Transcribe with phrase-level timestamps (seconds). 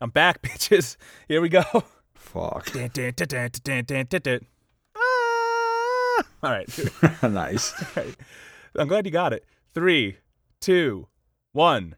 [0.00, 0.96] I'm back, bitches.
[1.28, 1.62] Here we go.
[2.14, 2.72] Fuck.
[2.72, 3.12] Dun, dun,
[4.20, 4.40] dun.
[4.94, 6.22] Ah!
[6.42, 6.68] All right.
[7.22, 7.72] nice.
[7.96, 8.16] All right.
[8.76, 9.44] I'm glad you got it.
[9.74, 10.18] Three,
[10.60, 11.08] two,
[11.52, 11.96] one.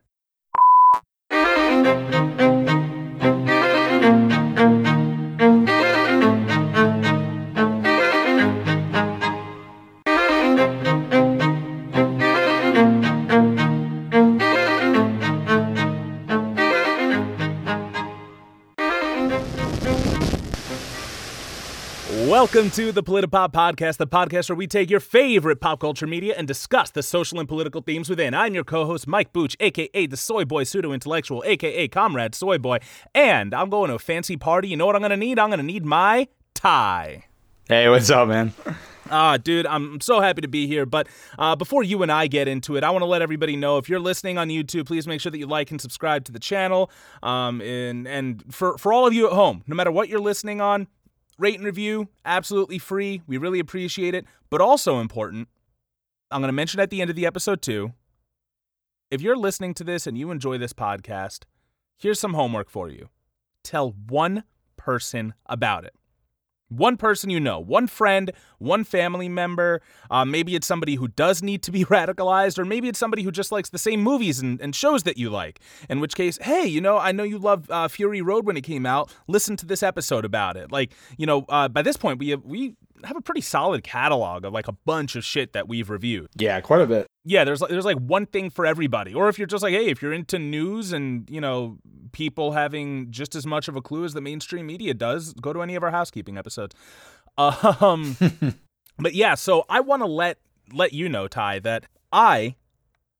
[22.39, 26.37] Welcome to the Politipop Podcast, the podcast where we take your favorite pop culture media
[26.39, 28.33] and discuss the social and political themes within.
[28.33, 32.78] I'm your co-host, Mike Booch, aka the Soy Boy Pseudo Intellectual, aka Comrade Soy Boy,
[33.12, 34.69] and I'm going to a fancy party.
[34.69, 35.41] You know what I'm gonna need?
[35.41, 37.25] I'm gonna need my tie.
[37.69, 38.55] Hey, what's up, man?
[39.11, 40.86] Ah, dude, I'm so happy to be here.
[40.86, 43.78] But uh, before you and I get into it, I want to let everybody know
[43.78, 46.39] if you're listening on YouTube, please make sure that you like and subscribe to the
[46.39, 46.91] channel.
[47.23, 50.61] Um, and and for for all of you at home, no matter what you're listening
[50.61, 50.89] on,
[51.39, 53.22] rate and review, absolutely free.
[53.27, 54.27] We really appreciate it.
[54.50, 55.48] But also important,
[56.30, 57.92] I'm going to mention at the end of the episode too.
[59.11, 61.45] If you're listening to this and you enjoy this podcast,
[61.97, 63.08] here's some homework for you.
[63.64, 64.45] Tell one
[64.77, 65.95] person about it.
[66.69, 69.80] One person you know, one friend, one family member.
[70.11, 73.30] Uh, maybe it's somebody who does need to be radicalized, or maybe it's somebody who
[73.30, 75.61] just likes the same movies and, and shows that you like.
[75.89, 78.62] In which case, hey, you know, I know you loved uh, Fury Road when it
[78.62, 79.14] came out.
[79.27, 80.70] Listen to this episode about it.
[80.70, 84.44] Like, you know, uh, by this point, we have, we have a pretty solid catalog
[84.44, 87.06] of like a bunch of shit that we've reviewed Yeah, quite a bit.
[87.24, 89.14] yeah, there's like there's like one thing for everybody.
[89.14, 91.78] Or if you're just like, hey, if you're into news and you know
[92.12, 95.62] people having just as much of a clue as the mainstream media does, go to
[95.62, 96.74] any of our housekeeping episodes.
[97.36, 98.16] Um,
[98.98, 100.38] but yeah, so I want to let
[100.72, 102.56] let you know, Ty, that I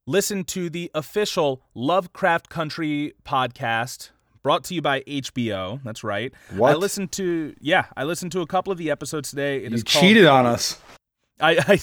[0.07, 4.11] listen to the official Lovecraft Country podcast.
[4.49, 5.79] Brought to you by HBO.
[5.85, 6.33] That's right.
[6.55, 9.59] I listened to yeah, I listened to a couple of the episodes today.
[9.59, 10.81] It You is called- cheated on us.
[11.39, 11.79] I, I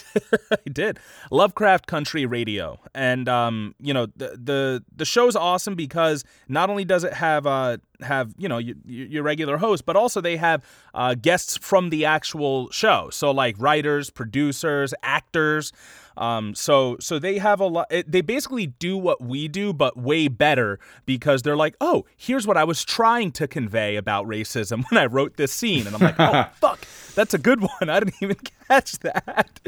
[0.52, 0.99] I did
[1.30, 6.86] Lovecraft Country Radio, and um, you know the the the show's awesome because not only
[6.86, 10.65] does it have uh have you know your, your regular host, but also they have
[10.95, 13.09] uh, guests from the actual show.
[13.11, 15.71] So like writers, producers, actors.
[16.17, 17.92] Um, so so they have a lot.
[18.08, 22.58] They basically do what we do, but way better because they're like, oh, here's what
[22.58, 26.20] I was trying to convey about racism when I wrote this scene, and I'm like,
[26.20, 27.89] oh fuck, that's a good one.
[27.89, 28.37] I didn't even
[28.67, 29.59] catch that.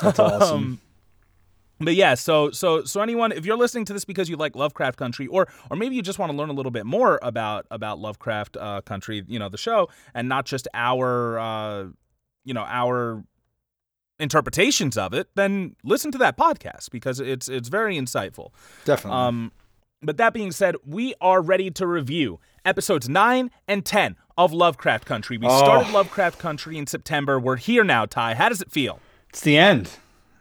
[0.00, 0.80] That's awesome.
[1.84, 4.98] But yeah, so so so anyone, if you're listening to this because you like Lovecraft
[4.98, 7.98] Country, or or maybe you just want to learn a little bit more about about
[7.98, 11.84] Lovecraft uh, Country, you know, the show, and not just our uh,
[12.44, 13.24] you know our
[14.22, 18.50] interpretations of it, then listen to that podcast because it's it's very insightful.
[18.84, 19.18] Definitely.
[19.20, 19.52] Um,
[20.02, 25.04] but that being said, we are ready to review episodes 9 and 10 of Lovecraft
[25.04, 25.36] Country.
[25.38, 25.94] We started Oh.
[25.94, 27.38] Lovecraft Country in September.
[27.38, 28.34] We're here now, Ty.
[28.34, 28.98] How does it feel?
[29.28, 29.90] it's the end.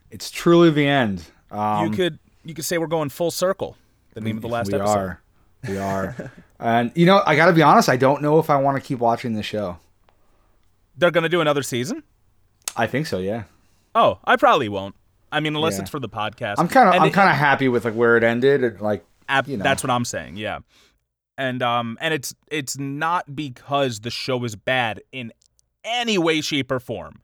[0.09, 1.25] It's truly the end.
[1.51, 3.77] Um, you could you could say we're going full circle.
[4.13, 4.97] The name of the last we episode.
[4.97, 5.21] are.
[5.67, 6.31] We are.
[6.59, 7.87] and you know, I got to be honest.
[7.87, 9.77] I don't know if I want to keep watching the show.
[10.97, 12.03] They're going to do another season?
[12.75, 13.19] I think so.
[13.19, 13.43] Yeah.
[13.95, 14.95] Oh, I probably won't.
[15.31, 15.81] I mean, unless Yeah.
[15.81, 16.55] it's for the podcast.
[16.57, 17.01] I'm kind of.
[17.01, 18.63] I'm kind of happy with like where it ended.
[18.63, 19.03] And, like.
[19.29, 19.63] ab- you know.
[19.63, 20.37] That's what I'm saying.
[20.37, 20.59] Yeah.
[21.37, 25.31] And um and it's it's not because the show is bad in
[25.83, 27.21] any way shape or form.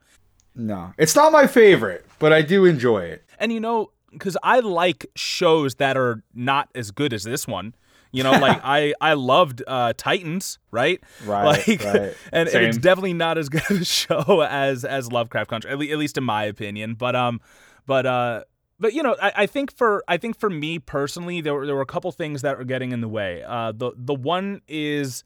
[0.54, 3.24] No, it's not my favorite, but I do enjoy it.
[3.38, 7.74] And you know, because I like shows that are not as good as this one.
[8.12, 11.00] You know, like I I loved uh, Titans, right?
[11.24, 12.14] Right, Like, right.
[12.32, 15.86] And, and it's definitely not as good a show as as Lovecraft Country, at, le-
[15.86, 16.94] at least in my opinion.
[16.94, 17.40] But um,
[17.86, 18.44] but uh,
[18.80, 21.74] but you know, I, I think for I think for me personally, there were there
[21.74, 23.42] were a couple things that were getting in the way.
[23.46, 25.24] Uh, the the one is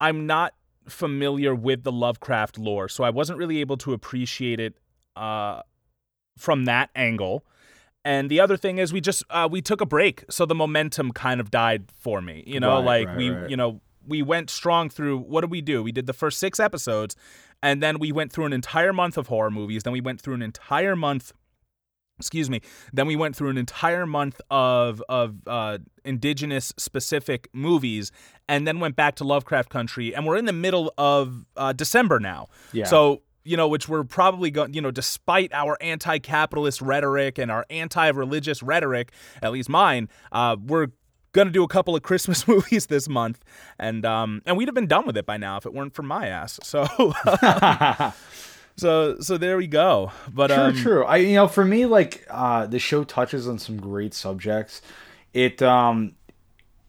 [0.00, 0.54] I'm not
[0.88, 4.74] familiar with the Lovecraft lore, so I wasn't really able to appreciate it
[5.16, 5.62] uh,
[6.36, 7.44] from that angle.
[8.04, 11.12] And the other thing is we just uh, we took a break, so the momentum
[11.12, 12.42] kind of died for me.
[12.46, 13.50] You know, Right, like right, we right.
[13.50, 15.82] you know we went strong through what did we do?
[15.82, 17.14] We did the first six episodes,
[17.62, 19.84] and then we went through an entire month of horror movies.
[19.84, 21.32] Then we went through an entire month
[22.18, 22.60] excuse me
[22.92, 28.12] then we went through an entire month of of uh, indigenous specific movies
[28.48, 32.20] and then went back to lovecraft country and we're in the middle of uh, december
[32.20, 32.84] now Yeah.
[32.84, 37.66] so you know which we're probably going you know despite our anti-capitalist rhetoric and our
[37.70, 39.12] anti-religious rhetoric
[39.42, 40.88] at least mine uh, we're
[41.32, 43.44] gonna do a couple of christmas movies this month
[43.78, 46.02] and um and we'd have been done with it by now if it weren't for
[46.02, 46.86] my ass so
[48.76, 51.04] so so there we go but True, um true.
[51.04, 54.82] I you know, for me, like uh the show touches on some great subjects.
[55.32, 56.14] It um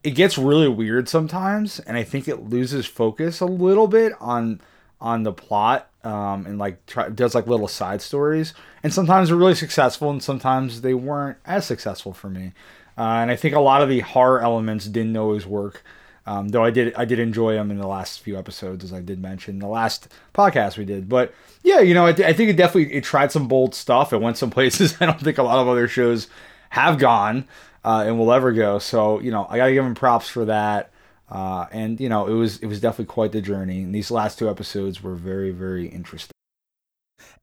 [0.03, 4.61] it gets really weird sometimes, and I think it loses focus a little bit on
[4.99, 8.53] on the plot um, and like try, does like little side stories.
[8.83, 12.53] And sometimes they're really successful, and sometimes they weren't as successful for me.
[12.97, 15.83] Uh, and I think a lot of the horror elements didn't always work.
[16.25, 19.01] Um, though I did, I did enjoy them in the last few episodes, as I
[19.01, 21.09] did mention the last podcast we did.
[21.09, 21.33] But
[21.63, 24.13] yeah, you know, I, I think it definitely it tried some bold stuff.
[24.13, 26.27] It went some places I don't think a lot of other shows
[26.69, 27.45] have gone
[27.83, 28.79] uh, and will ever go.
[28.79, 30.92] So you know, I gotta give them props for that.
[31.33, 33.81] Uh, and you know, it was it was definitely quite the journey.
[33.81, 36.31] And these last two episodes were very very interesting.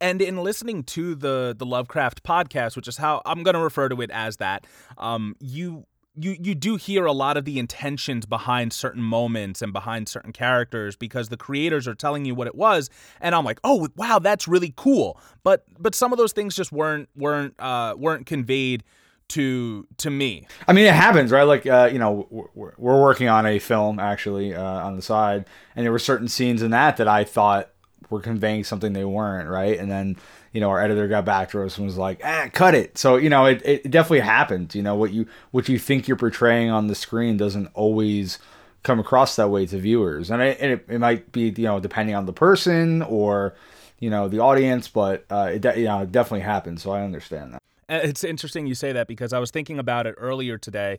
[0.00, 3.88] And in listening to the the Lovecraft podcast, which is how I'm going to refer
[3.88, 4.66] to it as that,
[4.96, 9.72] um, you you you do hear a lot of the intentions behind certain moments and
[9.72, 12.90] behind certain characters because the creators are telling you what it was
[13.20, 16.72] and I'm like oh wow that's really cool but but some of those things just
[16.72, 18.82] weren't weren't uh, weren't conveyed
[19.30, 20.46] to to me.
[20.68, 21.44] I mean, it happens, right?
[21.44, 25.46] Like, uh, you know, we're, we're working on a film actually uh, on the side,
[25.74, 27.70] and there were certain scenes in that that I thought
[28.10, 29.78] were conveying something they weren't, right?
[29.78, 30.16] And then,
[30.52, 33.16] you know, our editor got back to us and was like, "Ah, cut it." So,
[33.16, 34.74] you know, it, it definitely happens.
[34.74, 38.38] You know, what you what you think you're portraying on the screen doesn't always
[38.82, 42.14] come across that way to viewers, and it, it, it might be, you know, depending
[42.14, 43.54] on the person or
[44.00, 46.82] you know the audience, but uh, it, you know, it definitely happens.
[46.82, 47.60] So I understand that.
[47.90, 50.98] Uh, it's interesting you say that because I was thinking about it earlier today.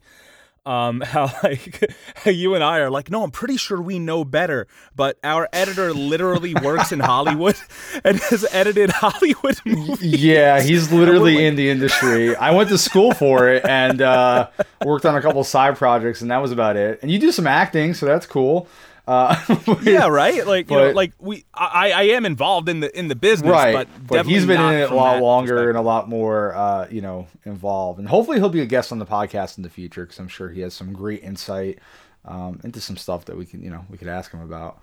[0.63, 1.91] Um, how like
[2.25, 5.91] you and I are like, no, I'm pretty sure we know better, but our editor
[5.93, 7.55] literally works in Hollywood
[8.03, 10.23] and has edited Hollywood movies.
[10.23, 12.35] Yeah, he's literally like, in the industry.
[12.35, 14.49] I went to school for it and uh,
[14.85, 16.99] worked on a couple side projects, and that was about it.
[17.01, 18.67] And you do some acting, so that's cool.
[19.07, 19.35] Uh,
[19.83, 20.45] yeah, right.
[20.45, 23.51] Like but, you know, like we, I, I am involved in the in the business,
[23.51, 23.73] right?
[23.73, 27.01] But, but he's been in it a lot longer and a lot more, uh, you
[27.01, 27.99] know, involved.
[27.99, 30.49] And hopefully, he'll be a guest on the podcast in the future because I'm sure
[30.49, 31.79] he has some great insight
[32.25, 34.81] um, into some stuff that we can, you know, we could ask him about.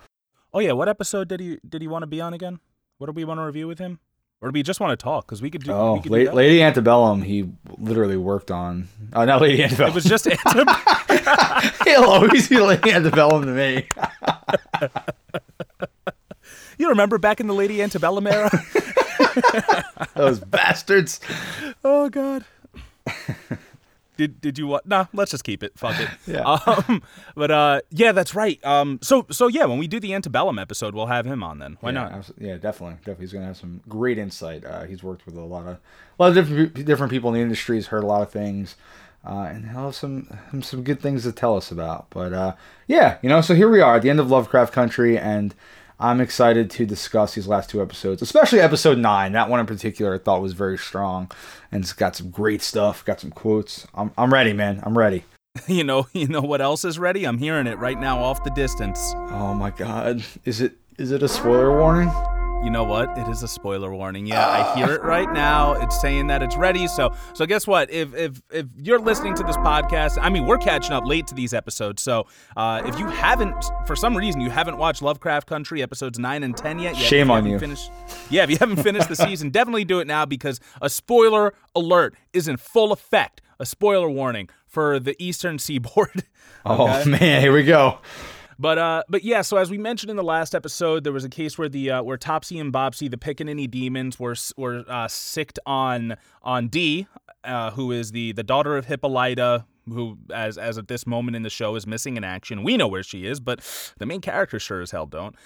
[0.53, 2.59] Oh yeah, what episode did he did he want to be on again?
[2.99, 4.01] What do we want to review with him?
[4.41, 5.27] Or do we just want to talk?
[5.27, 5.73] Because we could do.
[5.73, 7.23] Oh, could La- do Lady Antebellum.
[7.23, 8.87] He literally worked on.
[9.13, 9.91] Oh, not Lady Antebellum.
[9.91, 10.69] It was just Antebellum.
[11.85, 13.89] He'll always be Lady Antebellum to me.
[16.79, 18.49] you remember back in the Lady Antebellum era?
[20.15, 21.19] Those bastards.
[21.85, 22.45] Oh God.
[24.19, 24.85] Did did you what?
[24.85, 25.79] Nah, let's just keep it.
[25.79, 26.09] Fuck it.
[26.27, 26.59] yeah.
[26.89, 27.03] Um,
[27.37, 28.63] but uh, yeah, that's right.
[28.65, 31.79] Um, so so yeah, when we do the antebellum episode, we'll have him on then.
[31.81, 32.31] Why yeah, not?
[32.37, 32.97] Yeah, definitely.
[32.97, 34.65] Definitely, he's gonna have some great insight.
[34.65, 35.79] Uh, he's worked with a lot of a
[36.19, 37.77] lot of different different people in the industry.
[37.77, 38.77] He's heard a lot of things.
[39.25, 40.29] Uh, and he'll have some
[40.63, 42.07] some good things to tell us about.
[42.11, 42.55] But uh,
[42.87, 45.55] yeah, you know, so here we are at the end of Lovecraft Country, and
[46.01, 49.33] I'm excited to discuss these last two episodes, especially episode nine.
[49.33, 51.31] That one in particular, I thought was very strong,
[51.73, 53.05] and it's got some great stuff.
[53.05, 53.87] Got some quotes.
[53.95, 54.81] I'm I'm ready, man.
[54.85, 55.25] I'm ready.
[55.67, 57.25] You know, you know what else is ready?
[57.25, 59.13] I'm hearing it right now off the distance.
[59.17, 62.13] Oh my god, is it is it a spoiler warning?
[62.63, 63.17] You know what?
[63.17, 64.27] It is a spoiler warning.
[64.27, 65.75] Yeah, I hear it right now.
[65.75, 66.89] It's saying that it's ready.
[66.89, 67.91] So, so guess what?
[67.91, 71.35] If if if you're listening to this podcast, I mean, we're catching up late to
[71.35, 72.03] these episodes.
[72.03, 72.27] So,
[72.57, 76.57] uh, if you haven't, for some reason, you haven't watched Lovecraft Country episodes nine and
[76.57, 77.59] ten yet, shame on you.
[77.59, 77.91] Finished,
[78.29, 82.17] yeah, if you haven't finished the season, definitely do it now because a spoiler alert
[82.33, 83.41] is in full effect.
[83.61, 86.25] A spoiler warning for the Eastern Seaboard.
[86.65, 87.03] Oh, okay?
[87.03, 87.99] Oh man, here we go.
[88.59, 89.43] But uh, but yeah.
[89.43, 92.03] So as we mentioned in the last episode, there was a case where the uh,
[92.03, 97.07] where Topsy and Bopsy, the Pickaninny demons, were were uh, sicked on on Dee,
[97.45, 101.43] uh, who is the the daughter of Hippolyta, who as as at this moment in
[101.43, 102.65] the show is missing in action.
[102.65, 103.61] We know where she is, but
[103.99, 105.37] the main character sure as hell don't.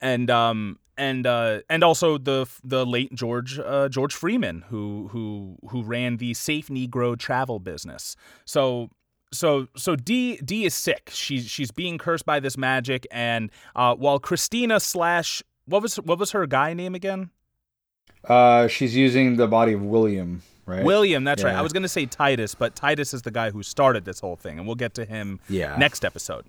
[0.00, 5.56] And um and uh and also the the late George uh, George Freeman who who
[5.68, 8.14] who ran the Safe Negro travel business.
[8.44, 8.90] So
[9.32, 11.10] so so Dee Dee is sick.
[11.12, 16.18] She's she's being cursed by this magic, and uh, while Christina slash what was what
[16.18, 17.30] was her guy name again?
[18.24, 20.84] Uh, she's using the body of William, right?
[20.84, 21.48] William, that's yeah.
[21.48, 21.56] right.
[21.56, 24.58] I was gonna say Titus, but Titus is the guy who started this whole thing,
[24.58, 25.76] and we'll get to him yeah.
[25.76, 26.46] next episode.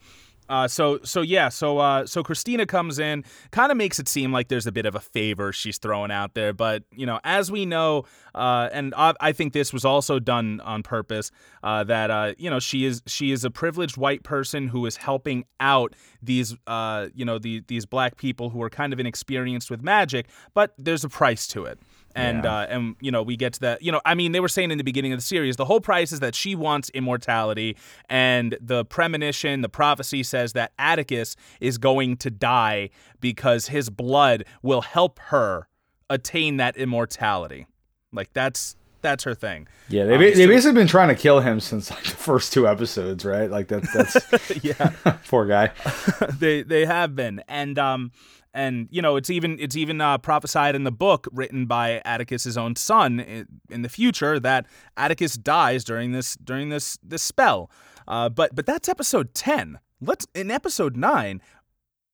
[0.49, 4.31] Uh, so so yeah, so uh, so Christina comes in, kind of makes it seem
[4.31, 7.51] like there's a bit of a favor she's throwing out there, but you know, as
[7.51, 11.29] we know, uh, and I, I, think this was also done on purpose,
[11.63, 14.97] uh, that uh, you know she is she is a privileged white person who is
[14.97, 19.69] helping out these uh, you know the, these black people who are kind of inexperienced
[19.69, 21.79] with magic, but there's a price to it
[22.19, 22.59] and yeah.
[22.59, 24.71] uh, and you know we get to that you know i mean they were saying
[24.71, 27.75] in the beginning of the series the whole price is that she wants immortality
[28.09, 34.43] and the premonition the prophecy says that atticus is going to die because his blood
[34.61, 35.67] will help her
[36.09, 37.67] attain that immortality
[38.11, 39.67] like that's that's her thing.
[39.87, 42.67] Yeah, they um, they basically been trying to kill him since like the first two
[42.67, 43.49] episodes, right?
[43.49, 44.93] Like that that's yeah,
[45.27, 45.71] poor guy.
[46.39, 48.11] they they have been, and um,
[48.59, 52.57] and you know it's even it's even uh, prophesied in the book written by Atticus's
[52.57, 53.21] own son
[53.69, 54.65] in, the future that
[54.97, 57.71] Atticus dies during this during this this spell.
[58.07, 59.79] Uh, but but that's episode ten.
[60.01, 61.41] Let's in episode nine.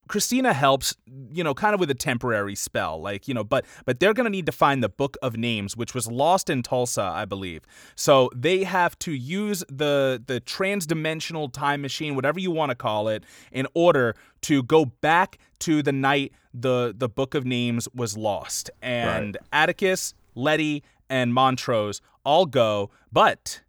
[0.07, 0.95] Christina helps,
[1.31, 4.29] you know, kind of with a temporary spell, like you know, but but they're gonna
[4.29, 7.63] need to find the Book of Names, which was lost in Tulsa, I believe.
[7.95, 13.07] So they have to use the the transdimensional time machine, whatever you want to call
[13.07, 18.17] it, in order to go back to the night the the Book of Names was
[18.17, 18.69] lost.
[18.81, 19.47] And right.
[19.51, 23.62] Atticus, Leti, and Montrose all go, but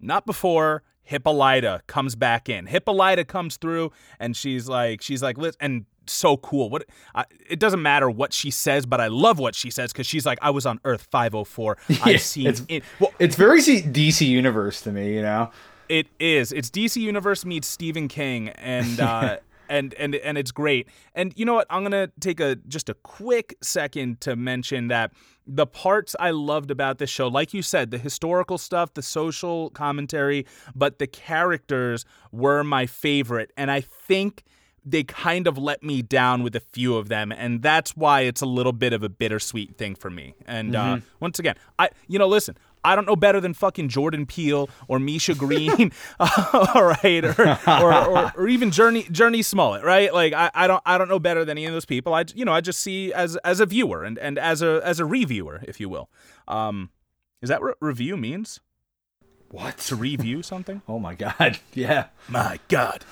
[0.00, 2.64] not before Hippolyta comes back in.
[2.64, 6.70] Hippolyta comes through and she's like, she's like, and so cool.
[6.70, 10.06] What I, it doesn't matter what she says, but I love what she says because
[10.06, 11.76] she's like, I was on Earth 504.
[11.88, 12.82] Yeah, I've seen it's, it.
[12.98, 15.50] Well, it's very DC Universe to me, you know.
[15.90, 16.50] It is.
[16.50, 19.36] It's DC Universe meets Stephen King, and uh,
[19.68, 20.88] and and and it's great.
[21.14, 21.66] And you know what?
[21.68, 25.12] I'm gonna take a just a quick second to mention that
[25.46, 29.70] the parts I loved about this show, like you said, the historical stuff, the social
[29.70, 34.44] commentary, but the characters were my favorite, and I think
[34.84, 37.30] they kind of let me down with a few of them.
[37.30, 40.34] And that's why it's a little bit of a bittersweet thing for me.
[40.44, 40.94] And uh, mm-hmm.
[40.94, 44.68] uh, once again i you know listen I don't know better than fucking Jordan Peele
[44.88, 50.12] or Misha Green, all right, or, or, or, or, even Journey Jurnee Smollett, right?
[50.12, 52.14] Like I, I don't I don't know better than any of those people.
[52.14, 55.00] I you know I just see as as a viewer and, and as a as
[55.00, 56.10] a reviewer, if you will.
[56.48, 56.90] Um,
[57.40, 58.60] is that what review means?
[59.50, 60.82] What to review something?
[60.88, 63.04] oh my god, yeah, my god.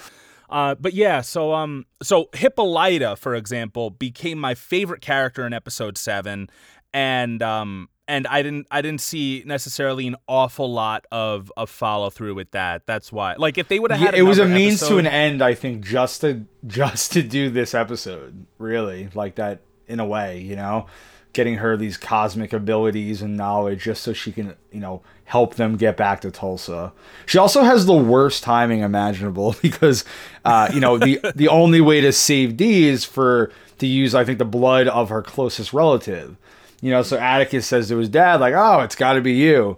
[0.49, 5.97] Uh, but yeah, so um, so Hippolyta, for example, became my favorite character in episode
[5.97, 6.51] seven,
[6.93, 12.11] and um, and I didn't I didn't see necessarily an awful lot of of follow
[12.11, 12.85] through with that.
[12.85, 13.37] That's why.
[13.39, 15.43] Like if they would have had yeah, it was a means episode, to an end,
[15.43, 18.47] I think, just to just to do this episode.
[18.59, 20.87] Really, like that in a way, you know,
[21.33, 25.77] getting her these cosmic abilities and knowledge just so she can, you know, help them
[25.77, 26.93] get back to Tulsa.
[27.27, 30.05] She also has the worst timing imaginable because,
[30.45, 34.25] uh, you know, the the only way to save Dee is for to use, I
[34.25, 36.37] think, the blood of her closest relative.
[36.81, 39.77] You know, so Atticus says to his dad, like, "Oh, it's got to be you,"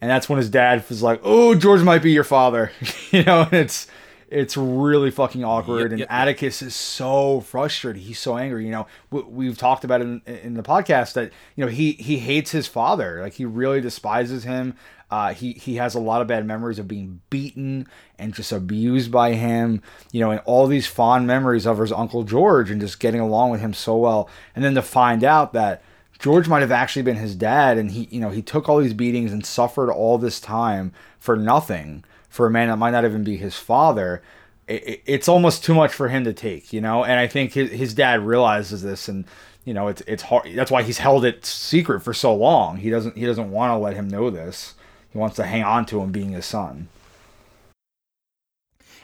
[0.00, 2.70] and that's when his dad was like, "Oh, George might be your father,"
[3.10, 3.86] you know, and it's
[4.34, 5.82] it's really fucking awkward.
[5.82, 8.02] Yep, and yep, Atticus is so frustrated.
[8.02, 8.64] He's so angry.
[8.64, 11.92] You know, we, have talked about it in, in, the podcast that you know he
[11.92, 13.20] he hates his father.
[13.22, 14.76] Like he really despises him.
[15.10, 17.86] Uh, he he has a lot of bad memories of being beaten
[18.18, 19.82] and just abused by him.
[20.10, 23.50] You know, and all these fond memories of his uncle George and just getting along
[23.50, 24.28] with him so well.
[24.56, 25.82] And then to find out that
[26.18, 28.94] George might have actually been his dad, and he, you know, he took all these
[28.94, 33.24] beatings and suffered all this time for nothing for a man that might not even
[33.24, 34.22] be his father.
[34.66, 37.04] It, it's almost too much for him to take, you know.
[37.04, 39.24] And I think his, his dad realizes this, and
[39.64, 40.48] you know, it's it's hard.
[40.54, 42.78] That's why he's held it secret for so long.
[42.78, 44.74] He doesn't he doesn't want to let him know this.
[45.10, 46.88] He wants to hang on to him being his son.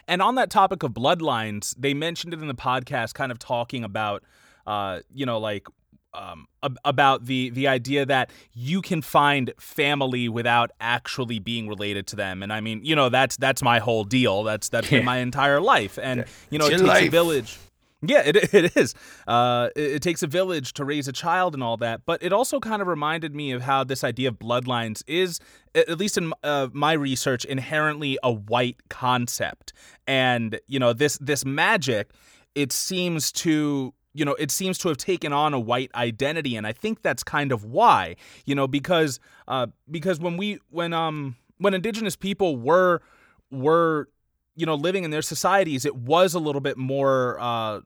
[0.09, 3.85] And on that topic of bloodlines, they mentioned it in the podcast, kind of talking
[3.85, 4.25] about,
[4.67, 5.69] uh, you know, like
[6.15, 6.47] um,
[6.85, 12.43] about the the idea that you can find family without actually being related to them,
[12.43, 14.43] and I mean, you know, that's that's my whole deal.
[14.43, 14.99] That's that's yeah.
[14.99, 17.09] been my entire life, and you know, it takes life.
[17.09, 17.59] a village.
[18.03, 18.95] Yeah, it it is.
[19.27, 22.33] Uh, it, it, takes a village to raise a child and all that, but it
[22.33, 25.39] also kind of reminded me of how this idea of bloodlines is,
[25.75, 29.73] at least in uh, my research, inherently a white concept,
[30.07, 32.11] and you know, this this magic,
[32.55, 36.67] it seems to you know, it seems to have taken on a white identity, and
[36.67, 41.37] I think that's kind of why, you know, because uh, because when we when um
[41.59, 43.03] when indigenous people were
[43.51, 44.09] were
[44.57, 47.81] you know living in their societies, it was a little bit more uh,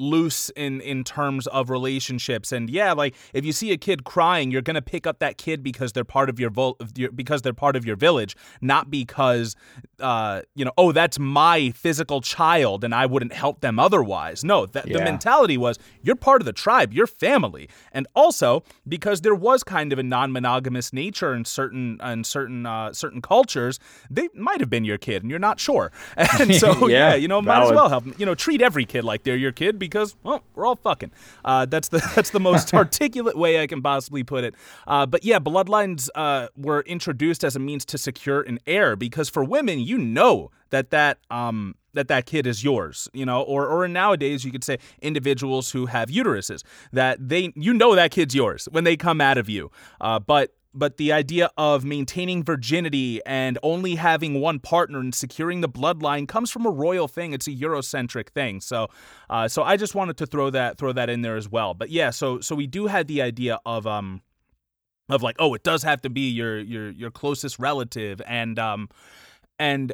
[0.00, 4.50] loose in in terms of relationships and yeah like if you see a kid crying
[4.50, 6.76] you're going to pick up that kid because they're part of your, vo-
[7.14, 9.54] because they're part of your village not because
[10.00, 14.64] uh you know oh that's my physical child and I wouldn't help them otherwise no
[14.66, 14.96] that yeah.
[14.96, 19.62] the mentality was you're part of the tribe you're family and also because there was
[19.62, 23.78] kind of a non-monogamous nature in certain in certain uh, certain cultures
[24.08, 27.28] they might have been your kid and you're not sure and so yeah, yeah you
[27.28, 27.46] know valid.
[27.46, 30.16] might as well help you know treat every kid like they're your kid because because
[30.22, 31.10] well, we're all fucking.
[31.44, 34.54] Uh, that's the that's the most articulate way I can possibly put it.
[34.86, 39.28] Uh, but yeah, bloodlines uh, were introduced as a means to secure an heir because
[39.28, 43.66] for women, you know that that um, that that kid is yours, you know, or
[43.66, 48.34] or nowadays you could say individuals who have uteruses that they you know that kid's
[48.34, 49.70] yours when they come out of you.
[50.00, 55.60] Uh, but but the idea of maintaining virginity and only having one partner and securing
[55.60, 57.32] the bloodline comes from a royal thing.
[57.32, 58.60] It's a Eurocentric thing.
[58.60, 58.88] So,
[59.28, 61.74] uh, so I just wanted to throw that throw that in there as well.
[61.74, 64.22] But yeah, so so we do have the idea of um
[65.08, 68.88] of like oh it does have to be your your your closest relative and um
[69.58, 69.92] and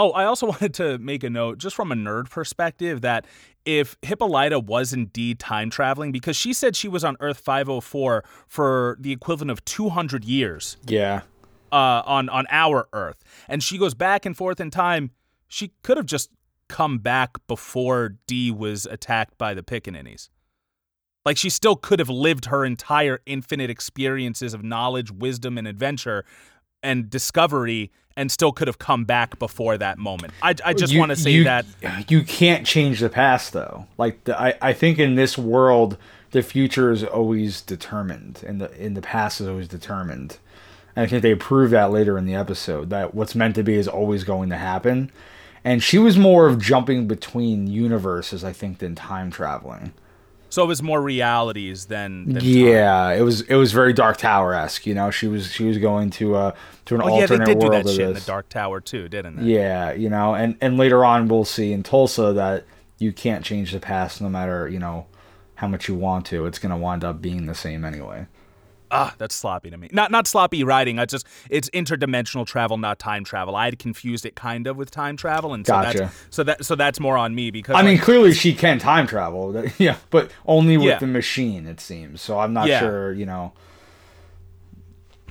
[0.00, 3.26] Oh, I also wanted to make a note, just from a nerd perspective, that
[3.66, 8.96] if Hippolyta was indeed time traveling, because she said she was on Earth 504 for
[8.98, 10.78] the equivalent of 200 years.
[10.86, 11.22] Yeah.
[11.70, 15.12] Uh, on on our Earth, and she goes back and forth in time.
[15.46, 16.28] She could have just
[16.68, 20.30] come back before Dee was attacked by the Pickaninnies.
[21.24, 26.24] Like she still could have lived her entire infinite experiences of knowledge, wisdom, and adventure
[26.82, 30.32] and discovery and still could have come back before that moment.
[30.42, 31.64] I, I just want to say you, that
[32.08, 33.86] you can't change the past though.
[33.98, 35.96] Like the, I, I think in this world
[36.32, 40.38] the future is always determined and the in the past is always determined.
[40.96, 43.74] And I think they prove that later in the episode that what's meant to be
[43.74, 45.10] is always going to happen.
[45.64, 49.92] And she was more of jumping between universes, I think, than time traveling.
[50.50, 52.90] So it was more realities than, than yeah.
[52.90, 53.18] Time.
[53.18, 54.86] It was it was very Dark Tower esque.
[54.86, 56.54] You know, she was she was going to uh
[56.86, 58.80] to an oh, alternate yeah, they did world do that shit in the Dark Tower
[58.80, 59.54] too, didn't they?
[59.54, 62.64] Yeah, you know, and and later on we'll see in Tulsa that
[62.98, 65.06] you can't change the past no matter you know
[65.54, 66.46] how much you want to.
[66.46, 68.26] It's gonna wind up being the same anyway
[68.90, 69.88] ah, that's sloppy to me.
[69.92, 70.98] Not not sloppy writing.
[70.98, 73.56] I just it's interdimensional travel, not time travel.
[73.56, 75.98] I had confused it kind of with time travel, and so gotcha.
[75.98, 79.06] that's so that so that's more on me because I mean clearly she can time
[79.06, 80.98] travel, yeah, but only with yeah.
[80.98, 82.20] the machine it seems.
[82.20, 82.80] So I'm not yeah.
[82.80, 83.52] sure, you know.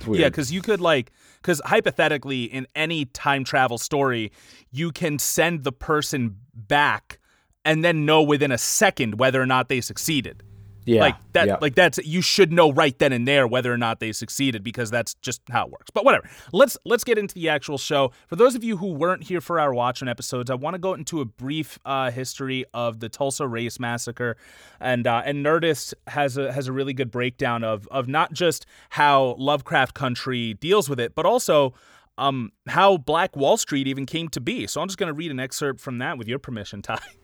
[0.06, 1.12] Yeah, because you could like
[1.42, 4.32] because hypothetically in any time travel story,
[4.70, 7.18] you can send the person back
[7.64, 10.42] and then know within a second whether or not they succeeded.
[10.84, 11.00] Yeah.
[11.00, 11.56] Like that yeah.
[11.60, 14.90] like that's you should know right then and there whether or not they succeeded because
[14.90, 15.90] that's just how it works.
[15.92, 16.28] But whatever.
[16.52, 18.12] Let's let's get into the actual show.
[18.28, 20.94] For those of you who weren't here for our watching episodes, I want to go
[20.94, 24.36] into a brief uh, history of the Tulsa Race Massacre.
[24.80, 28.66] And uh, and Nerdist has a has a really good breakdown of of not just
[28.90, 31.74] how Lovecraft Country deals with it, but also
[32.18, 34.66] um, how Black Wall Street even came to be.
[34.66, 36.98] So I'm just going to read an excerpt from that with your permission, Ty.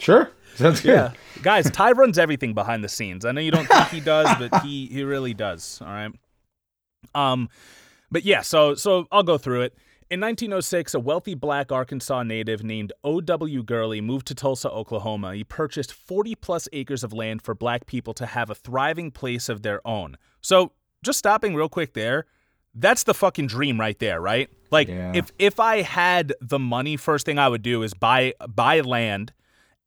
[0.00, 0.30] Sure.
[0.56, 0.92] Sounds good.
[0.92, 1.12] Yeah.
[1.42, 3.24] Guys, Ty runs everything behind the scenes.
[3.24, 5.80] I know you don't think he does, but he he really does.
[5.80, 6.12] All right.
[7.14, 7.48] Um
[8.10, 9.74] but yeah, so so I'll go through it.
[10.10, 13.62] In 1906, a wealthy black Arkansas native named O.W.
[13.62, 15.36] Gurley moved to Tulsa, Oklahoma.
[15.36, 19.48] He purchased 40 plus acres of land for black people to have a thriving place
[19.48, 20.16] of their own.
[20.40, 20.72] So,
[21.04, 22.26] just stopping real quick there,
[22.74, 24.50] that's the fucking dream right there, right?
[24.72, 25.12] Like yeah.
[25.14, 29.32] if if I had the money, first thing I would do is buy buy land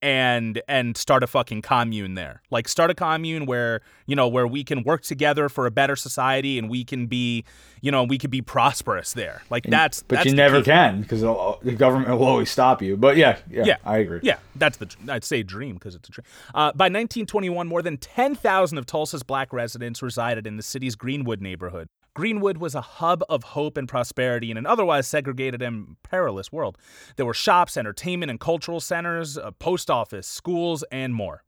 [0.04, 2.42] and and start a fucking commune there.
[2.52, 5.96] Like start a commune where, you know, where we can work together for a better
[5.96, 7.46] society and we can be,
[7.82, 9.44] you know, we could be prosperous there.
[9.50, 10.66] Like that's But that's you never key.
[10.66, 12.98] can because the government will always stop you.
[12.98, 14.20] But yeah, yeah, yeah I agree.
[14.24, 16.26] Yeah, that's the I'd say dream because it's a dream.
[16.54, 21.42] Uh, by 1921, more than 10,000 of Tulsa's black residents resided in the city's Greenwood
[21.42, 21.88] neighborhood.
[22.14, 26.78] Greenwood was a hub of hope and prosperity in an otherwise segregated and perilous world.
[27.16, 31.44] There were shops, entertainment and cultural centers, a post office, schools, and more.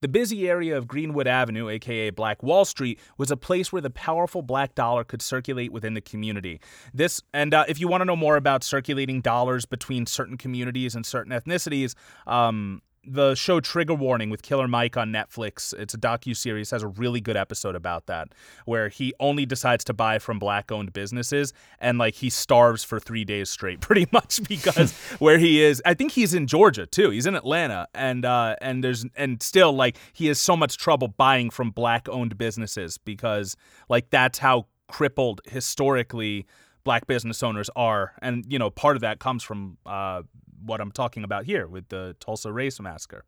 [0.00, 3.88] The busy area of Greenwood Avenue, aka Black Wall Street, was a place where the
[3.88, 6.60] powerful black dollar could circulate within the community.
[6.92, 10.94] This, and uh, if you want to know more about circulating dollars between certain communities
[10.94, 11.94] and certain ethnicities,
[12.26, 15.74] um, the show Trigger Warning with Killer Mike on Netflix.
[15.74, 16.70] It's a docu series.
[16.70, 18.28] Has a really good episode about that,
[18.64, 23.24] where he only decides to buy from black-owned businesses, and like he starves for three
[23.24, 25.82] days straight, pretty much because where he is.
[25.84, 27.10] I think he's in Georgia too.
[27.10, 31.08] He's in Atlanta, and uh, and there's and still like he has so much trouble
[31.08, 33.56] buying from black-owned businesses because
[33.88, 36.46] like that's how crippled historically
[36.84, 40.20] black business owners are and you know part of that comes from uh,
[40.64, 43.24] what I'm talking about here with the Tulsa Race Massacre.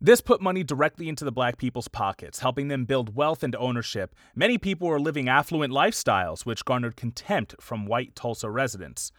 [0.00, 4.14] This put money directly into the black people's pockets, helping them build wealth and ownership.
[4.34, 9.10] Many people were living affluent lifestyles, which garnered contempt from white Tulsa residents.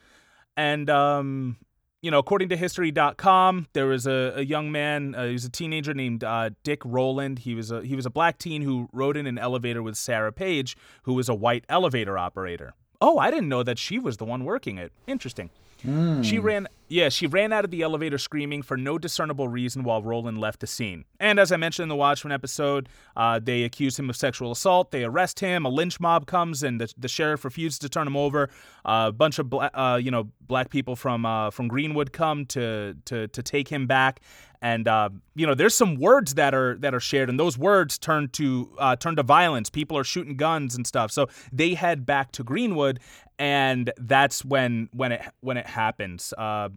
[0.55, 1.57] And, um,
[2.01, 5.15] you know, according to History.com, there was a, a young man.
[5.15, 7.39] Uh, he was a teenager named uh, Dick Rowland.
[7.39, 10.31] He was a he was a black teen who rode in an elevator with Sarah
[10.31, 12.73] Page, who was a white elevator operator.
[13.01, 14.91] Oh, I didn't know that she was the one working it.
[15.07, 15.49] Interesting.
[15.85, 16.23] Mm.
[16.23, 20.01] She ran Yeah, she ran out of the elevator screaming for no discernible reason while
[20.01, 21.03] Rowland left the scene.
[21.19, 24.91] And as I mentioned in the Watchmen episode, uh, they accuse him of sexual assault.
[24.91, 25.65] They arrest him.
[25.65, 28.49] A lynch mob comes, and the, the sheriff refuses to turn him over.
[28.85, 32.45] Uh, a bunch of bla- uh, you know black people from uh, from Greenwood come
[32.47, 34.21] to to to take him back.
[34.61, 37.97] And uh, you know, there's some words that are that are shared, and those words
[37.97, 39.69] turn to uh, turn to violence.
[39.69, 41.11] People are shooting guns and stuff.
[41.11, 42.99] So they head back to Greenwood,
[43.37, 46.33] and that's when when it when it happens.
[46.37, 46.69] Uh,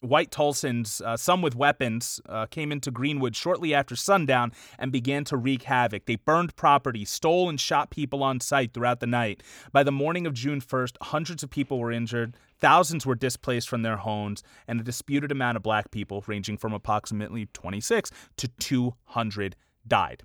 [0.00, 5.24] White Tulsans, uh, some with weapons, uh, came into Greenwood shortly after sundown and began
[5.24, 6.04] to wreak havoc.
[6.04, 9.42] They burned property, stole and shot people on sight throughout the night.
[9.72, 13.82] By the morning of June 1st, hundreds of people were injured, thousands were displaced from
[13.82, 19.56] their homes, and a disputed amount of black people, ranging from approximately 26 to 200,
[19.86, 20.22] died.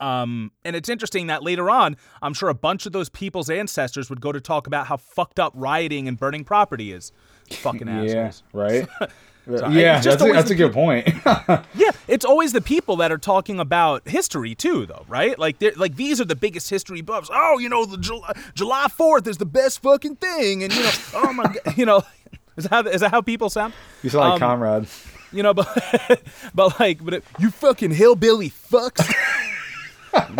[0.00, 4.08] Um, and it's interesting that later on, I'm sure a bunch of those people's ancestors
[4.10, 7.12] would go to talk about how fucked up rioting and burning property is.
[7.50, 8.42] Fucking assholes.
[8.54, 8.88] Yeah, right.
[9.74, 11.06] Yeah, that's a, that's a good point.
[11.74, 15.38] Yeah, it's always the people that are talking about history too, though, right?
[15.38, 17.28] Like, they're like these are the biggest history buffs.
[17.30, 20.90] Oh, you know, the July, July 4th is the best fucking thing, and you know,
[21.14, 22.02] oh my god, you know,
[22.56, 23.74] is that how, is that how people sound?
[24.02, 24.86] you sound like Um, comrade.
[25.30, 26.22] You know, but
[26.54, 29.12] but like, but it, you fucking hillbilly fucks.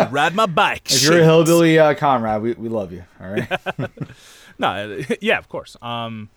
[0.09, 0.89] Ride my bike.
[0.91, 3.03] If you're a hillbilly uh, comrade, we, we love you.
[3.21, 3.47] All right.
[4.57, 5.75] No, uh, yeah, of course.
[5.81, 6.29] Um,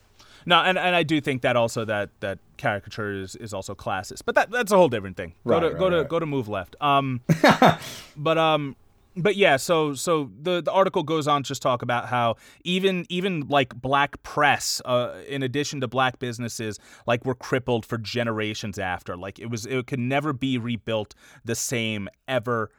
[0.49, 4.23] no, and, and I do think that also that that caricature is, is also classist,
[4.25, 5.35] but that that's a whole different thing.
[5.47, 6.75] Go Right, to right, go to go to move left.
[6.81, 7.21] Um,
[8.17, 8.75] but um,
[9.15, 9.57] but yeah.
[9.57, 13.79] So so the the article goes on to just talk about how even even like
[13.79, 19.19] black press, uh, in addition to black businesses, like were crippled for generations after.
[19.19, 22.71] Like it was it could never be rebuilt the same ever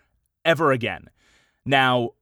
[0.44, 1.12] ever again.
[1.66, 2.14] Now,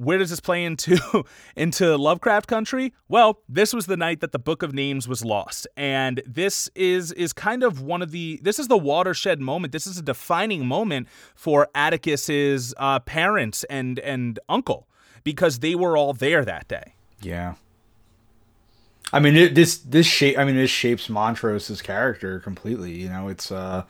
[0.00, 1.24] where does this play into
[1.56, 2.94] into Lovecraft country?
[3.08, 7.12] Well, this was the night that the Book of Names was lost, and this is
[7.12, 9.72] is kind of one of the this is the watershed moment.
[9.72, 14.88] This is a defining moment for Atticus's uh, parents and and uncle
[15.22, 16.94] because they were all there that day.
[17.20, 17.54] Yeah.
[19.12, 20.38] I mean, it, this this shape.
[20.38, 22.92] I mean, this shapes Montrose's character completely.
[22.92, 23.84] You know, it's uh,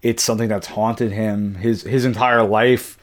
[0.00, 2.97] it's something that's haunted him his his entire life.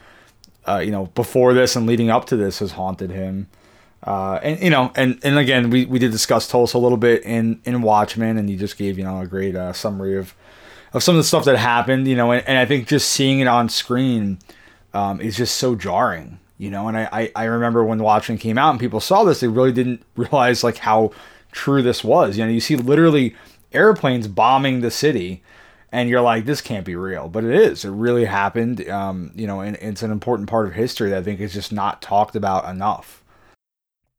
[0.68, 3.48] Uh, you know, before this and leading up to this has haunted him.
[4.02, 7.22] Uh, and you know, and and again, we, we did discuss Tulsa a little bit
[7.24, 10.34] in in Watchmen, and you just gave you know a great uh, summary of
[10.92, 12.06] of some of the stuff that happened.
[12.06, 14.38] You know, and, and I think just seeing it on screen
[14.94, 16.38] um, is just so jarring.
[16.58, 19.40] You know, and I, I I remember when Watchmen came out and people saw this,
[19.40, 21.10] they really didn't realize like how
[21.50, 22.38] true this was.
[22.38, 23.34] You know, you see literally
[23.72, 25.42] airplanes bombing the city
[25.96, 27.82] and you're like, this can't be real, but it is.
[27.86, 28.86] It really happened.
[28.86, 31.72] Um, you know, and it's an important part of history that I think is just
[31.72, 33.24] not talked about enough.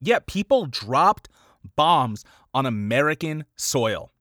[0.01, 1.29] Yeah, people dropped
[1.75, 4.11] bombs on American soil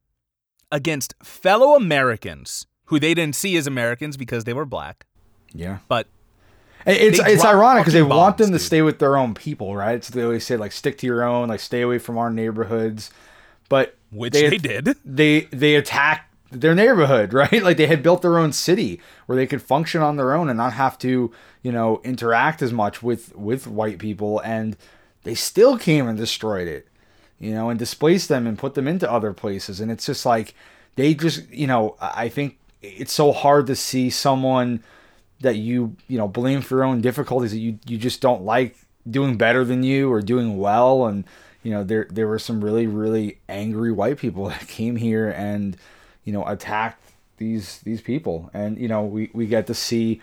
[0.71, 5.07] against fellow Americans who they didn't see as Americans because they were black,
[5.55, 6.09] Yeah, but
[6.85, 8.61] it's it's ironic because they fucking want them to dude.
[8.61, 10.05] stay with their own people, right?
[10.05, 13.11] So they always say like, stick to your own, like stay away from our neighborhoods.
[13.71, 14.95] But which they, did.
[15.07, 17.63] they they attacked their neighborhood, right?
[17.63, 20.57] Like they had built their own city where they could function on their own and
[20.57, 21.33] not have to,
[21.63, 24.77] you know, interact as much with with white people and
[25.25, 26.89] they still came and destroyed it.
[27.39, 30.55] You know, and displaced them and put them into other places and it's just like
[30.95, 34.83] they just, you know, I think it's so hard to see someone
[35.41, 38.77] that you, you know, blame for your own difficulties that you you just don't like
[39.09, 41.25] doing better than you or doing well and
[41.63, 45.77] you know there there were some really really angry white people that came here and
[46.27, 50.21] you know attacked these these people and you know we we get to see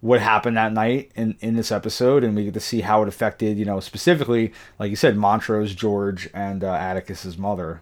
[0.00, 3.08] what happened that night in in this episode and we get to see how it
[3.08, 7.80] affected you know specifically like you said montrose george and uh, atticus's mother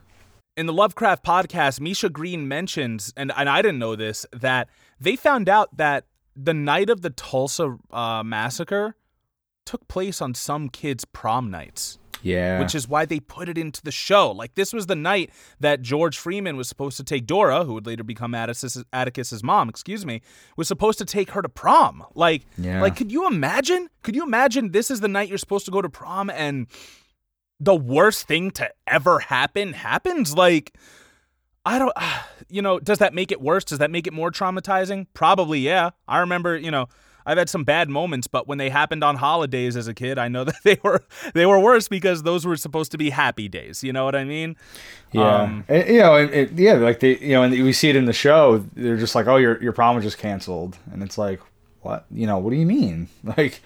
[0.57, 4.69] In the Lovecraft podcast, Misha Green mentions, and, and I didn't know this, that
[5.01, 6.05] they found out that
[6.37, 8.95] the night of the Tulsa uh, massacre
[9.65, 11.99] took place on some kids' prom nights.
[12.23, 14.31] Yeah which is why they put it into the show.
[14.31, 15.31] Like this was the night
[15.61, 19.69] that George Freeman was supposed to take Dora, who would later become Atticus, Atticus's mom,
[19.69, 20.23] excuse me,
[20.57, 22.05] was supposed to take her to prom.
[22.15, 22.81] Like, Yeah.
[22.81, 23.89] like could you imagine?
[24.03, 26.67] Could you imagine this is the night you're supposed to go to prom and
[27.61, 30.37] the worst thing to ever happen happens?
[30.37, 30.75] Like,
[31.65, 31.93] I don't,
[32.49, 33.65] you know, does that make it worse?
[33.65, 35.07] Does that make it more traumatizing?
[35.15, 35.91] Probably, yeah.
[36.09, 36.89] I remember, you know,
[37.27, 40.29] I've had some bad moments, but when they happened on holidays as a kid, I
[40.29, 41.03] know that they were
[41.35, 43.83] they were worse because those were supposed to be happy days.
[43.83, 44.57] You know what I mean?
[45.13, 47.91] yeah Um, And, you know it, it, yeah like they you know and we see
[47.91, 51.03] it in the show they're just like oh your your prom was just canceled and
[51.03, 51.39] it's like
[51.83, 53.61] what you know what do you mean like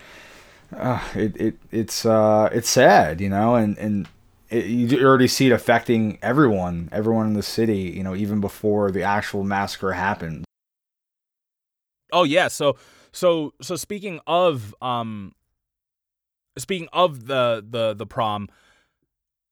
[0.77, 4.09] uh, it, it it's uh it's sad you know and and
[4.51, 7.93] it, you already see it affecting everyone, everyone in the city.
[7.97, 10.45] You know, even before the actual massacre happened.
[12.13, 12.77] Oh yeah, so
[13.17, 15.33] so so speaking of um
[16.59, 18.49] speaking of the the the prom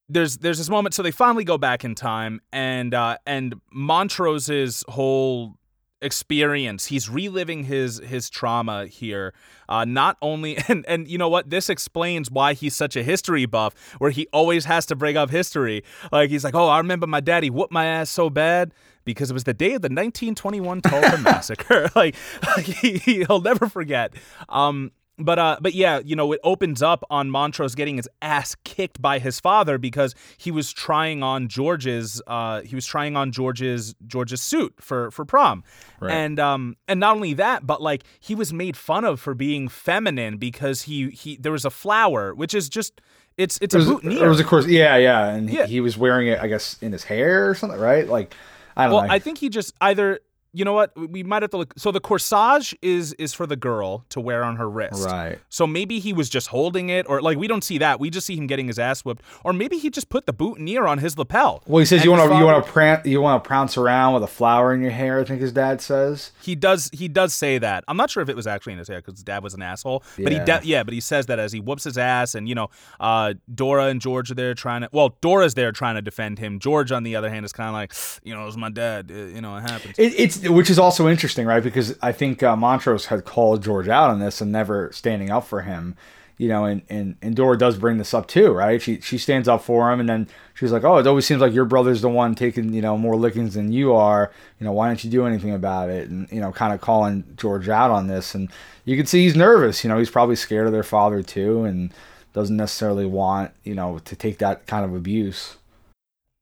[0.09, 4.85] there's there's this moment so they finally go back in time and uh and Montrose's
[4.89, 5.55] whole
[6.03, 9.33] experience he's reliving his his trauma here
[9.71, 11.49] uh not only and and you know what?
[11.49, 15.31] This explains why he's such a history buff where he always has to bring up
[15.31, 15.83] history.
[16.13, 18.75] Like he's like oh i remember my daddy whooped my ass so bad
[19.05, 22.15] because it was the day of the 1921 tulsa massacre like,
[22.57, 24.13] like he, he'll never forget
[24.49, 28.57] um but uh but yeah you know it opens up on montrose getting his ass
[28.65, 33.31] kicked by his father because he was trying on george's uh he was trying on
[33.31, 35.63] george's george's suit for for prom
[36.01, 36.11] Right.
[36.13, 39.69] and um and not only that but like he was made fun of for being
[39.69, 43.01] feminine because he he there was a flower which is just
[43.37, 45.67] it's it's It a was, boutonniere it was of course, yeah, yeah, and he- Yeah.
[45.67, 48.07] He, was wearing it, I guess, in his hair or something, right?
[48.09, 48.33] Like,
[48.77, 49.13] I don't well know.
[49.13, 50.21] i think he just either
[50.55, 53.57] you know what we might have to look so the corsage is is for the
[53.57, 55.39] girl to wear on her wrist right.
[55.49, 58.01] So maybe he was just holding it, or like we don't see that.
[58.01, 60.87] We just see him getting his ass whipped, or maybe he just put the boutonniere
[60.87, 61.63] on his lapel.
[61.67, 64.15] Well, he says you want to you want to prance you want to prounce around
[64.15, 65.21] with a flower in your hair.
[65.21, 66.31] I think his dad says.
[66.41, 66.91] He does.
[66.93, 67.85] He does say that.
[67.89, 69.63] I'm not sure if it was actually in his hair because his dad was an
[69.63, 70.03] asshole.
[70.17, 70.25] Yeah.
[70.25, 70.45] But he, Yeah.
[70.61, 72.69] de- yeah, but he says that as he whoops his ass, and you know,
[73.01, 74.89] uh, Dora and George are there trying to.
[74.93, 76.59] Well, Dora's there trying to defend him.
[76.59, 79.11] George, on the other hand, is kind of like, you know, it was my dad.
[79.11, 79.99] uh, You know, it happens.
[79.99, 81.63] It, it's which is also interesting, right?
[81.63, 85.47] Because I think uh, Montrose had called George out on this and never standing up
[85.47, 85.97] for him.
[86.37, 88.83] You know, and, and and Dora does bring this up too, right?
[88.83, 91.53] She she stands up for him, and then she's like, "Oh, it always seems like
[91.53, 94.33] your brother's the one taking you know more lickings than you are.
[94.59, 97.23] You know, why don't you do anything about it?" And you know, kind of calling
[97.37, 98.51] George out on this, and
[98.85, 99.85] you can see he's nervous.
[99.85, 101.95] You know, he's probably scared of their father too, and
[102.33, 105.57] doesn't necessarily want you know to take that kind of abuse.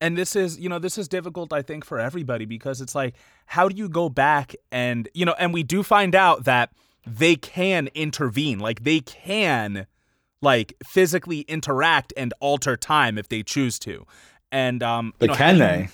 [0.02, 3.14] And this is you know this is difficult i think for everybody because it's like
[3.46, 6.70] how do you go back and you know and we do find out that
[7.06, 9.86] they can intervene like they can
[10.42, 14.04] like physically interact and alter time if they choose to
[14.50, 15.88] and um you But know, can they?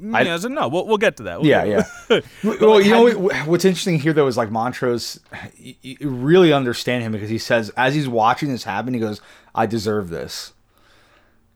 [0.00, 1.82] you- I- yes and no we'll, we'll get to that We'll Yeah, yeah.
[2.44, 5.18] Well, like, you know what- what's interesting here though is like Montrose,
[5.56, 9.20] you, you really understand him because he says as he's watching this happen, he goes,
[9.56, 10.52] "I deserve this."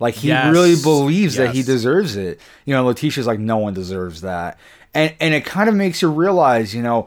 [0.02, 2.40] Like he Yes, really believes that he deserves it.
[2.64, 4.58] You know, Letitia's like, "No one deserves that,"
[4.92, 7.06] and and it kind of makes you realize, you know,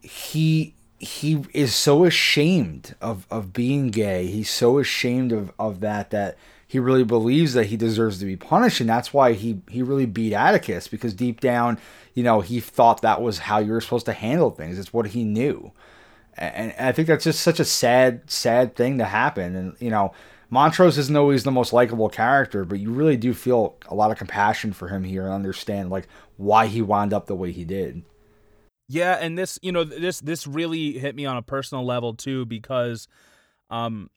[0.00, 4.26] he he is so ashamed of of being gay.
[4.26, 8.36] He's so ashamed of of that that he really believes that he deserves to be
[8.36, 11.78] punished, and that's why he he really beat Atticus because deep down,
[12.14, 14.78] you know, he thought that was how you were supposed to handle things.
[14.78, 15.72] It's what he knew,
[16.38, 19.54] and, and I think that's just such a sad sad thing to happen.
[19.56, 20.12] And you know,
[20.50, 24.18] Montrose isn't always the most likable character, but you really do feel a lot of
[24.18, 28.02] compassion for him here and understand like why he wound up the way he did.
[28.88, 32.44] Yeah, and this, you know, this this really hit me on a personal level too
[32.44, 33.06] because
[33.70, 34.10] um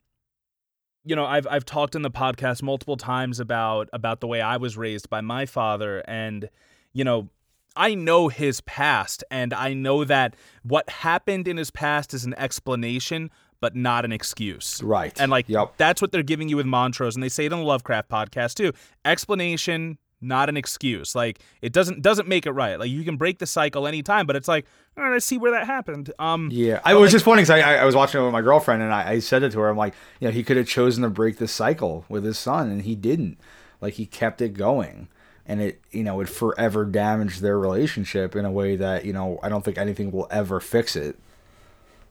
[1.04, 4.56] you know, I've I've talked in the podcast multiple times about about the way I
[4.56, 6.50] was raised by my father and
[6.92, 7.28] you know,
[7.76, 12.34] I know his past and I know that what happened in his past is an
[12.34, 13.30] explanation
[13.64, 14.82] but not an excuse.
[14.82, 15.18] Right.
[15.18, 15.78] And like Yep.
[15.78, 18.56] that's what they're giving you with Montrose, and they say it on the Lovecraft podcast
[18.56, 18.74] too.
[19.06, 21.14] Explanation, not an excuse.
[21.14, 22.78] Like it doesn't doesn't make it right.
[22.78, 24.66] Like you can break the cycle anytime, but it's like,
[24.98, 26.12] all right, I see where that happened.
[26.18, 28.42] Um, Yeah, I was just funny because I, I I was watching it with my
[28.42, 29.70] girlfriend and I, I said it to her.
[29.70, 32.68] I'm like, you know, he could have chosen to break the cycle with his son,
[32.70, 33.38] and he didn't.
[33.80, 35.08] Like he kept it going,
[35.46, 39.38] and it you know it forever damaged their relationship in a way that you know
[39.42, 41.16] I don't think anything will ever fix it.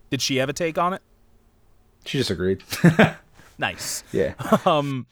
[0.09, 1.01] did she have a take on it?
[2.05, 2.63] She just agreed.
[3.59, 4.03] Nice.
[4.11, 4.33] yeah,
[4.65, 5.05] um,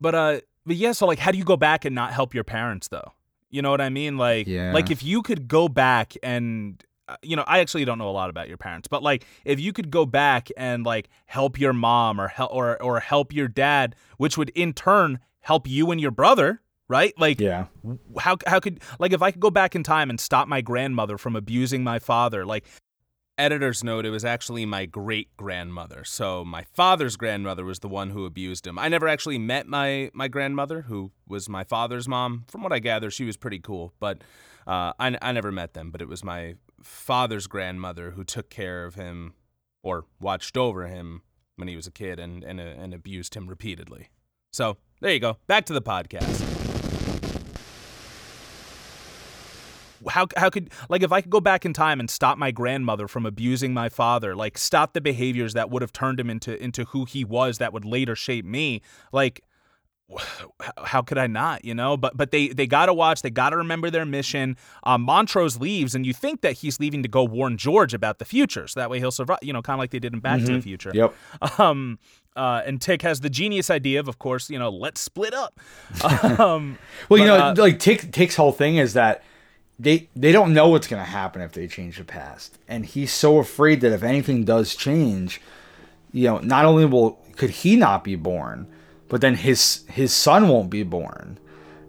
[0.00, 0.92] but uh, but yeah.
[0.92, 3.12] So like, how do you go back and not help your parents though?
[3.48, 4.16] You know what I mean?
[4.18, 4.72] Like, Yeah.
[4.72, 8.12] like if you could go back and uh, you know, I actually don't know a
[8.12, 11.72] lot about your parents, but like if you could go back and like help your
[11.72, 16.00] mom or help or or help your dad, which would in turn help you and
[16.00, 17.14] your brother, right?
[17.18, 17.64] Like yeah,
[18.18, 21.16] how how could like if I could go back in time and stop my grandmother
[21.18, 22.64] from abusing my father, like
[23.40, 26.04] editor's note, it was actually my great grandmother.
[26.04, 28.78] So my father's grandmother was the one who abused him.
[28.78, 32.44] I never actually met my my grandmother, who was my father's mom.
[32.48, 34.18] From what I gather, she was pretty cool, but
[34.66, 35.90] uh, I I never met them.
[35.90, 39.34] But it was my father's grandmother who took care of him
[39.82, 41.22] or watched over him
[41.56, 44.10] when he was a kid and and, uh, and abused him repeatedly.
[44.52, 45.38] So there you go.
[45.46, 46.59] Back to the podcast.
[50.08, 53.08] How how could like if I could go back in time and stop my grandmother
[53.08, 56.84] from abusing my father, like stop the behaviors that would have turned him into into
[56.86, 58.82] who he was that would later shape me,
[59.12, 59.42] like
[60.84, 61.64] how could I not?
[61.64, 63.22] You know, but but they they got to watch.
[63.22, 64.56] They got to remember their mission.
[64.82, 68.24] Um, Montrose leaves, and you think that he's leaving to go warn George about the
[68.24, 69.38] future, so that way he'll survive.
[69.42, 70.46] You know, kind of like they did in Back mm-hmm.
[70.46, 70.64] to the mm-hmm.
[70.64, 70.92] Future.
[70.94, 71.60] Yep.
[71.60, 71.98] Um,
[72.36, 75.58] uh, and Tick has the genius idea of, of course, you know, let's split up.
[76.40, 79.22] Um, well, you know, uh, like Tick Tick's whole thing is that
[79.80, 83.12] they they don't know what's going to happen if they change the past, and he's
[83.12, 85.40] so afraid that if anything does change,
[86.12, 88.66] you know, not only will could he not be born
[89.10, 91.38] but then his his son won't be born.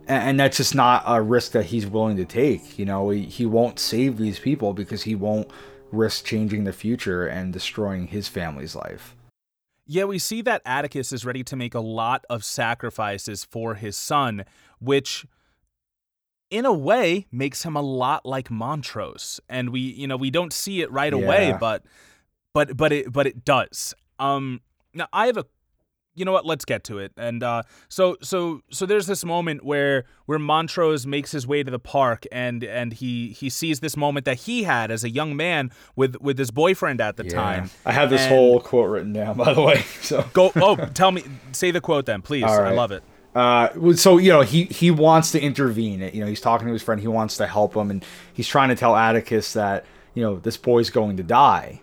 [0.08, 3.12] And, and that's just not a risk that he's willing to take you know?
[3.12, 5.50] He, he won't save these people because he won't
[5.92, 9.16] risk changing the future and destroying his family's life.
[9.86, 13.98] Yeah, we see that Atticus is ready to make a lot of sacrifices for his
[13.98, 14.46] son,
[14.80, 15.26] which
[16.52, 19.40] in a way makes him a lot like Montrose.
[19.50, 21.24] And we, you know, we don't see it right yeah.
[21.24, 21.84] away, but
[22.54, 23.96] but but it but it does.
[24.20, 24.62] Um
[24.94, 25.46] now I have a
[26.14, 29.64] you know what let's get to it and uh, so so so there's this moment
[29.64, 33.96] where where montrose makes his way to the park and and he he sees this
[33.96, 37.32] moment that he had as a young man with with his boyfriend at the yeah.
[37.32, 40.76] time i have this and whole quote written down by the way so go oh
[40.94, 42.68] tell me say the quote then please right.
[42.68, 43.04] i love it
[43.36, 46.84] uh, so you know he he wants to intervene you know he's talking to his
[46.84, 50.38] friend he wants to help him and he's trying to tell atticus that you know
[50.40, 51.82] this boy's going to die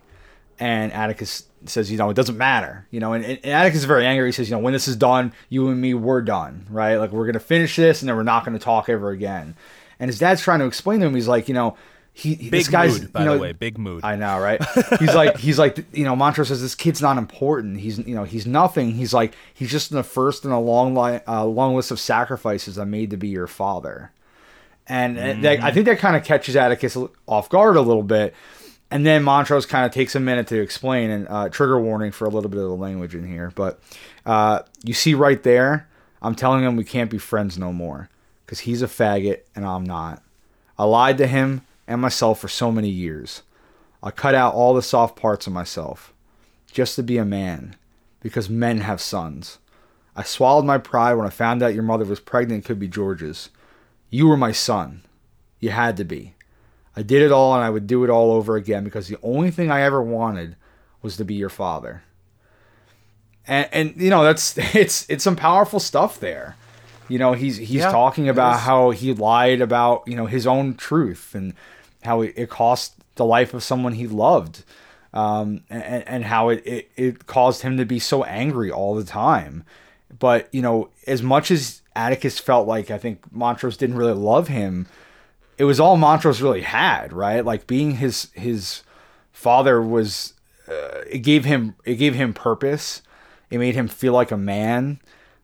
[0.59, 4.05] and atticus says, you know, it doesn't matter, you know, and, and Atticus is very
[4.05, 4.29] angry.
[4.29, 6.95] He says, you know, when this is done, you and me, we're done, right?
[6.95, 9.55] Like we're gonna finish this, and then we're not gonna talk ever again.
[9.99, 11.15] And his dad's trying to explain to him.
[11.15, 11.75] He's like, you know,
[12.19, 14.03] he big this guy's mood, by you know, the way, big mood.
[14.03, 14.61] I know, right?
[14.99, 17.79] he's like, he's like, you know, Montrose says this kid's not important.
[17.79, 18.91] He's, you know, he's nothing.
[18.91, 21.99] He's like, he's just in the first in a long line, uh, long list of
[21.99, 24.11] sacrifices I made to be your father.
[24.87, 25.41] And mm-hmm.
[25.41, 28.33] that, I think that kind of catches Atticus off guard a little bit
[28.91, 32.25] and then Montrose kind of takes a minute to explain, and uh, trigger warning for
[32.25, 33.51] a little bit of the language in here.
[33.53, 33.79] But
[34.25, 35.87] uh, you see right there,
[36.21, 38.09] I'm telling him we can't be friends no more
[38.45, 40.23] because he's a faggot and I'm not.
[40.77, 43.41] I lied to him and myself for so many years.
[44.01, 46.13] I cut out all the soft parts of myself
[46.71, 47.75] just to be a man
[48.21, 49.57] because men have sons.
[50.15, 52.87] I swallowed my pride when I found out your mother was pregnant and could be
[52.87, 53.49] George's.
[54.09, 55.01] You were my son.
[55.59, 56.35] You had to be.
[56.95, 59.49] I did it all and I would do it all over again because the only
[59.51, 60.55] thing I ever wanted
[61.01, 62.03] was to be your father.
[63.47, 66.55] And and you know that's it's it's some powerful stuff there.
[67.07, 70.75] You know, he's he's yeah, talking about how he lied about, you know, his own
[70.75, 71.55] truth and
[72.03, 74.63] how it, cost the life of someone he loved.
[75.11, 79.03] Um, and, and how it, it, it caused him to be so angry all the
[79.03, 79.63] time.
[80.19, 84.49] But, you know, as much as Atticus felt like I think Montrose didn't really love
[84.49, 84.87] him,
[85.57, 87.43] it was all Montrose really had, right?
[87.43, 88.81] Like being his his
[89.33, 90.33] father was
[90.67, 93.01] uh, it gave him it gave him purpose.
[93.49, 94.99] It made him feel like a man.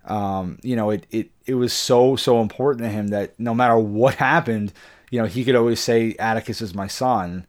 [0.06, 3.78] Um, you know, it, it it was so so important to him that no matter
[3.78, 4.72] what happened,
[5.15, 7.47] you know, he could always say Atticus is my son.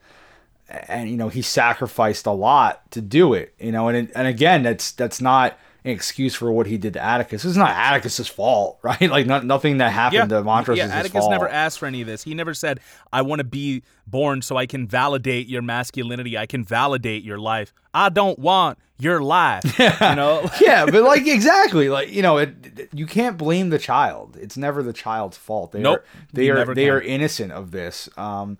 [0.68, 4.62] And you know, he sacrificed a lot to do it, you know, and and again,
[4.62, 7.44] that's that's not an excuse for what he did to Atticus.
[7.44, 9.10] Is not Atticus's fault, right?
[9.10, 11.32] Like not, nothing that happened yeah, to Montrose yeah, is Atticus his fault.
[11.32, 12.22] never asked for any of this.
[12.22, 12.78] He never said,
[13.12, 16.38] "I want to be born so I can validate your masculinity.
[16.38, 17.72] I can validate your life.
[17.92, 20.10] I don't want your life." Yeah.
[20.10, 20.50] You know?
[20.60, 24.36] yeah, but like exactly, like you know, it, it, you can't blame the child.
[24.40, 25.72] It's never the child's fault.
[25.72, 26.94] They nope, are they are they can.
[26.94, 28.08] are innocent of this.
[28.16, 28.58] Um,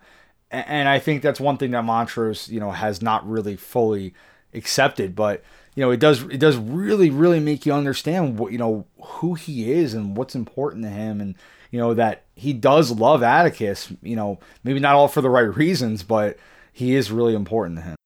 [0.51, 4.13] and, and I think that's one thing that Montrose, you know, has not really fully
[4.53, 5.43] accepted, but
[5.75, 9.35] you know, it does it does really really make you understand what you know who
[9.35, 11.35] he is and what's important to him, and
[11.69, 13.93] you know that he does love Atticus.
[14.01, 16.37] You know, maybe not all for the right reasons, but
[16.73, 17.96] he is really important to him.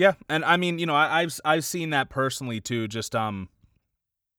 [0.00, 2.88] Yeah, and I mean, you know, I, I've I've seen that personally too.
[2.88, 3.50] Just um,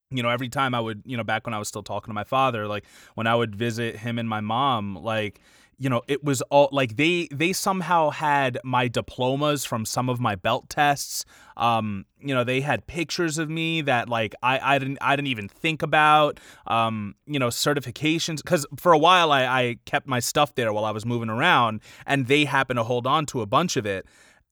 [0.10, 2.16] you know, every time I would, you know, back when I was still talking to
[2.16, 5.40] my father, like when I would visit him and my mom, like
[5.78, 10.20] you know it was all like they they somehow had my diplomas from some of
[10.20, 11.26] my belt tests
[11.58, 15.30] um you know they had pictures of me that like i i didn't i didn't
[15.30, 20.20] even think about um you know certifications because for a while i i kept my
[20.20, 23.48] stuff there while i was moving around and they happened to hold on to a
[23.48, 24.06] bunch of it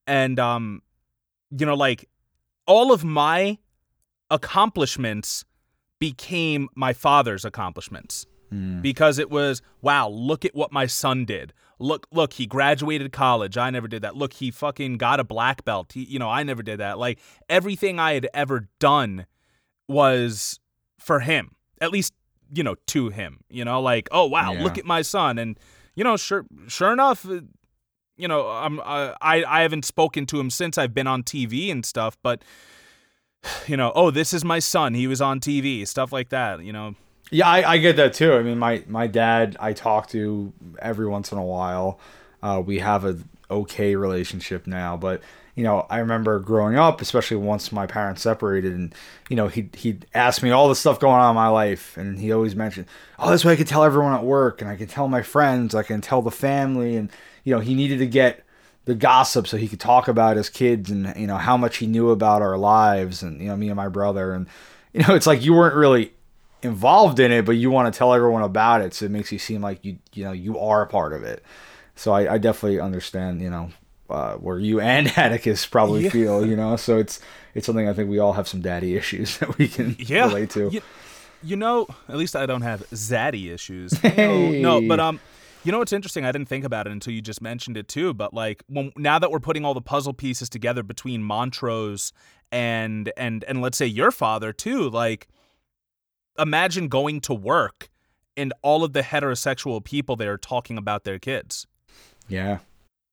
[0.08, 0.82] and um
[1.52, 2.08] you know like
[2.66, 3.58] all of my
[4.30, 5.46] accomplishments
[6.00, 8.26] became my father's accomplishments.
[8.52, 8.82] Mm.
[8.82, 11.54] because it was wow look at what my son did.
[11.78, 13.58] Look look he graduated college.
[13.58, 14.16] I never did that.
[14.16, 15.92] Look he fucking got a black belt.
[15.94, 16.98] He, you know i never did that.
[16.98, 19.28] Like everything i had ever done
[19.88, 20.60] was
[20.98, 22.14] for him at least
[22.52, 24.64] you know to him you know like oh wow yeah.
[24.64, 25.38] look at my son.
[25.38, 25.60] And
[25.96, 27.28] you know sure sure enough
[28.20, 31.72] you know I'm uh, I I haven't spoken to him since I've been on TV
[31.72, 32.44] and stuff but
[33.68, 34.94] you know, oh, this is my son.
[34.94, 36.64] He was on TV, stuff like that.
[36.64, 36.96] You know.
[37.32, 38.34] Yeah, I, I get that too.
[38.34, 42.00] I mean, my my dad, I talk to every once in a while.
[42.42, 43.18] Uh, we have a
[43.52, 45.22] okay relationship now, but
[45.56, 48.96] you know, I remember growing up, especially once my parents separated, and
[49.30, 52.20] you know, he he'd ask me all the stuff going on in my life, and
[52.20, 52.88] he always mentioned,
[53.20, 55.76] "Oh, this way I could tell everyone at work, and I can tell my friends,
[55.76, 57.12] I can tell the family," and
[57.44, 58.44] you know, he needed to get
[58.86, 61.88] the gossip so he could talk about his kids and you know how much he
[61.88, 64.48] knew about our lives, and you know, me and my brother, and
[64.94, 66.14] you know, it's like you weren't really
[66.62, 69.40] involved in it, but you want to tell everyone about it, so it makes you
[69.40, 71.44] seem like you you know you are a part of it.
[71.96, 73.72] So I, I definitely understand, you know,
[74.10, 76.10] uh, where you and Atticus probably yeah.
[76.10, 76.76] feel, you know.
[76.76, 77.20] So it's
[77.54, 80.28] it's something I think we all have some daddy issues that we can yeah.
[80.28, 80.70] relate to.
[80.70, 80.82] You,
[81.44, 83.98] you, know, at least I don't have zaddy issues.
[83.98, 84.62] Hey.
[84.62, 85.20] No, no, but um,
[85.64, 86.26] you know what's interesting?
[86.26, 88.14] I didn't think about it until you just mentioned it too.
[88.14, 92.14] But like, when, now that we're putting all the puzzle pieces together between Montrose
[92.52, 95.28] and and and let's say your father too, like,
[96.38, 97.90] imagine going to work
[98.38, 101.68] and all of the heterosexual people there talking about their kids.
[102.28, 102.60] Yeah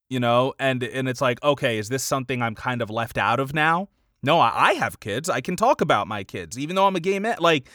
[0.09, 3.41] you know and and it's like okay is this something i'm kind of left out
[3.41, 3.89] of now
[4.23, 7.01] no i, I have kids i can talk about my kids even though i'm a
[7.01, 7.69] gay man like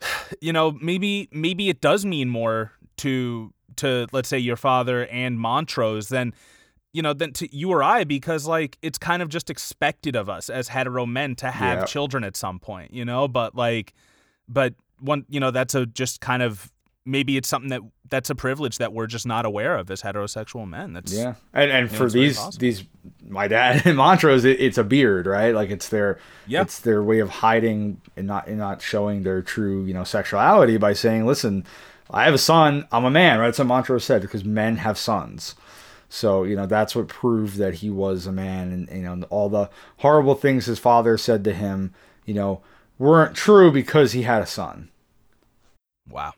[0.40, 5.38] you know maybe maybe it does mean more to to let's say your father and
[5.38, 6.32] montrose than
[6.92, 10.28] you know than to you or i because like it's kind of just expected of
[10.28, 11.84] us as hetero men to have yeah.
[11.84, 13.94] children at some point you know but like
[14.48, 16.70] but one you know that's a just kind of
[17.08, 20.68] maybe it's something that that's a privilege that we're just not aware of as heterosexual
[20.68, 20.92] men.
[20.92, 22.84] That's yeah, and and for know, these these
[23.26, 25.54] my dad and Montrose, it, it's a beard, right?
[25.54, 26.62] Like it's their yeah.
[26.62, 30.76] it's their way of hiding and not and not showing their true you know sexuality
[30.76, 31.64] by saying, listen,
[32.10, 33.56] I have a son, I'm a man, right?
[33.56, 35.54] What Montrose said because men have sons.
[36.08, 39.48] So you know that's what proved that he was a man, and you know all
[39.48, 41.92] the horrible things his father said to him,
[42.24, 42.62] you know,
[42.98, 44.90] weren't true because he had a son.
[46.08, 46.32] Wow.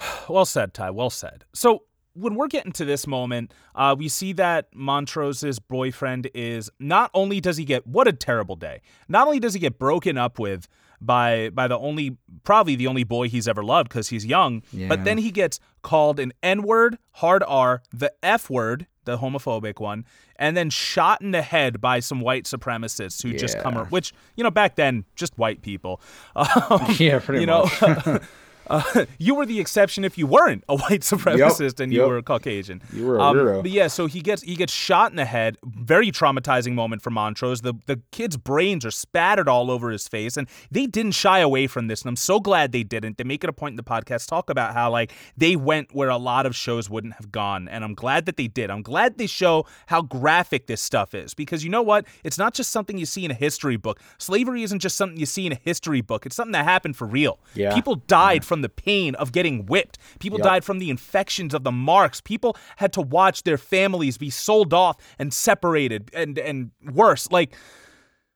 [0.28, 0.90] Well said, Ty.
[0.90, 1.44] Well said.
[1.54, 7.10] So when we're getting to this moment, uh, we see that Montrose's boyfriend is not
[7.14, 8.80] only does he get what a terrible day.
[9.08, 10.68] Not only does he get broken up with
[11.00, 14.88] by by the only probably the only boy he's ever loved because he's young, yeah.
[14.88, 19.80] but then he gets called an N word, hard R, the F word, the homophobic
[19.80, 20.04] one,
[20.36, 23.38] and then shot in the head by some white supremacists who yeah.
[23.38, 26.00] just come, which you know back then just white people.
[26.36, 27.82] Um, yeah, pretty you much.
[27.82, 28.18] know,
[28.68, 32.08] uh, you were the exception if you weren't a white supremacist yep, and you yep.
[32.08, 32.82] were a Caucasian.
[32.92, 33.62] You were a um, weirdo.
[33.62, 35.56] But yeah, so he gets he gets shot in the head.
[35.64, 37.62] Very traumatizing moment for Montrose.
[37.62, 41.66] The the kid's brains are spattered all over his face, and they didn't shy away
[41.66, 42.02] from this.
[42.02, 43.18] And I'm so glad they didn't.
[43.18, 46.08] They make it a point in the podcast talk about how like they went where
[46.08, 48.70] a lot of shows wouldn't have gone, and I'm glad that they did.
[48.70, 52.06] I'm glad they show how graphic this stuff is because you know what?
[52.24, 54.00] It's not just something you see in a history book.
[54.18, 56.26] Slavery isn't just something you see in a history book.
[56.26, 57.38] It's something that happened for real.
[57.54, 57.74] Yeah.
[57.74, 58.46] People died yeah.
[58.46, 59.98] from from the pain of getting whipped.
[60.18, 60.46] People yep.
[60.46, 62.22] died from the infections of the marks.
[62.22, 67.30] People had to watch their families be sold off and separated and and worse.
[67.30, 67.54] Like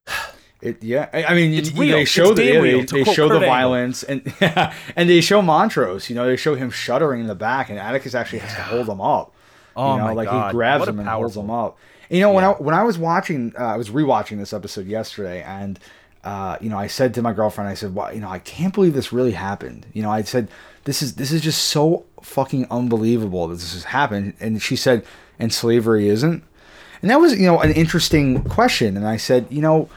[0.61, 1.97] it, yeah, I mean, it's real.
[1.97, 5.41] they show the yeah, they, they show Kurt the violence and yeah, and they show
[5.41, 6.11] Montrose.
[6.11, 8.87] You know, they show him shuddering in the back, and Atticus actually has to hold
[8.87, 9.35] him up.
[9.75, 10.49] Oh you know, my like God.
[10.49, 11.79] he grabs him and holds him up.
[12.11, 12.35] And, you know, yeah.
[12.35, 15.79] when I when I was watching, uh, I was rewatching this episode yesterday, and
[16.25, 18.75] uh, you know, I said to my girlfriend, I said, "Well, you know, I can't
[18.75, 20.49] believe this really happened." You know, I said,
[20.85, 25.05] "This is this is just so fucking unbelievable that this has happened." And she said,
[25.39, 26.45] "And slavery isn't."
[27.03, 28.97] And that was, you know, an interesting question.
[28.97, 29.89] And I said, you know,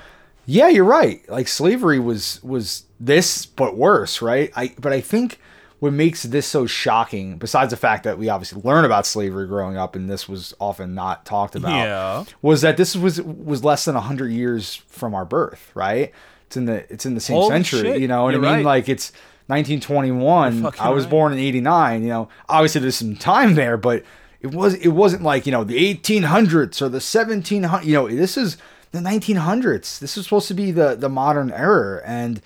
[0.45, 1.27] yeah, you're right.
[1.29, 4.51] Like slavery was was this, but worse, right?
[4.55, 5.39] I but I think
[5.83, 9.75] what makes this so shocking, besides the fact that we obviously learn about slavery growing
[9.75, 12.23] up, and this was often not talked about, yeah.
[12.41, 16.13] was that this was was less than hundred years from our birth, right?
[16.45, 17.99] It's in the it's in the same Holy century, shit.
[17.99, 18.65] you know what You're I mean?
[18.65, 18.77] right.
[18.77, 19.11] Like it's
[19.47, 20.71] 1921.
[20.79, 21.11] I was right.
[21.11, 22.03] born in 89.
[22.03, 24.05] You know, obviously there's some time there, but
[24.39, 27.85] it was it wasn't like you know the 1800s or the 1700.
[27.85, 28.55] You know, this is
[28.93, 29.99] the 1900s.
[29.99, 32.41] This is supposed to be the the modern era, and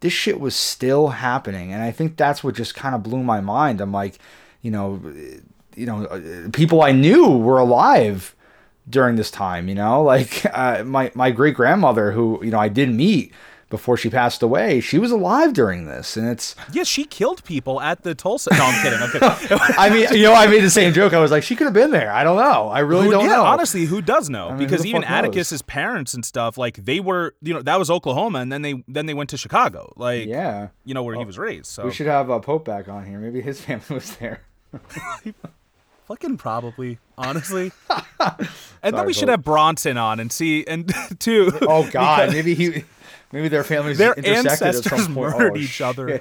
[0.00, 1.72] this shit was still happening.
[1.72, 3.80] And i think that's what just kind of blew my mind.
[3.80, 4.18] I'm like
[4.62, 5.00] you know
[5.76, 8.34] you know people i knew were alive
[8.88, 10.02] during this time you know?
[10.10, 13.32] Like uh, my my great grandmother who you know i did meet
[13.70, 17.80] before she passed away, she was alive during this, and it's yeah, she killed people
[17.80, 18.50] at the Tulsa.
[18.52, 18.98] No, I'm kidding.
[19.00, 19.58] I'm kidding.
[19.78, 21.14] I mean, you know, I made the same joke.
[21.14, 22.12] I was like, she could have been there.
[22.12, 22.68] I don't know.
[22.68, 23.44] I really who, don't yeah, know.
[23.44, 24.48] Honestly, who does know?
[24.48, 25.18] I mean, because even fuck knows?
[25.20, 28.84] Atticus's parents and stuff, like they were, you know, that was Oklahoma, and then they
[28.88, 31.66] then they went to Chicago, like yeah, you know where he was raised.
[31.66, 33.20] So we should have uh, Pope back on here.
[33.20, 34.42] Maybe his family was there.
[36.06, 37.70] Fucking probably, honestly.
[37.88, 38.48] and
[38.82, 41.52] then Sorry, we should have Bronson on and see and too.
[41.62, 42.82] Oh God, maybe he,
[43.32, 46.20] maybe their families their ancestors murdered Oh, each other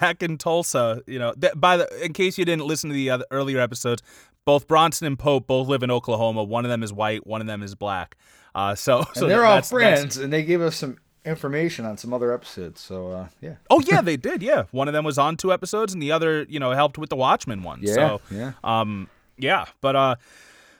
[0.00, 1.02] back in Tulsa.
[1.06, 4.02] You know, that, by the in case you didn't listen to the other, earlier episodes,
[4.44, 6.42] both Bronson and Pope both live in Oklahoma.
[6.44, 8.16] One of them is white, one of them is black.
[8.54, 11.98] Uh, so, so And they're all that's- friends, and they gave us some information on
[11.98, 12.80] some other episodes.
[12.80, 14.42] So uh, yeah, Oh yeah, they did.
[14.42, 17.10] Yeah, one of them was on two episodes, and the other, you know, helped with
[17.10, 17.80] the Watchmen one.
[17.82, 18.52] yeah, so, yeah.
[18.64, 20.16] um, yeah, but uh,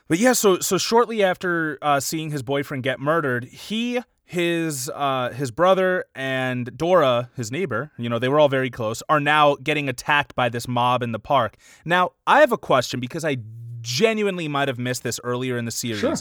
[0.08, 0.32] but yeah.
[0.32, 6.04] So so shortly after uh, seeing his boyfriend get murdered, he his uh his brother
[6.14, 10.34] and Dora, his neighbor, you know, they were all very close, are now getting attacked
[10.34, 11.56] by this mob in the park.
[11.86, 13.38] Now, I have a question because I
[13.80, 16.00] genuinely might have missed this earlier in the series.
[16.00, 16.14] Sure.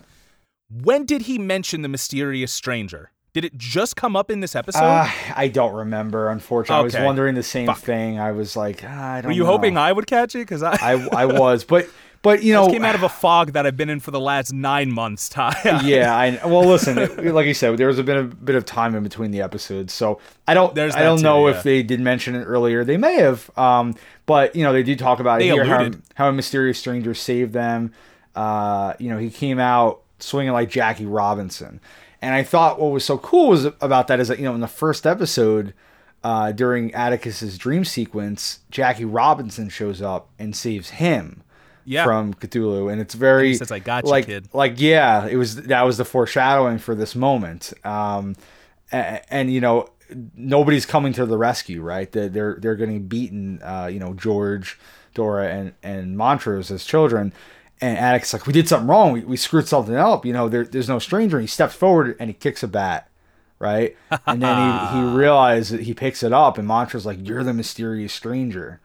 [0.69, 3.11] When did he mention the mysterious stranger?
[3.33, 4.83] Did it just come up in this episode?
[4.83, 6.29] Uh, I don't remember.
[6.29, 7.79] Unfortunately, I was wondering the same Fuck.
[7.79, 8.19] thing.
[8.19, 9.31] I was like, ah, I don't.
[9.31, 9.47] Were you know.
[9.47, 10.39] hoping I would catch it?
[10.39, 11.89] Because I, I I was, but
[12.27, 14.19] but you know, just came out of a fog that I've been in for the
[14.19, 15.29] last nine months.
[15.37, 15.81] Ty.
[15.85, 19.03] yeah, I well listen, it- like you said, there was a bit of time in
[19.03, 21.55] between the episodes, so I don't There's I don't too, know yeah.
[21.55, 22.83] if they did mention it earlier.
[22.83, 25.89] They may have, um, but you know they do talk about They it here how,
[26.15, 27.93] how a mysterious stranger saved them.
[28.35, 31.79] Uh, you know, he came out swinging like Jackie Robinson,
[32.21, 34.61] and I thought what was so cool was about that is that you know in
[34.61, 35.73] the first episode.
[36.23, 41.43] Uh, during Atticus's dream sequence, Jackie Robinson shows up and saves him
[41.87, 42.03] Yeah.
[42.03, 45.55] from Cthulhu, and it's very says, "I got you, like, kid." Like, yeah, it was
[45.63, 47.73] that was the foreshadowing for this moment.
[47.85, 48.35] Um,
[48.91, 49.89] and, and you know,
[50.35, 52.11] nobody's coming to the rescue, right?
[52.11, 53.61] They're they're, they're getting beaten.
[53.63, 54.77] Uh, you know, George,
[55.13, 57.33] Dora, and and Montrose as children.
[57.79, 59.11] And Atticus like, we did something wrong.
[59.11, 60.25] We, we screwed something up.
[60.25, 61.37] You know, there, there's no stranger.
[61.37, 63.07] And he steps forward and he kicks a bat,
[63.59, 63.95] right?
[64.25, 67.53] And then he, he realizes that he picks it up, and Montrose's like, "You're the
[67.53, 68.81] mysterious stranger."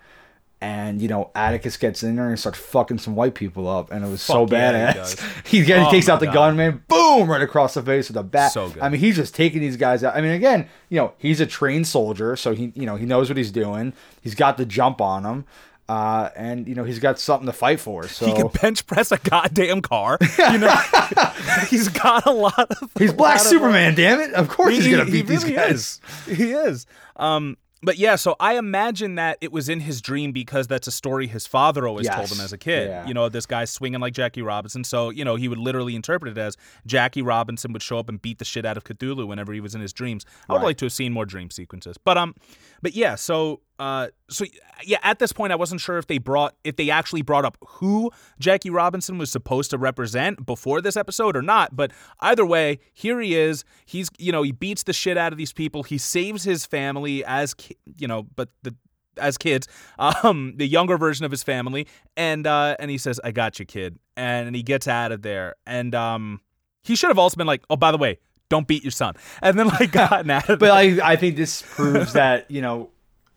[0.65, 4.05] And you know, Atticus gets in there and starts fucking some white people up, and
[4.05, 5.43] it was so Fuck yeah, he badass.
[5.49, 6.35] He, he Oh takes out the God.
[6.35, 8.53] gun, man, boom, right across the face with a bat.
[8.53, 8.81] So good.
[8.81, 10.15] I mean, he's just taking these guys out.
[10.15, 13.29] I mean, again, you know, he's a trained soldier, so he, you know, he knows
[13.29, 13.93] what he's doing.
[14.21, 15.47] He's got the jump on him,
[15.89, 18.07] uh, and you know, he's got something to fight for.
[18.07, 20.17] So He can bench press a goddamn car.
[20.39, 20.75] You know,
[21.71, 22.89] he's got a lot of.
[23.01, 23.97] he's Black of- Superman.
[23.97, 24.33] damn it!
[24.35, 26.01] Of course, he's gonna he beat these guys.
[26.29, 26.37] is.
[26.39, 26.87] He is.
[27.17, 30.93] Um, but yeah, so I imagine that it was in his dream because that's a
[30.93, 32.89] story his father always told him as a kid.
[32.89, 33.07] Yeah.
[33.07, 34.85] You know, this guy swinging like Jackie Robinson.
[34.85, 36.57] So you know, he would literally interpret it as
[36.87, 39.75] Jackie Robinson would show up and beat the shit out of Cthulhu whenever he was
[39.75, 40.25] in his dreams.
[40.49, 40.65] I would Right.
[40.67, 42.35] like to have seen more dream sequences, but um,
[42.83, 44.45] but yeah, so uh, so
[44.85, 47.59] yeah, at this point, I wasn't sure if they brought if they actually brought up
[47.67, 51.75] who Jackie Robinson was supposed to represent before this episode or not.
[51.75, 53.65] But either way, here he is.
[53.85, 55.83] He's you know he beats the shit out of these people.
[55.83, 58.73] He saves his family as ki- you know, but the
[59.17, 59.67] as kids,
[59.99, 63.65] um, the younger version of his family, and uh, and he says, "I got you,
[63.65, 66.41] kid," and he gets out of there, and um,
[66.85, 69.59] he should have also been like, "Oh, by the way, don't beat your son," and
[69.59, 71.03] then like gotten out of But there.
[71.03, 72.92] I, I think this proves that you know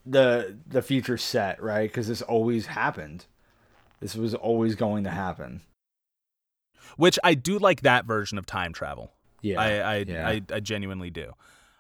[0.06, 3.26] the the future set right because this always happened.
[4.00, 5.62] This was always going to happen.
[6.98, 9.12] Which I do like that version of time travel.
[9.42, 10.28] Yeah, I I, yeah.
[10.28, 11.34] I I genuinely do.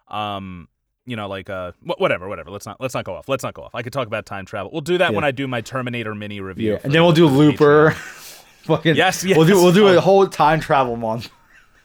[0.07, 0.67] Um,
[1.05, 2.49] you know, like uh, whatever, whatever.
[2.49, 3.30] Let's not let's not go off.
[3.30, 3.76] Let's not go off.
[3.76, 4.71] I could talk about time travel.
[4.71, 6.73] We'll do that when I do my Terminator mini review.
[6.73, 7.91] yeah, and then we'll do Looper.
[8.63, 9.38] Fucking Yes, yes.
[9.38, 9.97] We'll do we'll do Oh.
[9.97, 11.30] a whole time travel month.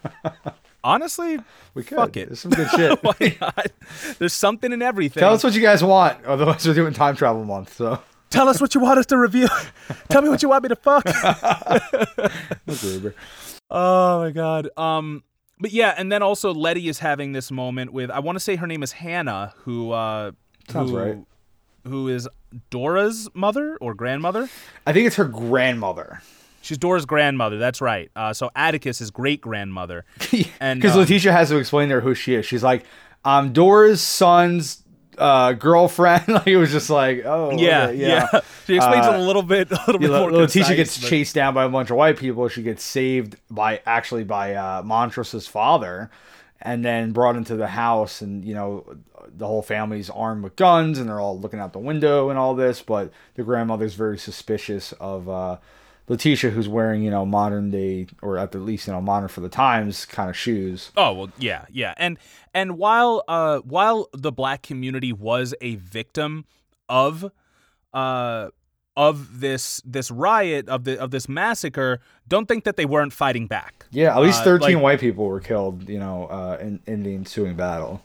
[0.82, 1.38] Honestly,
[1.74, 1.96] We could.
[1.96, 2.28] Fuck it.
[2.28, 2.98] There's some good shit.
[3.02, 3.66] why not?
[4.18, 5.20] There's something in everything.
[5.20, 6.24] Tell us what you guys want.
[6.24, 7.76] Otherwise, we're doing time travel month.
[7.76, 8.00] So
[8.30, 9.48] Tell us what you want us to review.
[10.08, 11.04] Tell me what you want me to fuck.
[13.72, 14.68] Oh my god.
[14.76, 15.22] Um
[15.60, 18.56] but yeah, and then also Leti is having this moment with I want to say
[18.56, 20.32] her name is Hannah, who uh
[20.68, 21.18] Sounds who, right.
[21.86, 22.28] Who is
[22.70, 24.48] Dora's mother or grandmother?
[24.86, 26.20] I think it's her grandmother.
[26.62, 27.58] She's Dora's grandmother.
[27.58, 28.10] That's right.
[28.14, 30.04] Uh, so Atticus is great grandmother.
[30.60, 32.44] And, because um, Letitia has to explain to her who she is.
[32.46, 32.84] She's like,
[33.24, 34.82] "I'm Dora's son's
[35.16, 38.28] uh, girlfriend." like it was just like, "Oh, Yeah, okay, yeah.
[38.32, 40.32] yeah." She explains Uh, it a little bit, a little Yeah, bit more.
[40.32, 42.46] Letitia concise, gets but- chased down by a bunch of white people.
[42.48, 46.10] She gets saved by actually by uh, Montrose's father,
[46.60, 48.20] and then brought into the house.
[48.20, 48.84] And you know,
[49.34, 52.54] the whole family's armed with guns, and they're all looking out the window and all
[52.54, 52.82] this.
[52.82, 55.56] But the grandmother's very suspicious of uh,
[56.10, 59.40] Letitia, who's wearing you know modern day, or at the least you know modern for
[59.40, 60.90] the times kind of shoes.
[60.96, 62.18] Oh well, yeah, yeah, and
[62.52, 66.44] and while uh while the black community was a victim
[66.88, 67.30] of
[67.94, 68.48] uh
[68.96, 73.46] of this this riot of the of this massacre, don't think that they weren't fighting
[73.46, 73.86] back.
[73.92, 75.88] Yeah, at least Uh, thirteen like- white people were killed.
[75.88, 78.02] You know, uh, in in the ensuing battle.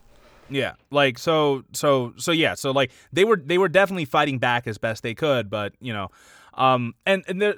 [0.47, 4.67] Yeah, like so so so yeah, so like they were they were definitely fighting back
[4.67, 6.09] as best they could, but you know,
[6.53, 7.55] Um, and and there,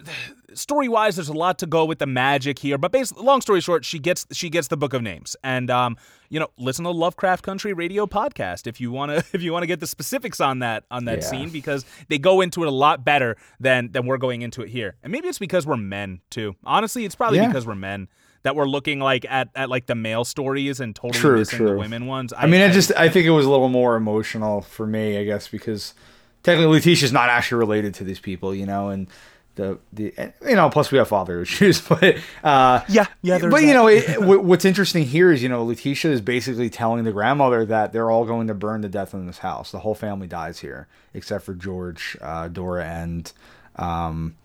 [0.58, 2.78] story wise, there's a lot to go with the magic here.
[2.78, 5.98] But basically, long story short, she gets she gets the book of names, and um,
[6.30, 9.64] you know, listen to Lovecraft Country Radio podcast if you want to if you want
[9.64, 11.28] to get the specifics on that on that Yeah.
[11.30, 14.70] scene because they go into it a lot better than than we're going into it
[14.70, 14.96] here.
[15.04, 16.56] And maybe it's because we're men too.
[16.66, 17.48] Honestly, it's probably Yeah.
[17.48, 18.08] because we're men
[18.44, 21.76] that we're looking like at, at like the male stories and totally True, missing the
[21.76, 22.34] women ones.
[22.38, 25.24] I mean, I just I think it was a little more emotional for me, I
[25.26, 25.94] guess, because
[26.44, 29.08] technically Letitia's not actually related to these people, you know, and
[29.58, 30.14] the the
[30.48, 33.74] you know, plus we have father issues, but uh, Yeah, yeah, there's But you that.
[33.74, 37.92] know, it, what's interesting here is you know Letitia is basically telling the grandmother that
[37.92, 39.72] they're all going to burn to death in this house.
[39.72, 43.32] The whole family dies here, except for George, uh, Dora, and
[43.76, 44.36] um,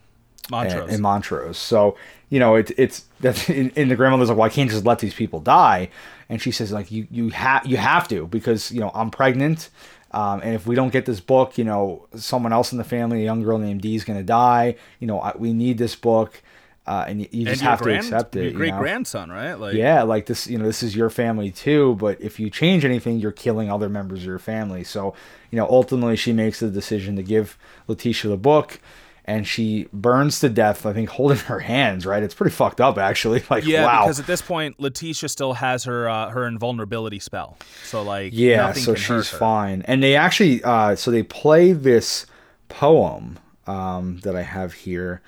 [0.51, 0.83] Montrose.
[0.83, 1.59] and, and Montrose.
[1.59, 1.97] So
[2.31, 4.99] you know, it, it's that's and, and the grandmother's like, well, I can't just let
[4.99, 5.91] these people die.
[6.29, 9.69] And she says like, you you have you have to because you know I'm pregnant.
[10.13, 13.23] Um, and if we don't get this book, you know, someone else in the family,
[13.23, 14.77] a young girl named Dee, is going to die.
[15.01, 16.43] You know, I, we need this book,
[16.87, 18.41] uh, and you, you just have grand- to accept it.
[18.41, 18.81] Your you great know?
[18.81, 19.55] grandson, right?
[19.55, 22.85] Like, yeah like this you know this is your family too but if you change
[22.85, 25.15] anything you're killing other members of your family so
[25.51, 27.57] you know ultimately she makes the decision to give
[27.87, 28.81] letitia the book
[29.25, 32.99] and she burns to death i think holding her hands right it's pretty fucked up
[32.99, 37.19] actually like Yeah, wow because at this point, Letitia still has her uh, her invulnerability
[37.19, 37.57] spell.
[37.85, 41.23] So like, yeah nothing so can hurt she's fine and they actually uh so they
[41.23, 42.27] play this
[42.69, 45.23] poem um that i have here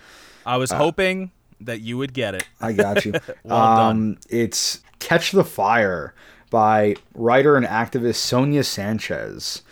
[0.46, 1.30] I was hoping
[1.60, 2.46] that you would get it.
[2.60, 3.14] I got you.
[3.44, 6.14] Well um, It's Catch the Fire
[6.50, 9.62] by writer and activist Sonia Sanchez.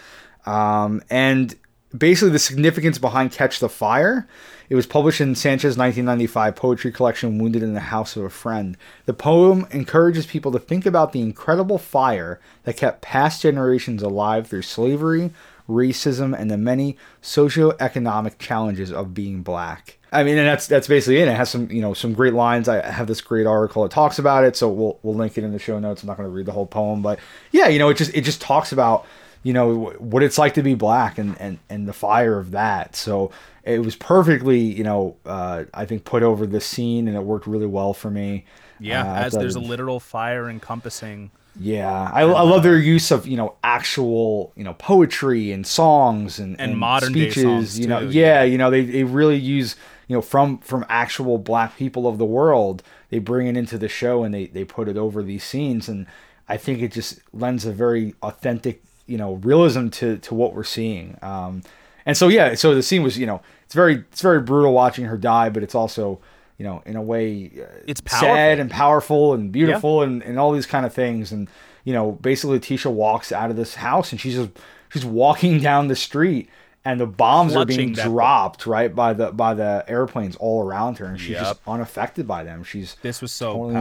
[0.47, 1.55] Um, and
[1.97, 4.27] basically, the significance behind Catch the Fire.
[4.69, 8.77] It was published in Sanchez's 1995 poetry collection, Wounded in the House of a Friend.
[9.05, 14.47] The poem encourages people to think about the incredible fire that kept past generations alive
[14.47, 15.31] through slavery,
[15.69, 19.99] racism, and the many socioeconomic challenges of being black.
[20.13, 21.29] I mean, and that's that's basically it.
[21.29, 22.69] It has some you know some great lines.
[22.69, 25.53] I have this great article that talks about it, so we'll we'll link it in
[25.53, 26.03] the show notes.
[26.03, 27.19] I'm not going to read the whole poem, but
[27.51, 29.07] yeah, you know, it just it just talks about
[29.43, 32.97] you know what it's like to be black and and and the fire of that.
[32.97, 33.31] So
[33.65, 37.47] it was perfectly you know uh, I think put over the scene, and it worked
[37.47, 38.45] really well for me.
[38.79, 41.31] Yeah, Uh, as there's a literal fire encompassing.
[41.55, 46.39] yeah, I, I love their use of you know actual you know poetry and songs
[46.39, 47.79] and, And modern day speeches.
[47.79, 49.77] you know, too, yeah, you know they, they really use
[50.09, 52.83] you know from from actual black people of the world.
[53.11, 56.07] They bring it into the show and they they put it over these scenes, and
[56.49, 60.65] I think it just lends a very authentic you know realism to to what we're
[60.65, 61.19] seeing.
[61.23, 61.63] Um,
[62.07, 65.05] and so yeah, so the scene was you know it's very it's very brutal watching
[65.07, 66.21] her die, but it's also
[66.59, 69.35] you know in a way uh, It's sad and powerful.
[69.35, 71.33] and beautiful and, and all these kind of things.
[71.33, 71.49] And
[71.85, 74.51] you know basically Tisha walks out of this house and she's just
[74.93, 76.49] she's walking down the street
[76.85, 80.99] and the bombs are being Clutching dropped right by the by the airplanes all around
[80.99, 82.65] her and she's just unaffected by them.
[82.65, 83.75] She's This was so totally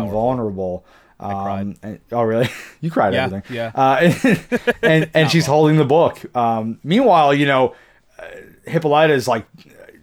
[1.22, 1.62] invulnerable cried.
[1.62, 2.50] um, and, oh really
[2.82, 3.72] you cried Yeah, everything yeah.
[3.76, 7.76] uh, and and, and she's holding the book um, meanwhile you know
[8.20, 8.24] uh,
[8.66, 9.46] Hippolyta is like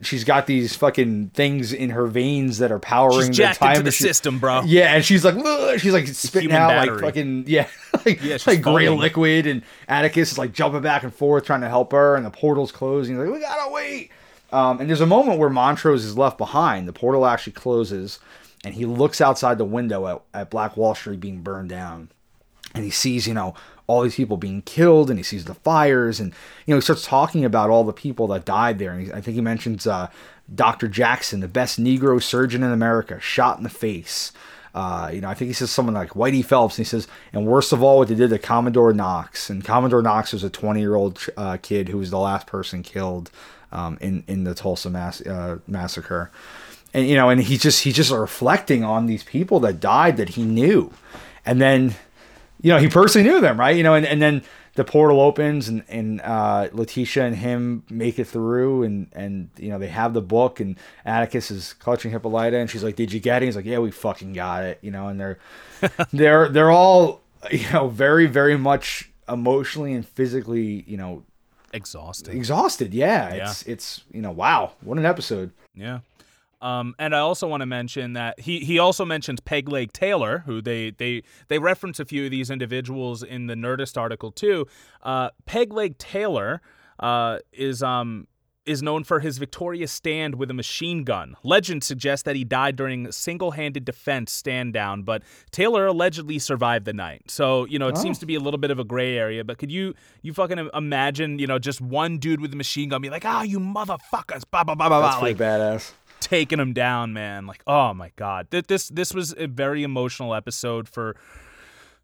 [0.00, 3.82] she's got these fucking things in her veins that are powering She's the time the
[3.84, 4.06] machine.
[4.06, 4.62] system, bro.
[4.64, 7.66] Yeah, and she's like, "Ugh," she's like spitting out like fucking yeah,
[8.06, 11.68] like, Yeah, like gray liquid, and Atticus is like jumping back and forth trying to
[11.68, 13.16] help her, and the portal's closing.
[13.16, 14.10] He's like, we gotta wait.
[14.52, 16.86] Um, and there's a moment where Montrose is left behind.
[16.86, 18.20] The portal actually closes,
[18.64, 22.10] and he looks outside the window at, at Black Wall Street being burned down
[22.74, 23.54] and he sees you know
[23.86, 26.32] all these people being killed and he sees the fires and
[26.66, 29.20] you know he starts talking about all the people that died there and he, i
[29.20, 30.08] think he mentions uh,
[30.54, 34.32] dr jackson the best negro surgeon in america shot in the face
[34.74, 37.46] uh, you know, I think he says someone like Whitey Phelps, and he says, and
[37.46, 39.50] worst of all, what they did to Commodore Knox.
[39.50, 42.84] And Commodore Knox was a 20 year old uh, kid who was the last person
[42.84, 43.30] killed
[43.72, 46.30] um, in in the Tulsa mass, uh, massacre.
[46.94, 50.30] And you know, and he's just he's just reflecting on these people that died that
[50.30, 50.92] he knew,
[51.44, 51.94] and then
[52.60, 53.76] you know, he personally knew them, right?
[53.76, 54.42] You know, and, and then
[54.74, 59.70] the portal opens and, and uh, Letitia and him make it through and, and, you
[59.70, 63.20] know, they have the book and Atticus is clutching Hippolyta and she's like, did you
[63.20, 63.46] get it?
[63.46, 64.78] He's like, yeah, we fucking got it.
[64.82, 65.38] You know, and they're,
[66.12, 71.24] they're, they're all, you know, very, very much emotionally and physically, you know,
[71.72, 72.94] exhausted exhausted.
[72.94, 73.34] Yeah.
[73.34, 73.50] Yeah.
[73.50, 74.72] It's, it's, you know, wow.
[74.80, 75.52] What an episode.
[75.74, 76.00] Yeah.
[76.60, 80.42] Um, and I also want to mention that he he also mentions Peg Leg Taylor,
[80.46, 84.66] who they they they reference a few of these individuals in the Nerdist article too.
[85.02, 86.60] Uh, Peg Leg Taylor
[86.98, 88.26] uh, is um
[88.66, 91.34] is known for his victorious stand with a machine gun.
[91.42, 96.84] Legend suggests that he died during a single-handed defense stand down, but Taylor allegedly survived
[96.84, 97.22] the night.
[97.30, 98.02] So, you know, it Oh.
[98.02, 100.68] seems to be a little bit of a gray area, but could you you fucking
[100.74, 104.42] imagine, you know, just one dude with a machine gun be like, "Ah, you motherfuckers."
[104.50, 105.24] Blah blah blah blah That's blah.
[105.28, 105.92] Like badass.
[106.20, 107.46] Taking him down, man.
[107.46, 108.50] Like, oh my god.
[108.50, 111.16] Th- This this was a very emotional episode for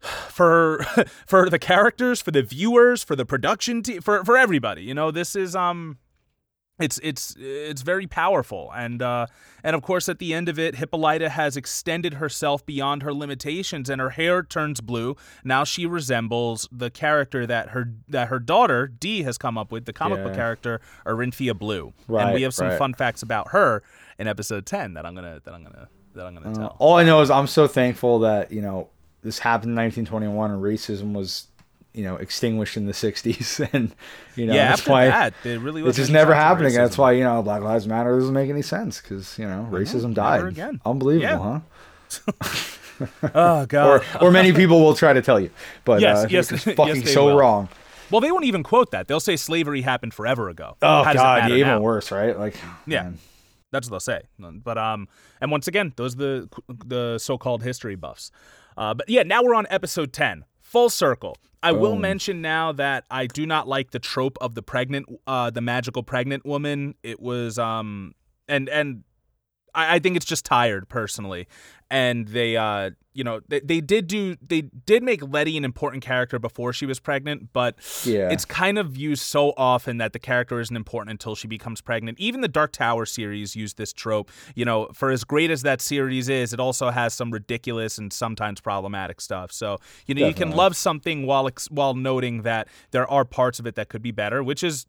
[0.00, 0.84] for
[1.26, 4.82] for the characters, for the viewers, for the production team, for for everybody.
[4.82, 5.98] You know, this is um
[6.80, 9.26] it's it's it's very powerful and uh
[9.62, 13.88] and of course at the end of it hippolyta has extended herself beyond her limitations
[13.88, 18.88] and her hair turns blue now she resembles the character that her that her daughter
[18.88, 22.52] dee has come up with the comic book character Orynthia blue right, and we have
[22.52, 22.78] some right.
[22.78, 23.80] fun facts about her
[24.18, 27.02] in episode 10 that i'm gonna that i'm gonna that i'm gonna tell All I
[27.04, 28.88] know is I'm so thankful that you know
[29.22, 31.46] this happened in 1921 and racism was
[31.92, 33.94] you know extinguished in the 60s and
[34.36, 36.82] you know yeah that's why that it really was it just never happened again.
[36.82, 40.12] That's why you know Black Lives Matter doesn't make any sense because you know racism
[40.14, 40.44] died.
[40.44, 40.80] again.
[40.84, 41.60] Unbelievable, Yeah.
[42.18, 42.32] huh?
[43.34, 45.50] oh god Or or many people will try to tell you,
[45.84, 47.36] but Yes, uh, yes, it's fucking they so will.
[47.38, 47.68] wrong.
[48.10, 51.56] well they won't even quote that they'll say slavery happened forever ago Oh god, yeah,
[51.56, 51.80] even now?
[51.80, 52.38] worse, right?
[52.38, 52.54] Like
[52.86, 53.02] Yeah.
[53.04, 53.18] man.
[53.74, 54.22] That's what they'll say.
[54.38, 55.08] But um,
[55.40, 56.48] and once again, those are the
[56.86, 58.30] the so-called history buffs.
[58.76, 61.36] Uh, but yeah, now we're on episode ten, full circle.
[61.62, 65.48] I will mention now that I do not like the trope of the pregnant, uh,
[65.50, 66.94] the magical pregnant woman.
[67.02, 68.14] It was um,
[68.48, 69.02] and and
[69.74, 71.48] I, I think it's just tired personally,
[71.90, 76.02] and they uh, you know, they, they did do they did make Leti an important
[76.02, 78.30] character before she was pregnant, but Yeah.
[78.30, 82.18] it's kind of used so often that the character isn't important until she becomes pregnant.
[82.18, 84.30] Even the Dark Tower series used this trope.
[84.54, 88.12] You know, for as great as that series is, it also has some ridiculous and
[88.12, 89.52] sometimes problematic stuff.
[89.52, 93.58] So you know, you can love something while ex- while noting that there are parts
[93.60, 94.86] of it that could be better, which is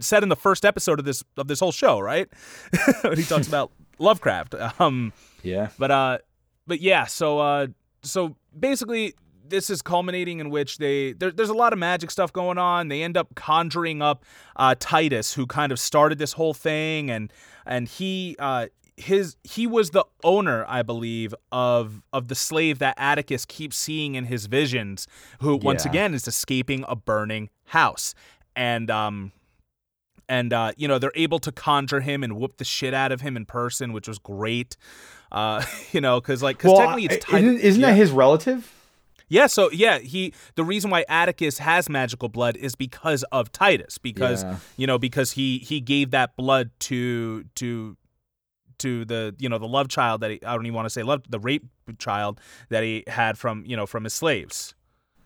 [0.00, 2.28] said in the first episode of this of this whole show, right?
[3.02, 4.54] when he talks about Lovecraft.
[4.80, 5.12] Um,
[5.42, 5.68] yeah.
[5.78, 6.18] but uh,
[6.66, 7.04] but yeah.
[7.04, 7.68] So uh,
[8.02, 9.14] so basically,
[9.48, 12.88] this is culminating in which they there, there's a lot of magic stuff going on.
[12.88, 14.24] They end up conjuring up
[14.56, 17.32] uh, Titus, who kind of started this whole thing, and
[17.64, 22.94] and he uh his he was the owner, I believe, of of the slave that
[22.98, 25.06] Atticus keeps seeing in his visions,
[25.40, 28.14] who once again is escaping a burning house,
[28.54, 29.32] and um
[30.28, 33.20] and uh, you know they're able to conjure him and whoop the shit out of
[33.20, 34.76] him in person, which was great.
[35.32, 37.42] Uh, you know, because like because Well, technically it's Titus.
[37.42, 37.86] isn't, isn't yeah.
[37.90, 38.72] that his relative?
[39.28, 43.98] Yeah, so yeah, he the reason why Atticus has magical blood is because of Titus,
[43.98, 44.56] because Yeah.
[44.76, 47.96] you know, because he he gave that blood to to
[48.78, 51.02] to the you know the love child that he I don't even want to say
[51.02, 51.64] love the rape
[51.98, 54.74] child that he had from you know from his slaves.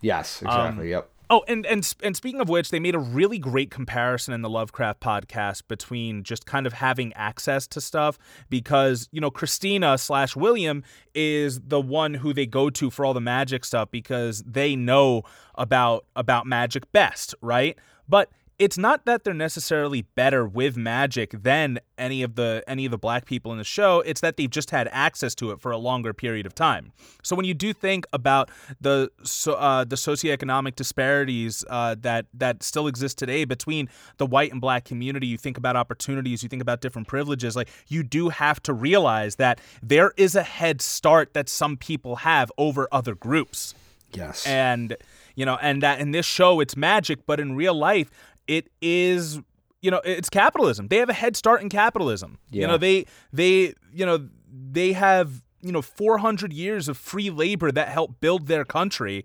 [0.01, 0.91] Yes, Um, exactly.
[0.91, 1.11] yep.
[1.33, 4.51] Oh, and and and speaking of which, they made a really great comparison in the
[4.51, 8.19] Lovecraft podcast between just kind of having access to stuff
[8.49, 10.83] because you know Christina slash William
[11.15, 15.23] is the one who they go to for all the magic stuff because they know
[15.55, 17.79] about about magic best, right?
[18.09, 18.29] But
[18.61, 22.99] it's not that they're necessarily better with magic than any of the any of the
[22.99, 25.79] black people in the show it's that they've just had access to it for a
[25.79, 26.93] longer period of time
[27.23, 28.51] so when you do think about
[28.81, 33.89] the so, uh, the socioeconomic disparities uh, that that still exist today between
[34.19, 37.69] the white and black community you think about opportunities you think about different privileges like
[37.89, 42.53] you do have to realize that there is a head start that some people have
[42.59, 43.75] over other groups
[44.13, 44.45] Yes.
[44.45, 44.97] and
[45.37, 48.11] you know and that in this show it's magic but in real life
[48.57, 49.39] it is
[49.83, 53.75] you know it's capitalism they have a head start in capitalism you know they they
[53.95, 54.29] you know
[54.73, 59.17] they have you know 400 years of free labor that helped build their country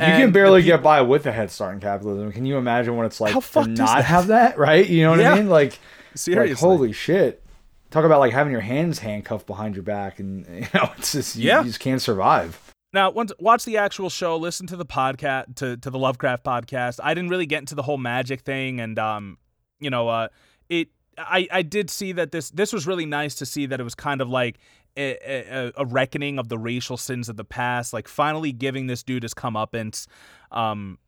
[0.00, 2.32] you And can barely peop- get by with a head start in capitalism.
[2.32, 4.04] Can you imagine what it's like to not that?
[4.04, 4.58] have that?
[4.58, 4.84] Right?
[4.88, 5.32] You know what Yeah.
[5.34, 5.48] I mean?
[5.48, 5.78] Like,
[6.16, 7.44] seriously like holy shit.
[7.92, 11.36] Talk about like having your hands handcuffed behind your back, and you know it's just
[11.36, 11.60] you, Yeah.
[11.60, 12.58] you just can't survive.
[12.94, 17.00] Now, once watch the actual show, listen to the podcast to to the Lovecraft podcast.
[17.02, 19.38] I didn't really get into the whole magic thing, and um,
[19.80, 20.28] you know, uh,
[20.68, 20.88] it.
[21.18, 23.96] I I did see that this this was really nice to see that it was
[23.96, 24.58] kind of like
[24.96, 29.02] a, a, a reckoning of the racial sins of the past, like finally giving this
[29.02, 30.06] dude his comeuppance.
[30.52, 30.98] Um,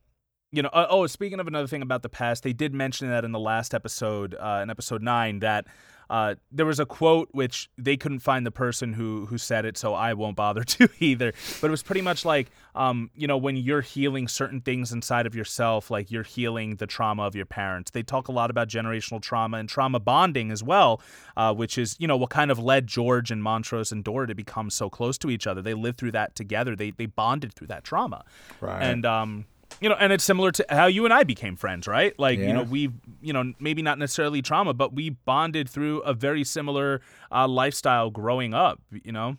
[0.51, 3.25] you know, uh, oh, speaking of another thing about the past, they did mention that
[3.25, 5.67] in the last episode, uh, in episode nine, that
[6.09, 9.77] uh, there was a quote which they couldn't find the person who who said it,
[9.77, 11.33] so I won't bother to either.
[11.61, 15.27] But it was pretty much like, um, you know, when you're healing certain things inside
[15.27, 17.91] of yourself, like you're healing the trauma of your parents.
[17.91, 21.01] They talk a lot about generational trauma and trauma bonding as well,
[21.37, 24.35] uh, which is you know what kind of led George and Montrose and Dora to
[24.35, 25.63] become so close to each other.
[25.63, 26.77] They lived through that together.
[26.77, 28.25] They they bonded through that trauma.
[28.61, 28.83] Right.
[28.83, 29.47] And um,
[29.81, 32.19] you know, and it's similar to how you and I became friends, right?
[32.19, 32.91] Like, you know, we,
[33.21, 37.01] you know, maybe not necessarily trauma, but we bonded through a very similar
[37.31, 38.81] uh, lifestyle growing up.
[38.91, 39.37] You know,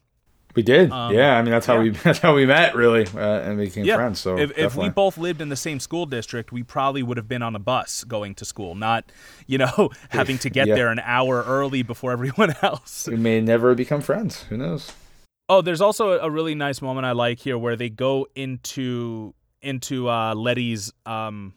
[0.55, 0.89] We did.
[0.89, 1.91] yeah, I mean that's how Um, yeah.
[1.91, 3.95] we that's how we met really uh, and became yeah.
[3.95, 4.19] friends.
[4.19, 7.27] So if, if we both lived in the same school district, we probably would have
[7.27, 9.11] been on a bus going to school, not,
[9.47, 10.75] you know, having to get Yeah.
[10.75, 13.07] there an hour early before everyone else.
[13.07, 14.43] we may never become friends.
[14.49, 14.91] Who knows?
[15.49, 20.09] Oh, there's also a really nice moment I like here where they go into into
[20.09, 20.93] uh, Leti's.
[21.05, 21.53] Um,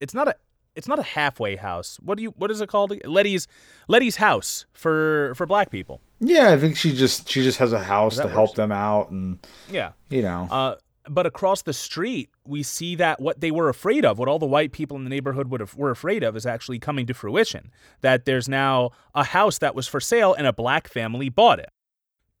[0.00, 0.34] it's not a
[0.76, 1.98] it's not a halfway house.
[2.02, 2.92] What do you what is it called?
[3.04, 3.46] Leti's
[3.88, 6.00] Leti's house for for black people.
[6.20, 9.10] Yeah, I think she just she just has a house That to help them out,
[9.10, 9.38] and
[9.70, 9.92] Yeah.
[10.10, 10.74] you know, Uh,
[11.08, 14.46] but across the street, we see that what they were afraid of, what all the
[14.46, 17.72] white people in the neighborhood would have, were afraid of, is actually coming to fruition.
[18.02, 21.70] That there's now a house that was for sale, and a black family bought it.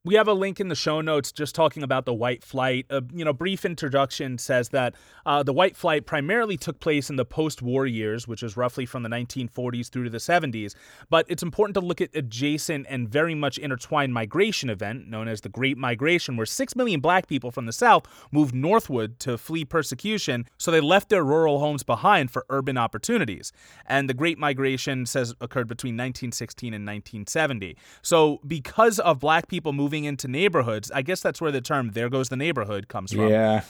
[0.02, 2.86] We have a link in the show notes just talking about the white flight.
[2.88, 4.94] A you know brief introduction says that
[5.26, 9.02] uh, the white flight primarily took place in the post-war years, which is roughly from
[9.02, 10.74] the 1940s through to the 70s.
[11.10, 15.42] But it's important to look at adjacent and very much intertwined migration event known as
[15.42, 19.66] the Great Migration, where six million black people from the South moved northward to flee
[19.66, 20.46] persecution.
[20.56, 23.52] So they left their rural homes behind for urban opportunities.
[23.84, 27.76] And the Great Migration says occurred between 1916 and 1970.
[28.00, 32.08] So because of black people moving into neighborhoods, I guess that's where the term "there
[32.08, 33.28] goes the neighborhood" comes from.
[33.28, 33.62] yeah,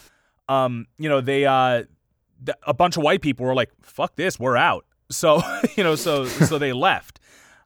[0.48, 1.84] Um, you know, they uh,
[2.44, 5.40] th- a bunch of white people were like, "Fuck this, we're out." So
[5.76, 7.18] you know, so so they left.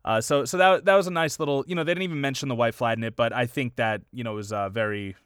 [0.05, 1.65] Uh, so so that that was a nice little.
[1.67, 4.03] You know, they didn't even mention the white flag in it, but I think that
[4.13, 5.17] you know was uh, very.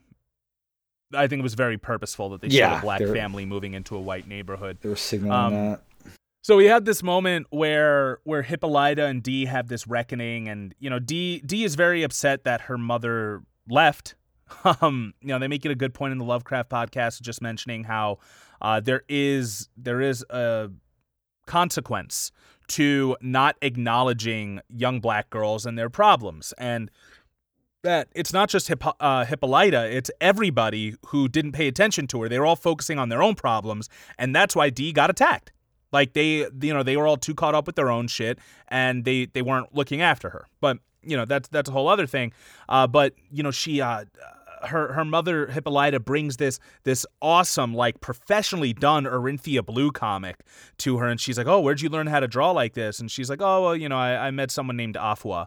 [1.14, 4.00] I think it was very purposeful that they showed a black family moving into a
[4.00, 4.76] white neighborhood.
[4.82, 5.80] they were signaling Um, that.
[6.48, 10.88] So we had this moment where where Hippolyta and Dee have this reckoning, and you
[10.88, 14.14] know Dee Dee is very upset that her mother left.
[14.80, 17.84] Um, you know they make it a good point in the Lovecraft podcast, just mentioning
[17.84, 18.16] how
[18.62, 20.70] uh, there is there is a
[21.46, 22.32] consequence
[22.68, 26.90] to not acknowledging young black girls and their problems, and
[27.82, 32.28] that it's not just uh, Hippolyta, it's everybody who didn't pay attention to her.
[32.30, 35.52] They were all focusing on their own problems, and that's why Dee got attacked.
[35.92, 39.04] Like they, you know, they were all too caught up with their own shit, and
[39.04, 40.46] they they weren't looking after her.
[40.60, 42.32] But you know, that's that's a whole other thing.
[42.68, 44.04] Uh, but you know, she, uh,
[44.62, 50.40] her her mother Hippolyta brings this this awesome, like professionally done Orynthia Blue comic
[50.78, 53.10] to her, and she's like, "Oh, where'd you learn how to draw like this?" And
[53.10, 55.46] she's like, "Oh, well, you know, I, I met someone named Afua,"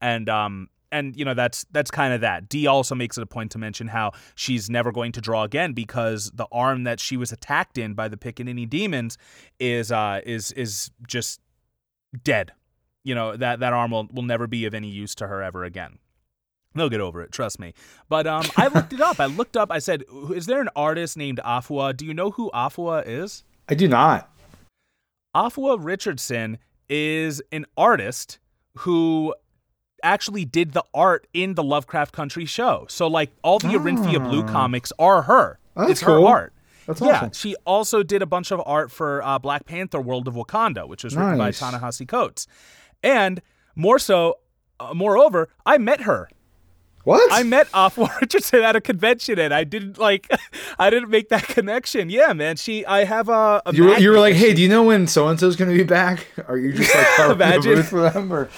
[0.00, 2.48] and um, and you know that's that's kind of that.
[2.48, 5.72] Dee also makes it a point to mention how she's never going to draw again
[5.72, 9.18] because the arm that she was attacked in by the Pickaninny demons
[9.58, 11.40] is uh is is just
[12.22, 12.52] dead.
[13.04, 15.64] You know that that arm will, will never be of any use to her ever
[15.64, 15.98] again.
[16.74, 17.74] They'll get over it, trust me.
[18.08, 19.18] But um, I looked it up.
[19.18, 19.72] I looked up.
[19.72, 21.96] I said, "Is there an artist named Afua?
[21.96, 24.30] Do you know who Afua is?" I do not.
[25.34, 28.38] Afua Richardson is an artist
[28.78, 29.34] who
[30.02, 32.86] actually did the art in the Lovecraft Country show.
[32.88, 35.58] So like all the Orynthia Blue comics are her.
[35.76, 36.52] That's it's her art.
[36.86, 37.32] That's yeah, awesome.
[37.32, 41.04] she also did a bunch of art for uh, Black Panther: World of Wakanda, which
[41.04, 41.60] was written Nice.
[41.60, 42.46] by Ta-Nehisi Coates.
[43.02, 43.40] And
[43.76, 44.38] more so,
[44.80, 46.28] uh, moreover, I met her.
[47.04, 47.32] What?
[47.32, 50.28] I met Afua Richardson at a convention, and I didn't like,
[50.78, 52.10] I didn't make that connection.
[52.10, 52.56] Yeah, man.
[52.56, 53.62] She, I have a.
[53.64, 55.72] a you were, you were like, hey, do you know when so and so's gonna
[55.72, 56.26] be back?
[56.46, 57.74] Are you just like the Imagine.
[57.76, 58.32] booth for them?
[58.32, 58.50] Or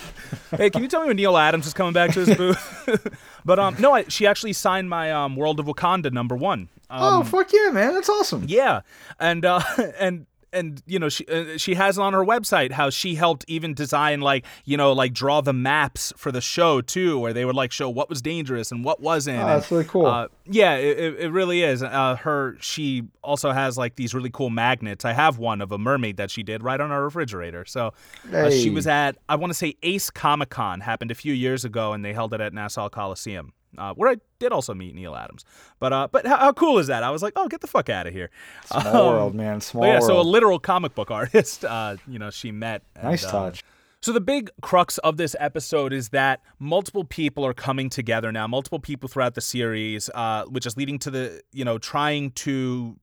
[0.57, 3.09] hey, can you tell me when Neal Adams is coming back to his booth?
[3.45, 6.69] but um, no, I, she actually signed my um World of Wakanda number one.
[6.91, 8.45] Um, oh fuck yeah, man, that's awesome.
[8.49, 8.81] yeah,
[9.21, 9.61] and uh,
[9.99, 13.75] and and you know she uh, she has on her website how she helped even
[13.75, 17.55] design like you know like draw the maps for the show too, where they would
[17.55, 19.39] like show what was dangerous and what wasn't.
[19.39, 20.07] Oh, and, that's really cool.
[20.07, 21.83] Uh, yeah, it, it really is.
[21.83, 25.05] Uh, her she also has like these really cool magnets.
[25.05, 27.65] I have one of a mermaid that she did right on our refrigerator.
[27.65, 27.93] So
[28.33, 31.65] uh, she was at I want to say Ace Comic Con happened a few years
[31.65, 33.53] ago, and they held it at Nassau Coliseum.
[33.79, 35.45] Uh, where I did also meet Neal Adams,
[35.81, 37.03] but uh, but how, how cool is that?
[37.03, 38.31] I was like, oh, get the fuck out of here!
[38.67, 39.61] Small Um, world, man.
[39.61, 40.05] Small yeah, world.
[40.05, 42.83] so a literal comic book artist, uh, you know, she met.
[42.97, 43.65] and, nice um, touch.
[44.03, 48.47] so the big crux of this episode is that multiple people are coming together now,
[48.47, 52.97] multiple people throughout the series, uh, which is leading to the you know trying to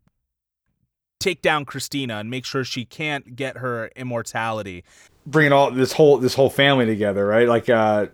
[1.20, 4.84] take down Christina and make sure she can't get her immortality.
[5.26, 7.48] Bringing all this whole this whole family together, right?
[7.48, 8.08] Like, uh,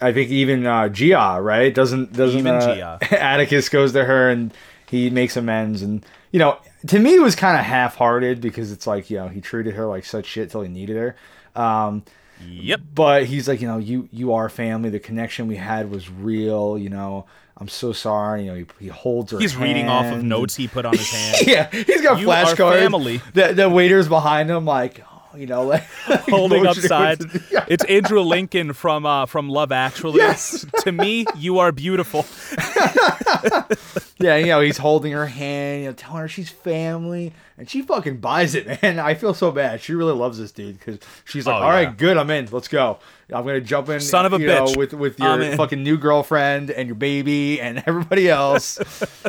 [0.00, 1.74] I think even uh, Ji-Ah, right?
[1.74, 2.98] Doesn't doesn't Even uh, Ji-Ah.
[3.14, 4.52] Atticus goes to her and
[4.88, 8.86] he makes amends, and you know, to me it was kind of half-hearted because it's
[8.86, 11.16] like you know he treated her like such shit till he needed her.
[11.60, 12.02] Um,
[12.48, 12.80] Yep.
[12.94, 14.88] But he's like, you know, you you are family.
[14.88, 16.78] The connection we had was real.
[16.78, 17.26] You know,
[17.58, 18.44] I'm so sorry.
[18.44, 19.38] You know, he, he holds her.
[19.38, 21.46] He's reading off of notes he put on his hand.
[21.46, 22.78] yeah, he's got flashcards.
[22.80, 23.20] family.
[23.34, 25.04] The the waiters behind him, like,
[25.36, 25.82] you know, like
[26.28, 27.24] holding up signs.
[27.50, 27.64] yeah.
[27.68, 30.18] It's Andrew Lincoln from uh, from Love Actually.
[30.18, 30.66] Yes.
[30.80, 32.26] to me, you are beautiful.
[34.20, 37.82] Yeah, you know, he's holding her hand, you know, telling her she's family, and she
[37.82, 38.98] fucking buys it, man.
[38.98, 39.82] I feel so bad.
[39.82, 41.94] She really loves this dude because she's like, Oh, "All right, yeah.
[41.94, 42.48] good, I'm in.
[42.50, 42.98] Let's go.
[43.32, 44.76] I'm gonna jump in, Son of a you know, bitch.
[44.78, 48.78] with with your fucking new girlfriend and your baby and everybody else."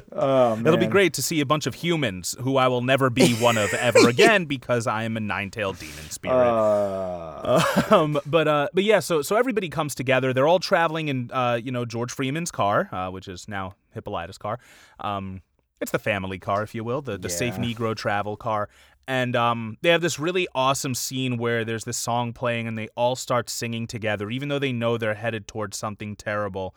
[0.13, 3.33] oh, It'll be great to see a bunch of humans who I will never be
[3.35, 6.33] one of ever again because I am a nine-tailed demon spirit.
[6.35, 10.31] Uh, um, but uh, but yeah, so so everybody comes together.
[10.33, 14.37] They're all traveling in uh, you know George Freeman's car, uh, which is now Hippolyta's
[14.37, 14.57] car.
[15.01, 15.41] Um,
[15.81, 18.69] it's the family car, if you will, the the safe Negro travel car.
[19.07, 22.87] And um, they have this really awesome scene where there's this song playing, and they
[22.95, 26.75] all start singing together, even though they know they're headed towards something terrible.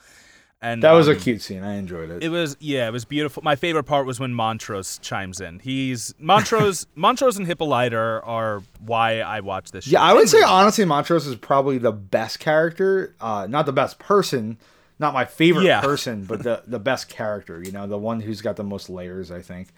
[0.64, 1.62] And that was a um, cute scene.
[1.62, 2.22] I enjoyed it.
[2.22, 3.42] it was yeah, it was beautiful.
[3.42, 5.58] My favorite part was when Montrose chimes in.
[5.58, 9.84] He's Montrose, Montrose and Hippolyta are, are why I watch this.
[9.84, 9.90] Show.
[9.90, 13.14] Yeah, I would say honestly, Montrose is probably the best character.
[13.20, 14.56] Uh, not the best person,
[14.98, 15.80] not my favorite Yeah.
[15.80, 17.62] person, but the the best character.
[17.62, 19.30] You know, the one who's got the most layers.
[19.30, 19.68] I think.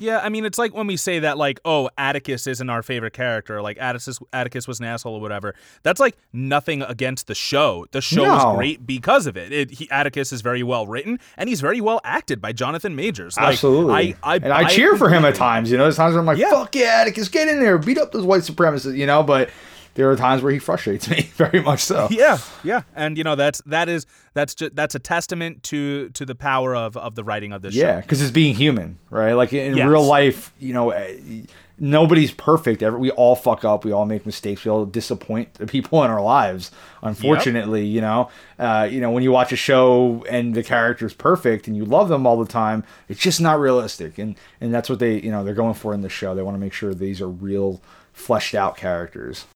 [0.00, 3.12] Yeah, I mean, it's like when we say that, like, oh, Atticus isn't our favorite
[3.12, 5.54] character, like Atticus, Atticus was an asshole or whatever.
[5.84, 7.86] That's like nothing against the show.
[7.92, 8.36] The show No.
[8.50, 9.52] is great because of it.
[9.52, 13.36] it he, Atticus is very well written, and he's very well acted by Jonathan Majors.
[13.36, 13.94] Like, Absolutely.
[13.94, 15.70] I, I, and I, cheer for him at times.
[15.70, 16.50] You know, there's times where I'm like, Yeah.
[16.50, 19.48] "Fuck yeah, Atticus, get in there, beat up those white supremacists." You know, but
[19.94, 22.08] there are times where he frustrates me very much so.
[22.10, 26.24] Yeah, yeah, and you know that's that is that's just that's a testament to to
[26.26, 28.00] the power of of the writing of this Yeah, show.
[28.02, 29.32] because it's being human, right?
[29.34, 29.88] Like in Yes.
[29.88, 31.42] real life, you know, eh,
[31.78, 32.82] nobody's perfect.
[32.82, 33.84] Every, we all fuck up.
[33.84, 34.64] We all make mistakes.
[34.64, 36.70] We all disappoint the people in our lives.
[37.02, 38.28] Unfortunately, you know,
[38.58, 42.08] uh, you know, when you watch a show and the character's perfect and you love
[42.08, 44.18] them all the time, it's just not realistic.
[44.18, 46.34] And and that's what they, you know, they're going for in the show.
[46.34, 47.80] They want to make sure these are real,
[48.12, 49.46] fleshed out characters.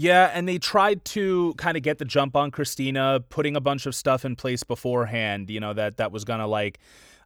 [0.00, 3.84] Yeah, and they tried to kind of get the jump on Christina, putting a bunch
[3.84, 5.50] of stuff in place beforehand.
[5.50, 6.78] You know that that was gonna like,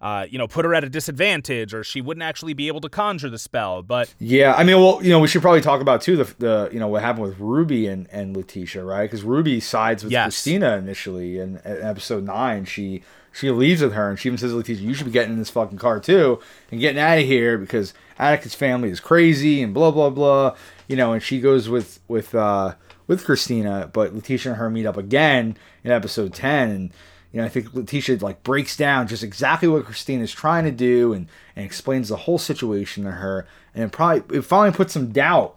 [0.03, 2.89] uh, you know, put her at a disadvantage, or she wouldn't actually be able to
[2.89, 3.83] conjure the spell.
[3.83, 6.71] But Yeah, I mean, well, you know, we should probably talk about too the, the
[6.73, 9.09] you know what happened with Ruby and and Letitia, right?
[9.09, 10.25] Because Ruby sides with Yes.
[10.25, 14.51] Christina initially, and in episode nine, she she leaves with her, and she even says
[14.51, 16.41] to Letitia, "You should be getting in this fucking car too
[16.73, 20.57] and getting out of here because Atticus' family is crazy and blah blah blah."
[20.89, 22.75] You know, and she goes with with uh
[23.07, 26.93] with Christina, but Letitia and her meet up again in episode ten, and
[27.35, 30.71] you know, I think Letitia like breaks down just exactly what Christina is trying to
[30.71, 31.27] do and,
[31.57, 33.45] and explains the whole situation to her.
[33.75, 35.57] And it probably it finally puts some doubt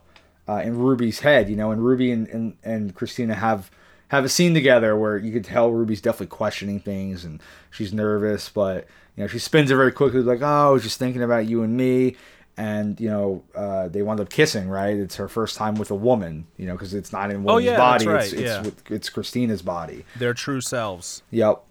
[0.49, 3.69] uh, in Ruby's head, you know, and Ruby and, and, and Christina have
[4.07, 8.49] have a scene together where you could tell Ruby's definitely questioning things and she's nervous,
[8.49, 11.45] but you know, she spins it very quickly like, Oh, I was just thinking about
[11.45, 12.15] you and me
[12.57, 15.95] and you know uh, they wound up kissing right it's her first time with a
[15.95, 18.41] woman you know because it's not in a woman's Oh, yeah, body right, it's, it's,
[18.41, 18.61] yeah.
[18.63, 21.21] with, it's christina's body their true selves.
[21.31, 21.63] Yep.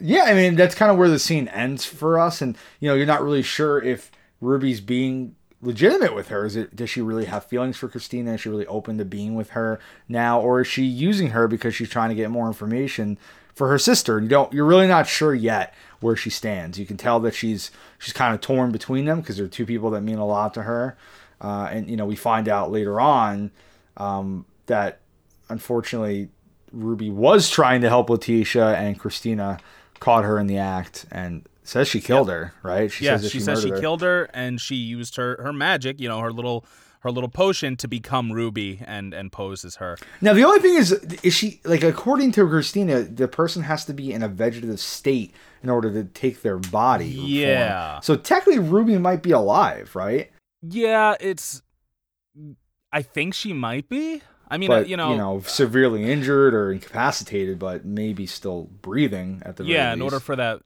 [0.00, 2.94] Yeah, I mean that's kind of where the scene ends for us, and you know
[2.94, 6.46] you're not really sure if Ruby's being legitimate with her.
[6.46, 8.34] Is it does she really have feelings for Christina?
[8.34, 9.78] Is she really open to being with her
[10.08, 13.18] now, or is she using her because she's trying to get more information
[13.54, 14.18] for her sister?
[14.18, 16.78] And you don't, you're really not sure yet where she stands.
[16.78, 19.90] You can tell that she's she's kind of torn between them because they're two people
[19.90, 20.96] that mean a lot to her,
[21.40, 23.50] uh, and you know we find out later on
[23.96, 25.00] um, that
[25.48, 26.28] unfortunately
[26.72, 29.58] Ruby was trying to help Letitia and Christina
[29.98, 32.90] caught her in the act and says she killed her, right?
[32.90, 33.80] She yeah, that she, says she her.
[33.80, 36.64] killed her, and she used her her magic, you know, her little
[37.00, 39.96] her little potion to become Ruby and and pose as her.
[40.20, 40.92] Now the only thing is
[41.22, 45.34] is she like according to Christina, the person has to be in a vegetative state
[45.62, 47.16] in order to take their body.
[47.16, 47.26] form.
[47.28, 48.00] Yeah.
[48.00, 50.30] So technically Ruby might be alive, right?
[50.62, 51.62] Yeah, it's.
[52.92, 54.22] I think she might be.
[54.50, 59.62] I mean, But you know, severely injured or incapacitated, but maybe still breathing at the
[59.62, 59.92] very yeah.
[59.92, 60.60] In order for that,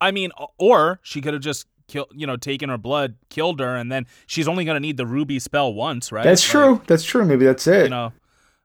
[0.00, 3.76] I mean, or she could have just killed, you know, taken her blood, killed her,
[3.76, 6.24] and then she's only gonna need the ruby spell once, right?
[6.24, 6.82] That's Like, true.
[6.86, 7.24] That's true.
[7.26, 7.84] Maybe that's it.
[7.84, 8.12] You know,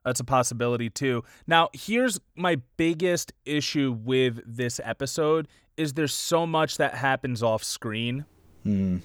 [0.04, 1.24] that's a possibility too.
[1.46, 7.62] Now, here's my biggest issue with this episode: is there's so much that happens off
[7.64, 8.24] screen.
[8.62, 8.98] Hmm.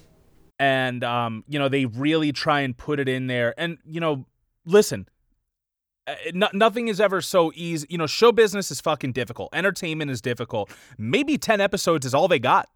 [0.58, 3.54] and um, you know they really try and put it in there.
[3.58, 4.26] And you know,
[4.64, 5.08] listen,
[6.06, 7.86] uh, no, nothing is ever so easy.
[7.90, 9.50] You know, show business is fucking difficult.
[9.52, 10.70] Entertainment is difficult.
[10.98, 12.68] Maybe ten episodes is all they got.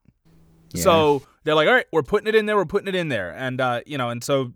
[0.74, 3.30] So they're like, all right, we're putting it in there, we're putting it in there,
[3.30, 4.52] and uh, you know, and so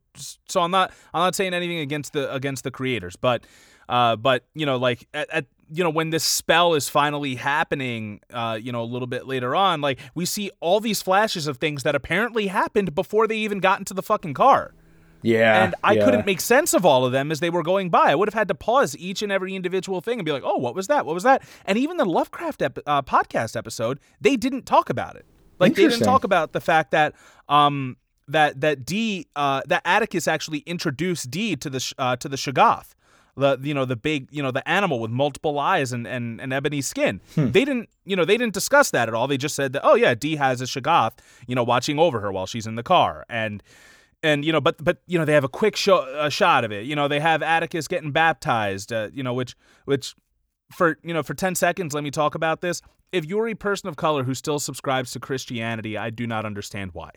[0.49, 3.47] so I'm not I'm not saying anything against the against the creators, but
[3.89, 8.21] uh, but you know, like at, at you know when this spell is finally happening,
[8.33, 11.59] uh, you know, a little bit later on, like we see all these flashes of
[11.59, 14.75] things that apparently happened before they even got into the fucking car.
[15.23, 15.65] Yeah.
[15.65, 16.05] And I yeah.
[16.05, 18.11] couldn't make sense of all of them as they were going by.
[18.11, 20.57] I would have had to pause each and every individual thing and be like, "Oh,
[20.57, 21.07] what was that?
[21.07, 25.15] What was that?" And even the Lovecraft ep- uh, podcast episode, they didn't talk about
[25.15, 25.27] it.
[25.61, 27.15] Like they didn't talk about the fact that
[27.49, 27.97] um
[28.29, 32.95] that that Dee uh that Atticus actually introduced Dee to the uh, to the Shoggoth.
[33.37, 36.53] The you know the big you know the animal with multiple eyes and and, and
[36.53, 37.21] ebony skin.
[37.35, 37.51] Hmm.
[37.51, 39.29] They didn't you know they didn't discuss that at all.
[39.29, 42.33] They just said that oh yeah Dee has a Shoggoth you know watching over her
[42.33, 43.63] while she's in the car and
[44.23, 46.73] and you know but but you know they have a quick show, a shot of
[46.73, 50.15] it you know they have atticus getting baptized uh, you know which which
[50.71, 52.83] for you know for 10 seconds let me talk about this.
[53.13, 56.93] If you're a person of color who still subscribes to christianity i do not understand
[56.93, 57.11] why.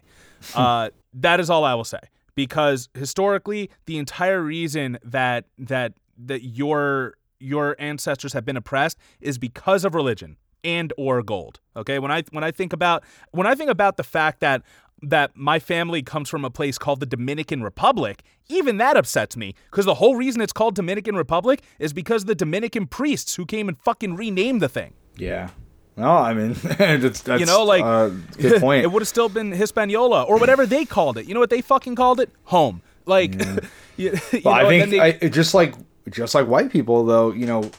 [0.55, 1.99] Uh, that is all i will say.
[2.35, 9.37] Because historically the entire reason that that that your your ancestors have been oppressed is
[9.37, 11.99] because of religion and or gold okay?
[11.99, 14.63] When i when i think about when i think about the fact that
[15.09, 19.53] that my family comes from a place called the Dominican Republic, even that upsets me
[19.69, 23.67] because the whole reason it's called Dominican Republic is because the Dominican priests who came
[23.67, 24.93] and fucking renamed the thing.
[25.17, 25.49] Yeah.
[25.95, 28.83] No, I mean that's that's You know, like uh, good point.
[28.83, 31.27] it would have still been Hispaniola or whatever they called it.
[31.27, 32.31] You know what they fucking called it?
[32.45, 32.81] Home.
[33.05, 33.35] Like,
[33.97, 35.75] you, you Well, know, I think they- I, just like
[36.09, 37.69] just like white people, though, you know,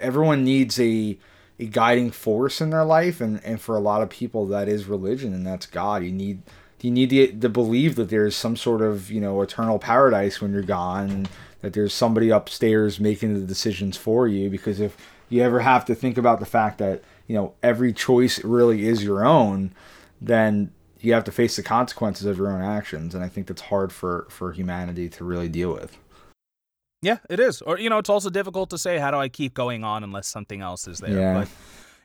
[0.00, 1.18] everyone needs a
[1.58, 4.86] a guiding force in their life, and and for a lot of people, that is
[4.86, 6.02] religion, and that's God.
[6.04, 6.42] You need
[6.84, 10.52] you need to, to believe that there's some sort of you know eternal paradise when
[10.52, 11.26] you're gone,
[11.62, 14.50] that there's somebody upstairs making the decisions for you.
[14.50, 14.94] Because if
[15.30, 19.02] you ever have to think about the fact that you know every choice really is
[19.02, 19.72] your own,
[20.20, 23.62] then you have to face the consequences of your own actions, and I think that's
[23.62, 25.96] hard for for humanity to really deal with.
[27.00, 27.62] Yeah, it is.
[27.62, 30.28] Or you know, it's also difficult to say how do I keep going on unless
[30.28, 31.18] something else is there.
[31.18, 31.34] Yeah.
[31.40, 31.48] But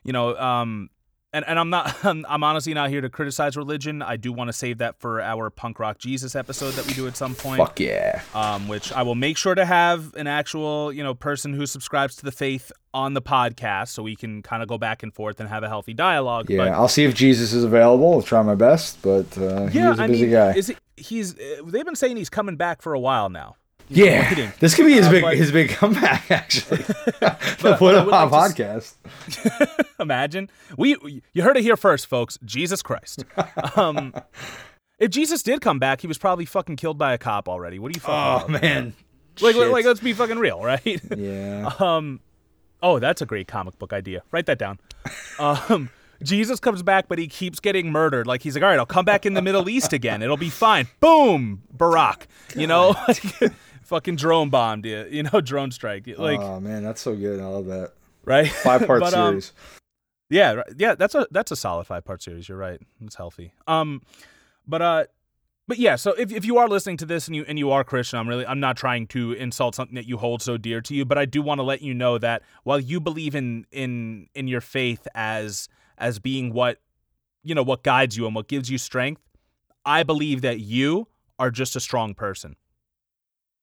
[0.04, 0.88] you know, um
[1.32, 4.02] and, and I'm not I'm, I'm honestly not here to criticize religion.
[4.02, 7.06] I do want to save that for our punk rock Jesus episode that we do
[7.06, 7.58] at some point.
[7.58, 8.22] Fuck yeah.
[8.34, 12.16] Um, which I will make sure to have an actual, you know, person who subscribes
[12.16, 15.38] to the faith on the podcast so we can kind of go back and forth
[15.40, 16.50] and have a healthy dialogue.
[16.50, 18.12] Yeah, But I'll see if Jesus is available.
[18.14, 20.54] I'll try my best, but uh, he yeah, is a I busy mean, guy.
[20.54, 23.56] is he, he's uh, they've been saying he's coming back for a while now.
[23.90, 24.52] Yeah, waiting.
[24.60, 26.76] this could be his Uh, big his big comeback actually.
[27.20, 28.94] the I Up like podcast.
[30.00, 32.38] Imagine we you heard it here first, folks.
[32.44, 33.24] Jesus Christ.
[33.76, 34.14] Um,
[34.98, 37.78] if Jesus did come back, he was probably fucking killed by a cop already.
[37.78, 38.60] What do you fucking Oh know?
[38.60, 38.92] man,
[39.40, 39.70] like, Shit.
[39.70, 41.00] like let's be fucking real, right?
[41.16, 41.70] yeah.
[41.78, 42.20] Um,
[42.82, 44.22] oh, that's a great comic book idea.
[44.30, 44.78] Write that down.
[45.38, 45.90] Um,
[46.22, 48.26] Jesus comes back, but he keeps getting murdered.
[48.26, 50.22] Like he's like, all right, I'll come back in the Middle East again.
[50.22, 50.86] It'll be fine.
[51.00, 52.24] Boom, Barack.
[52.54, 52.94] You know,
[53.90, 55.06] fucking drone bombed you.
[55.10, 56.06] You know, drone strike.
[56.06, 57.40] Like oh man, that's so good.
[57.40, 57.92] I love that
[58.24, 58.48] right.
[58.64, 59.52] five part But, um, series.
[60.30, 62.48] Yeah, yeah, that's a that's a solid five part series.
[62.48, 62.80] You're right.
[63.02, 63.52] It's healthy.
[63.66, 64.02] Um,
[64.66, 65.04] but uh,
[65.66, 65.96] but yeah.
[65.96, 68.28] So if, if you are listening to this and you and you are Christian, I'm
[68.28, 71.18] really I'm not trying to insult something that you hold so dear to you, but
[71.18, 74.60] I do want to let you know that while you believe in in in your
[74.60, 75.68] faith as
[75.98, 76.78] as being what
[77.42, 79.22] you know what guides you and what gives you strength,
[79.84, 81.08] I believe that you
[81.40, 82.54] are just a strong person.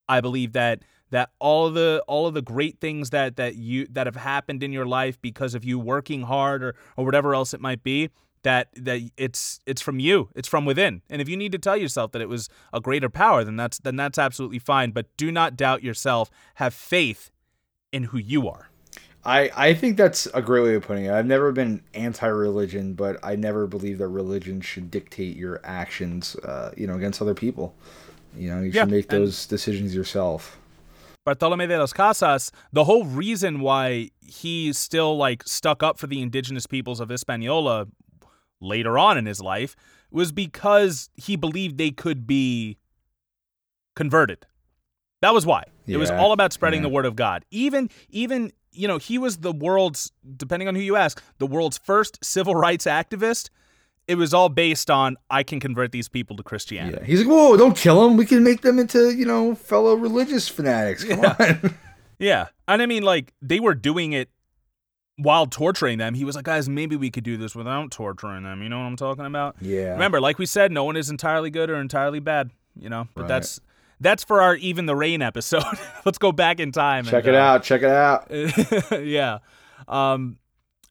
[0.09, 4.07] I believe that that all the all of the great things that that you that
[4.07, 7.61] have happened in your life because of you working hard or or whatever else it
[7.61, 8.09] might be
[8.43, 11.77] that that it's it's from you it's from within and if you need to tell
[11.77, 15.31] yourself that it was a greater power then that's then that's absolutely fine but do
[15.31, 17.31] not doubt yourself have faith
[17.91, 18.69] in who you are
[19.25, 21.11] I I think that's a great way of putting it.
[21.11, 26.37] I've never been anti-religion, but I never believe that religion should dictate your actions.
[26.37, 27.75] Uh, you know, against other people.
[28.37, 30.59] You know, you Yeah, should make those decisions yourself.
[31.25, 36.21] Bartolome de las Casas, the whole reason why he still like stuck up for the
[36.21, 37.87] indigenous peoples of Hispaniola
[38.61, 39.75] later on in his life
[40.09, 42.77] was because he believed they could be
[43.95, 44.45] converted.
[45.21, 45.65] That was why.
[45.85, 46.89] It was all about spreading yeah.
[46.89, 47.43] the word of God.
[47.51, 51.77] Even even you know, he was the world's depending on who you ask, the world's
[51.77, 53.49] first civil rights activist.
[54.07, 56.97] It was all based on I can convert these people to Christianity.
[57.01, 57.05] Yeah.
[57.05, 58.15] He's like, whoa, don't kill them.
[58.17, 61.03] We can make them into, you know, fellow religious fanatics.
[61.03, 61.75] Come on.
[62.19, 62.47] Yeah.
[62.67, 64.29] And I mean, like, they were doing it
[65.17, 66.15] while torturing them.
[66.15, 68.63] He was like, guys, maybe we could do this without torturing them.
[68.63, 69.55] You know what I'm talking about?
[69.61, 69.91] yeah.
[69.91, 73.07] Remember, like we said, no one is entirely good or entirely bad, you know?
[73.13, 73.27] But Right.
[73.27, 73.59] that's
[73.99, 75.63] that's for our Even the Rain episode.
[76.05, 77.03] Let's go back in time.
[77.05, 77.63] Check and, it uh, out.
[77.63, 78.31] Check it out.
[79.05, 79.39] yeah.
[79.87, 80.37] Um,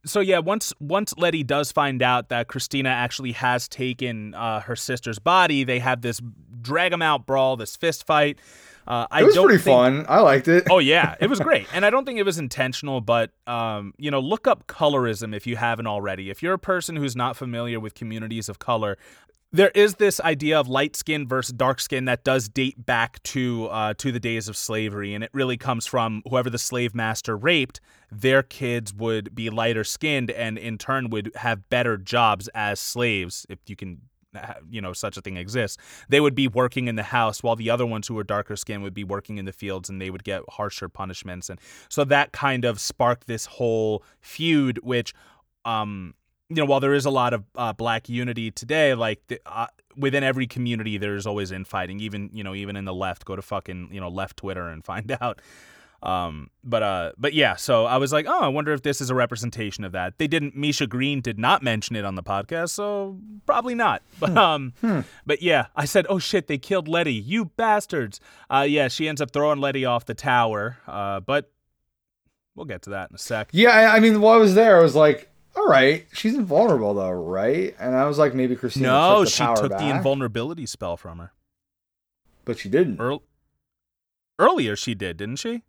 [0.06, 4.76] so yeah, once once Leti does find out that Christina actually has taken uh, her
[4.76, 6.20] sister's body, they have this
[6.62, 8.38] drag them out brawl, this fist fight.
[8.88, 10.06] Uh, I It was pretty think- fun.
[10.08, 10.68] I liked it.
[10.70, 13.00] Oh yeah, it was great, and I don't think it was intentional.
[13.00, 16.30] But um, you know, look up colorism if you haven't already.
[16.30, 18.96] If you're a person who's not familiar with communities of color,
[19.52, 23.66] there is this idea of light skin versus dark skin that does date back to
[23.66, 27.36] uh, to the days of slavery, and it really comes from whoever the slave master
[27.36, 27.80] raped.
[28.10, 33.46] Their kids would be lighter skinned, and in turn would have better jobs as slaves,
[33.48, 34.02] if you can
[34.68, 35.78] you know such a thing exists
[36.10, 38.82] they would be working in the house while the other ones who were darker skinned
[38.82, 41.58] would be working in the fields and they would get harsher punishments and
[41.88, 45.14] so that kind of sparked this whole feud which
[45.64, 46.14] um
[46.48, 49.66] you know while there is a lot of uh, black unity today like the, uh,
[49.96, 52.00] within every community there's always infighting.
[52.00, 54.84] Even you know even in the left go to fucking you know left twitter and
[54.92, 55.40] find out.
[56.02, 59.08] Um but uh but yeah so i was like oh i wonder if this is
[59.08, 60.18] a representation of that.
[60.18, 64.02] They didn't misha green did not mention it on the podcast so probably not.
[64.20, 64.74] But um
[65.24, 67.14] but yeah i said oh shit they killed Leti.
[67.14, 68.20] You bastards.
[68.50, 71.50] Uh yeah she ends up throwing Leti off the tower uh but
[72.54, 73.48] we'll get to that in a sec.
[73.52, 76.94] Yeah, I, I mean, while I was there, I was like, all right, she's invulnerable
[76.94, 77.74] though, right?
[77.80, 81.18] And I was like, maybe Christina no took the she took the invulnerability spell from
[81.18, 81.32] her
[82.46, 82.98] but she didn't.
[82.98, 83.22] Earl-
[84.38, 85.62] earlier she did didn't she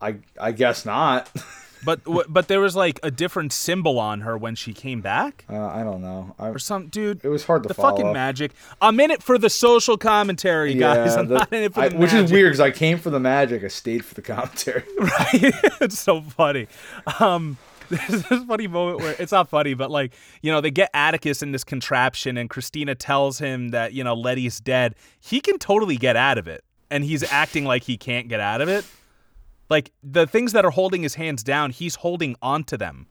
[0.00, 1.30] I I guess not.
[1.84, 5.66] but but there was like a different symbol on her when she came back uh,
[5.66, 6.34] I don't know.
[6.38, 7.96] I, or some dude it was hard to the follow.
[7.96, 8.52] fucking magic.
[8.80, 11.16] I'm in it for the social commentary, guys.
[11.16, 13.10] I'm the- not in it for I- the which is weird because I came for
[13.10, 13.64] the magic.
[13.64, 14.84] I stayed for the commentary.
[14.98, 15.32] right?
[15.80, 16.68] it's so funny.
[17.20, 17.58] Um,
[18.08, 21.42] there's this funny moment where it's not funny, but like you know they get Atticus
[21.42, 24.94] in this contraption, and Christina tells him that you know Leti's dead.
[25.20, 28.60] He can totally get out of it, and he's acting like he can't get out
[28.60, 28.84] of it.
[29.70, 33.06] Like the things that are holding his hands down, he's holding onto them.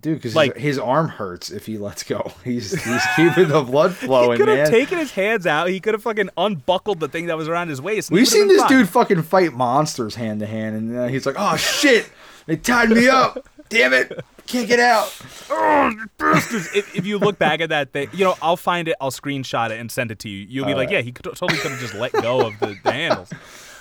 [0.00, 2.32] Dude, because Like- his, his arm hurts if he lets go.
[2.44, 4.32] He's he's keeping the blood flowing.
[4.32, 5.68] He could have taken his hands out.
[5.68, 8.10] He could have fucking unbuckled the thing that was around his waist.
[8.10, 8.68] We've seen this fine.
[8.70, 12.10] dude fucking fight monsters hand to hand, and uh, he's like, "Oh shit,
[12.46, 13.46] they tied me up.
[13.70, 15.16] Damn it, can't get out."
[15.48, 19.10] oh, if, if you look back at that thing, you know, I'll find it, I'll
[19.10, 20.44] screenshot it and send it to you.
[20.48, 20.92] You'll be like, Alright.
[20.92, 23.32] yeah, he could, totally could have just let go of the, the handles.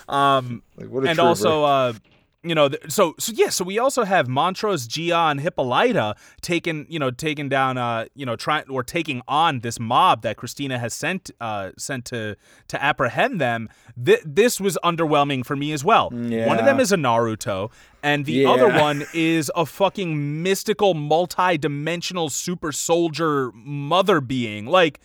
[0.08, 1.94] Um, Like, and also, uh,
[2.42, 6.98] you know, so so yeah, so we also have Montrose, Ji-Ah, and Hippolyta taking, you
[6.98, 10.94] know, taking down, uh, you know, trying or taking on this mob that Christina has
[10.94, 12.38] sent, uh, sent to
[12.70, 13.68] to apprehend them.
[14.04, 16.14] Th- this was underwhelming for me as well.
[16.14, 16.48] Yeah.
[16.48, 17.72] One of them is a Naruto,
[18.02, 24.66] and the other one is a fucking mystical, multi-dimensional super soldier mother being.
[24.66, 25.02] Like,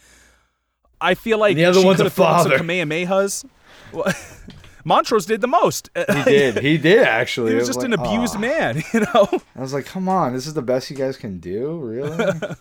[1.00, 2.52] I feel like the other one's a thrown some.
[2.52, 3.44] Kamehamehas.
[4.84, 5.90] Montrose did the most.
[6.14, 7.50] he did, he did actually.
[7.52, 9.28] He It was just like, an abused "Aw." man, you know.
[9.56, 12.16] I was like, "Come on, this is the best you guys can do, really?"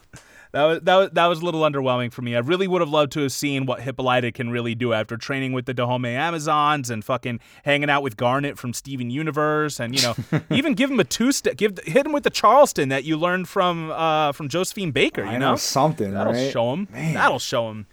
[0.54, 2.36] That was that was that was a little underwhelming for me.
[2.36, 5.52] I really would have loved to have seen what Hippolyta can really do after training
[5.54, 10.04] with the Dahomey Amazons and fucking hanging out with Garnet from Steven Universe, and you
[10.04, 10.16] know,
[10.52, 13.48] even give him a two step, give hit him with the Charleston that you learned
[13.50, 15.24] from uh from Josephine Baker.
[15.24, 16.52] You I know, know something, That'll right?
[16.52, 16.88] show him.
[16.92, 17.16] Man.
[17.16, 17.88] That'll show him.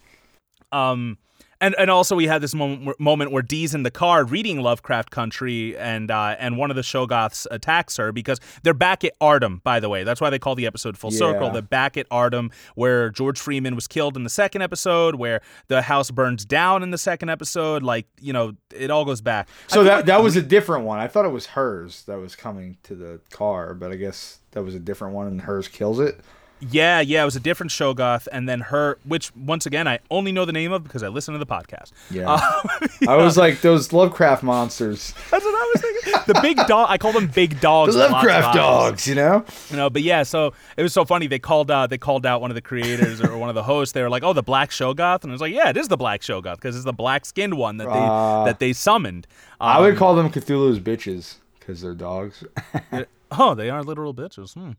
[0.71, 1.17] Um,
[1.61, 4.61] and and also we had this moment where, moment where Dee's in the car reading
[4.61, 9.19] Lovecraft Country, and uh, and one of the Shoggoths attacks her because they're back at
[9.21, 9.63] Ardham.
[9.63, 11.49] By the way, that's why they call the episode Full Circle.
[11.49, 11.53] Yeah.
[11.53, 15.83] They're back at Ardham, where George Freeman was killed in the second episode, where the
[15.83, 17.83] house burns down in the second episode.
[17.83, 19.49] Like you know, it all goes back.
[19.69, 20.99] So that that was a different one.
[20.99, 24.63] I thought it was hers that was coming to the car, but I guess that
[24.63, 26.21] was a different one, and hers kills it.
[26.61, 30.31] Yeah, yeah, it was a different Shoggoth, and then her, which once again I only
[30.31, 31.93] know the name of because I listen to the podcast.
[32.11, 36.35] Yeah, Uh, I was like those Lovecraft monsters, That's what I was thinking.
[36.35, 36.87] The big dog.
[36.91, 37.95] I call them big dogs.
[37.95, 39.09] the with lots of Lovecraft dogs.
[39.09, 40.23] You know, You know, but yeah.
[40.23, 41.27] So it was so funny.
[41.27, 41.71] They called.
[41.71, 43.93] Uh, they called out one of the creators or one of the hosts.
[43.93, 45.97] They were like, "Oh, the Black Shoggoth," and I was like, "Yeah, it is the
[45.97, 48.45] Black Shoggoth because it's the black skinned one that they Ah.
[48.45, 49.27] that they summoned."
[49.61, 52.45] Um, I would call them Cthulhu's bitches because they're dogs.
[53.33, 54.55] Oh, they are literal bitches.
[54.55, 54.73] Hmm.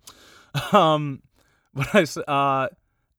[0.76, 1.22] Um,
[1.74, 2.70] but I uh,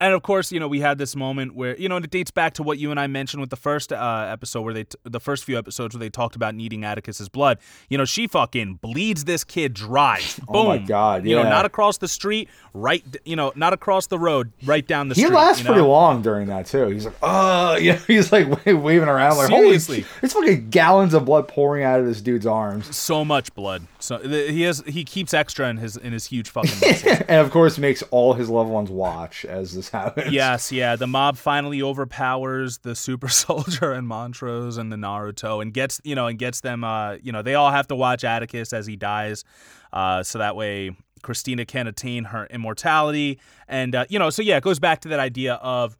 [0.02, 2.30] and of course, you know, we had this moment where you know, and it dates
[2.30, 4.98] back to what you and I mentioned with the first uh, episode where they, t-
[5.04, 7.58] the first few episodes where they talked about needing Atticus's blood.
[7.88, 10.20] You know, she fucking bleeds this kid dry.
[10.38, 10.46] Boom.
[10.62, 13.02] Oh my God, You know, not across the street, right?
[13.24, 15.34] You know, not across the road, right down the He street.
[15.34, 15.72] lasts you know?
[15.74, 16.88] pretty long during that too.
[16.88, 17.96] He's like, oh, yeah.
[18.06, 20.00] He's like waving around like, Seriously.
[20.02, 23.86] holy, it's fucking gallons of blood pouring out of this dude's arms, So much blood.
[23.98, 26.72] So he has he keeps extra in his in his huge fucking
[27.28, 29.88] and of course makes all his loved ones watch as this
[30.30, 30.96] Yes, yeah.
[30.96, 36.14] The mob finally overpowers the super soldier and Montrose and the Naruto and gets you
[36.14, 38.96] know and gets them uh you know, they all have to watch Atticus as he
[38.96, 39.44] dies.
[39.92, 43.38] Uh so that way Christina can't attain her immortality,
[43.68, 45.96] and uh, you know, so yeah, it goes back to that idea of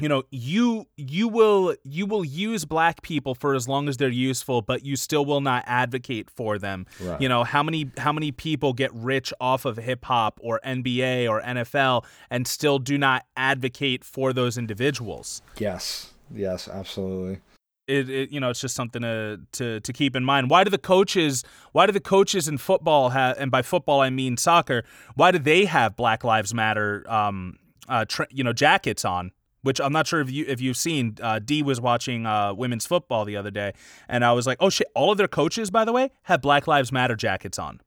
[0.00, 4.08] you know you you will you will use black people for as long as they're
[4.08, 7.20] useful but you still will not advocate for them Right.
[7.20, 11.28] you know how many how many people get rich off of hip hop or NBA
[11.28, 16.12] or NFL and still do not advocate for those individuals Yes.
[16.32, 17.40] Yes, absolutely.
[17.88, 20.70] it, it you know it's just something to, to to keep in mind why do
[20.70, 21.42] the coaches
[21.72, 24.84] why do the coaches in football have and by football I mean soccer
[25.16, 27.56] why do they have black lives matter um
[27.88, 29.32] uh tra- you know jackets on
[29.68, 32.86] which I'm not sure if you if you've seen uh, D was watching uh, women's
[32.86, 33.70] football the other day
[34.08, 36.66] and I was like oh shit all of their coaches by the way have black
[36.66, 37.80] lives matter jackets on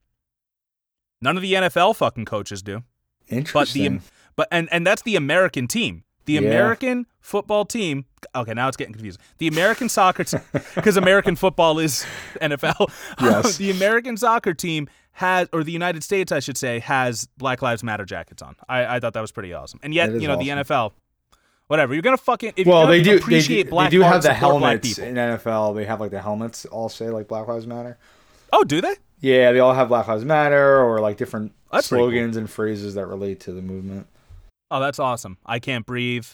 [1.22, 2.84] none of the NFL fucking coaches do
[3.28, 3.98] Interesting.
[3.98, 6.04] but the but and and that's the American team.
[6.26, 6.42] The Yeah.
[6.42, 8.06] American football team.
[8.36, 9.22] Okay, now it's getting confusing.
[9.40, 10.42] The American soccer team,
[10.76, 12.06] because American football is
[12.42, 12.92] NFL.
[13.22, 13.58] Yes.
[13.58, 17.84] the American soccer team has, or the United States, I should say, has Black Lives
[17.84, 18.56] Matter jackets on.
[18.70, 19.80] I, I thought that was pretty awesome.
[19.84, 20.50] And yet, you know, the.
[20.50, 20.92] NFL,
[21.72, 21.94] whatever.
[21.94, 23.12] You're gonna fucking if well, they do.
[23.12, 25.74] They do, appreciate they black do have the helmets in NFL.
[25.74, 27.98] They have like the helmets all say like Black Lives Matter.
[28.52, 28.96] Oh, do they?
[29.22, 32.10] Yeah, they all have Black Lives Matter or like different That's pretty cool.
[32.10, 34.08] slogans and phrases that relate to the movement.
[34.70, 35.38] Oh, that's awesome.
[35.46, 36.28] I can't breathe.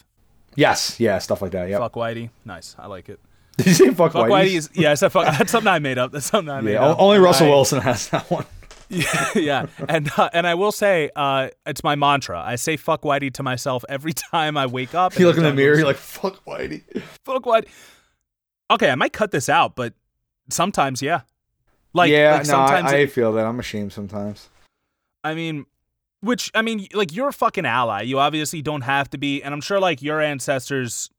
[0.56, 1.68] Yes, yeah, stuff like that.
[1.68, 1.78] Yeah.
[1.78, 2.30] Fuck Whitey.
[2.44, 2.74] Nice.
[2.76, 3.20] I like it.
[3.58, 4.30] Did you say fuck, Fuck Whitey?
[4.30, 4.90] Whitey is yeah.
[4.90, 6.10] I said fuck, that's something I made up.
[6.10, 6.98] That's something I made yeah, up.
[6.98, 8.44] only Russell I- Wilson has that one.
[8.88, 12.40] Yeah, yeah, and uh, and I will say, uh, it's my mantra.
[12.40, 15.18] I say "fuck Whitey" to myself every time I wake up.
[15.18, 16.82] You look in the mirror, you're like, fuck Whitey.
[17.24, 17.68] "fuck Whitey."
[18.70, 19.94] Okay, I might cut this out, but
[20.50, 21.22] sometimes, yeah.
[21.94, 23.46] Like, yeah, like no, sometimes I, I it- feel that.
[23.46, 24.48] I'm ashamed sometimes.
[25.24, 25.66] I mean,
[26.20, 28.02] which I mean, like you're a fucking ally.
[28.02, 31.10] You obviously don't have to be, and I'm sure like your ancestors.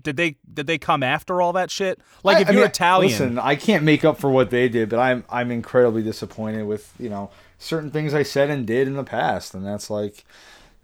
[0.00, 1.98] Did they did they come after all that shit?
[2.22, 4.68] Like I- if I you're mean, Italian, Listen, I can't make up for what they
[4.68, 8.88] did, but I'm I'm incredibly disappointed with you know certain things I said and did
[8.88, 10.24] in the past, and that's like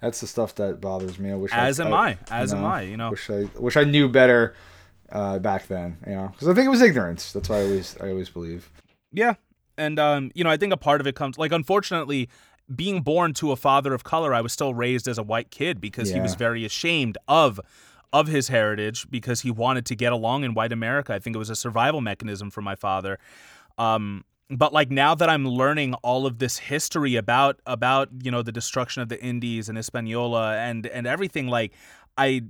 [0.01, 1.31] that's the stuff that bothers me.
[1.31, 2.83] I wish as I, am I, as you am I.
[2.83, 4.55] You know, Wish I wish I knew better
[5.11, 5.99] uh, back then.
[6.07, 7.33] You know, because I think it was ignorance.
[7.33, 8.71] That's why I always I always believe.
[9.13, 9.35] Yeah.
[9.79, 12.29] And um, you know, I think a part of it comes like unfortunately
[12.75, 15.81] being born to a father of color, I was still raised as a white kid
[15.81, 17.61] because he was very ashamed of
[18.13, 21.15] of his heritage because he wanted to get along in white America.
[21.15, 23.19] I think it was a survival mechanism for my father.
[23.79, 28.43] Um but like now that I'm learning all of this history about about, you know,
[28.43, 31.73] the destruction of the Indies and Hispaniola and and everything like
[32.19, 32.43] I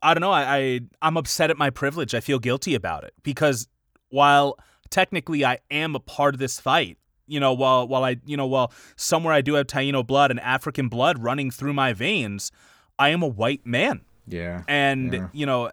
[0.00, 0.30] I don't know.
[0.30, 2.14] I, I I'm upset at my privilege.
[2.14, 3.68] I feel guilty about it because
[4.10, 4.58] while
[4.90, 8.46] technically I am a part of this fight, you know, while while I you know
[8.46, 12.52] while somewhere I do have Taino blood and African blood running through my veins,
[12.98, 14.62] I am a white man, Yeah.
[14.68, 15.28] and Yeah.
[15.32, 15.70] you know,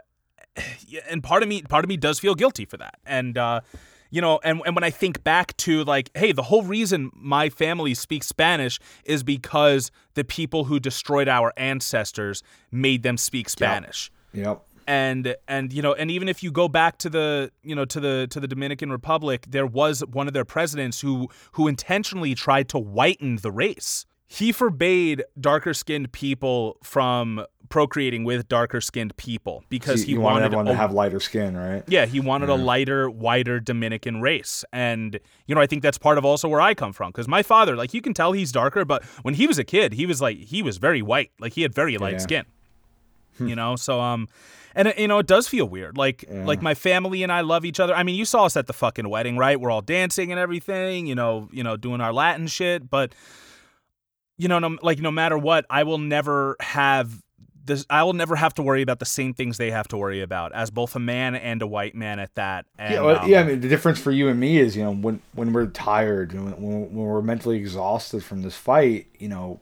[1.10, 3.38] and part of me part of me does feel guilty for that, and.
[3.38, 3.62] uh
[4.12, 7.50] you know, and, and when I think back to like, hey, the whole reason my
[7.50, 12.42] family speaks Spanish is because the people who destroyed our ancestors
[12.72, 14.64] made them speak Spanish Yep.
[14.88, 18.00] and and you know and even if you go back to the you know to
[18.00, 22.70] the to the Dominican Republic there was one of their presidents who who intentionally tried
[22.70, 29.64] to whiten the race he forbade darker skinned people from procreating with darker skinned people
[29.70, 31.84] because So he wanted wanted everyone a- to have lighter skin, right?
[31.88, 34.64] yeah, he wanted a lighter, whiter Dominican race.
[34.72, 37.10] And, you know, I think that's part of also where I come from.
[37.10, 39.94] Because my father, like, you can tell he's darker, but when he was a kid,
[39.94, 41.32] he was like, he was very white.
[41.40, 42.18] Like, he had very light Yeah.
[42.20, 42.46] skin.
[43.40, 44.30] You know, so, um,
[44.76, 45.98] and, you know, it does feel weird.
[45.98, 46.46] Like, Yeah.
[46.46, 47.94] like my family and I love each other.
[47.94, 49.60] I mean, you saw us at the fucking wedding, right?
[49.60, 52.90] We're all dancing and everything, you know, you know, doing our Latin shit.
[52.90, 53.14] But,
[54.38, 57.22] you know, no, like, no matter what, I will never have
[57.66, 60.22] this I will never have to worry about the same things they have to worry
[60.22, 62.66] about as both a man and a white man at that.
[62.78, 63.40] And, yeah, well, um, yeah.
[63.40, 66.34] I mean, the difference for you and me is, you know, when when we're tired,
[66.34, 69.60] when, when, when we're mentally exhausted from this fight, you know,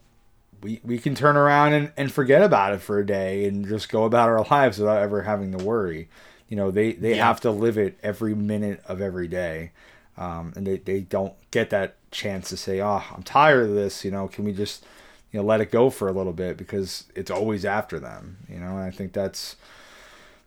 [0.62, 3.88] we we can turn around and, and forget about it for a day and just
[3.90, 6.10] go about our lives without ever having to worry.
[6.50, 7.26] You know, they they Yeah.
[7.28, 9.72] have to live it every minute of every day,
[10.18, 14.03] um, and they they don't get that chance to say, "Oh, I'm tired of this."
[14.06, 14.85] You know, can we just
[15.31, 18.38] you know let it go for a little bit because it's always after them.
[18.49, 19.56] You know, and I think that's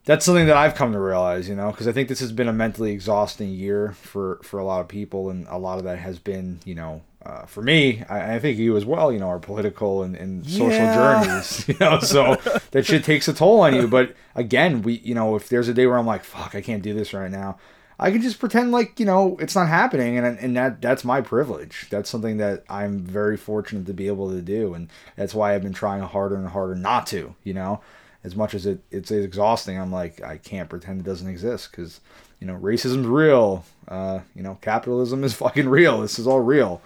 [0.05, 2.47] that's something that I've come to realize, you know, because I think this has been
[2.49, 5.99] a mentally exhausting year for for a lot of people, and a lot of that
[5.99, 9.27] has been, you know, uh, for me, I, I think you as well, you know,
[9.27, 10.95] our political and, and social Yeah.
[10.95, 12.37] journeys, you know, so
[12.71, 13.89] that shit takes a toll on you.
[13.89, 16.85] But again, we, you know, if there's a day where I'm like, fuck, I can't
[16.85, 17.59] do this right now,
[17.99, 21.21] I can just pretend like, you know, it's not happening, and and that that's my
[21.21, 21.87] privilege.
[21.91, 25.63] That's something that I'm very fortunate to be able to do, and that's why I've
[25.63, 27.81] been trying harder and harder not to, you know
[28.27, 32.01] as much as it, it's exhausting, I'm like, I can't pretend it doesn't exist because,
[32.41, 33.65] you know, racism's real.
[33.87, 36.01] Uh, you know, capitalism is fucking real.
[36.01, 36.83] This is all real.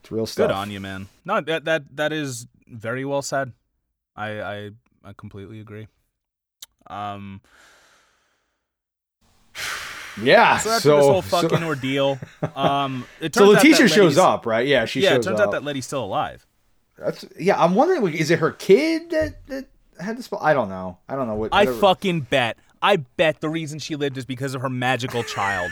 [0.00, 0.48] It's real stuff.
[0.48, 1.06] Good on you, man.
[1.24, 3.52] No, that that that is very well said.
[4.16, 4.70] I I,
[5.04, 5.86] I completely agree.
[6.88, 7.40] Um.
[10.20, 10.58] Yeah.
[10.58, 12.18] So after so this whole so- fucking ordeal,
[12.54, 14.66] um, it so turns out Letitia shows up, right?
[14.66, 15.48] Yeah, she yeah, it turns up.
[15.48, 16.46] out that Leti's still alive.
[16.98, 17.62] That's yeah.
[17.62, 19.66] I'm wondering, is it her kid that that
[20.00, 20.40] had the spell?
[20.42, 20.98] I don't know.
[21.08, 21.52] I don't know what.
[21.52, 22.56] I fucking bet.
[22.80, 25.70] I bet the reason she lived is because of her magical child.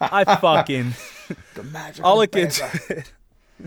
[0.00, 0.94] I fucking
[1.54, 2.04] the magic.
[2.04, 2.60] all it gets.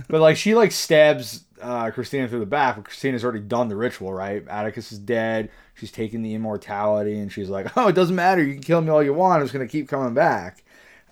[0.07, 3.75] But like she like stabs uh, Christina through the back, but Christina's already done the
[3.75, 4.47] ritual, right?
[4.47, 5.49] Atticus is dead.
[5.75, 8.43] She's taking the immortality, and she's like, "Oh, it doesn't matter.
[8.43, 9.39] You can kill me all you want.
[9.39, 10.63] I'm just gonna keep coming back."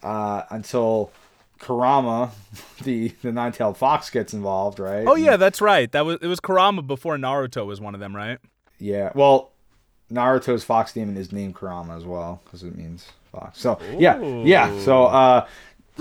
[0.03, 1.11] Uh, until
[1.59, 2.31] Kurama,
[2.83, 5.07] the the nine tailed fox, gets involved, right?
[5.07, 5.91] Oh yeah, that's right.
[5.91, 8.39] That was it was Kurama before Naruto was one of them, right?
[8.79, 9.11] Yeah.
[9.15, 9.51] Well,
[10.11, 13.59] Naruto's fox demon is named Kurama as well because it means fox.
[13.59, 14.77] So yeah, yeah.
[14.81, 15.47] So uh,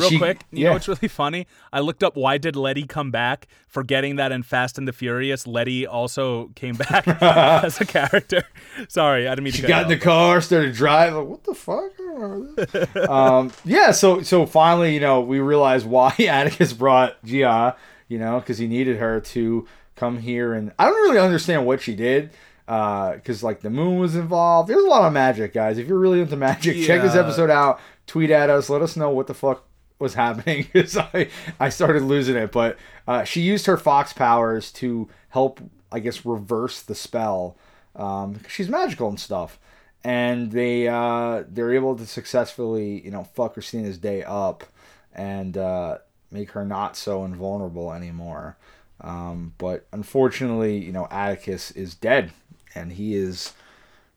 [0.00, 0.68] Real she- quick, you yeah.
[0.68, 1.46] know what's really funny?
[1.72, 5.46] I looked up why did Leti come back, forgetting that in Fast and the Furious,
[5.46, 8.42] Letty also came back as a character.
[8.88, 11.28] Sorry, I didn't mean to She got in the car, started driving.
[11.28, 11.92] What the fuck?
[11.98, 13.08] I don't remember this.
[13.08, 17.76] um, yeah, so so finally, you know, we realized why Atticus brought Ji-Ah,
[18.08, 19.66] you know, because he needed her to
[19.96, 22.30] come here, and I don't really understand what she did.
[22.66, 24.68] Because like the moon was involved.
[24.68, 25.76] There's a lot of magic, guys.
[25.76, 27.80] If you're really into magic, check this episode out.
[28.06, 28.70] Tweet at us.
[28.70, 29.64] Let us know what the fuck
[30.00, 31.28] was happening because I
[31.58, 32.52] I started losing it.
[32.52, 35.60] But uh, she used her fox powers to help,
[35.92, 37.56] I guess, reverse the spell.
[37.94, 39.58] Um, she's magical and stuff,
[40.04, 44.64] and they uh, they're able to successfully, you know, fuck Christina's day up
[45.12, 45.98] and uh,
[46.30, 48.56] make her not so invulnerable anymore.
[49.00, 52.32] Um, but unfortunately, you know, Atticus is dead,
[52.74, 53.54] and he is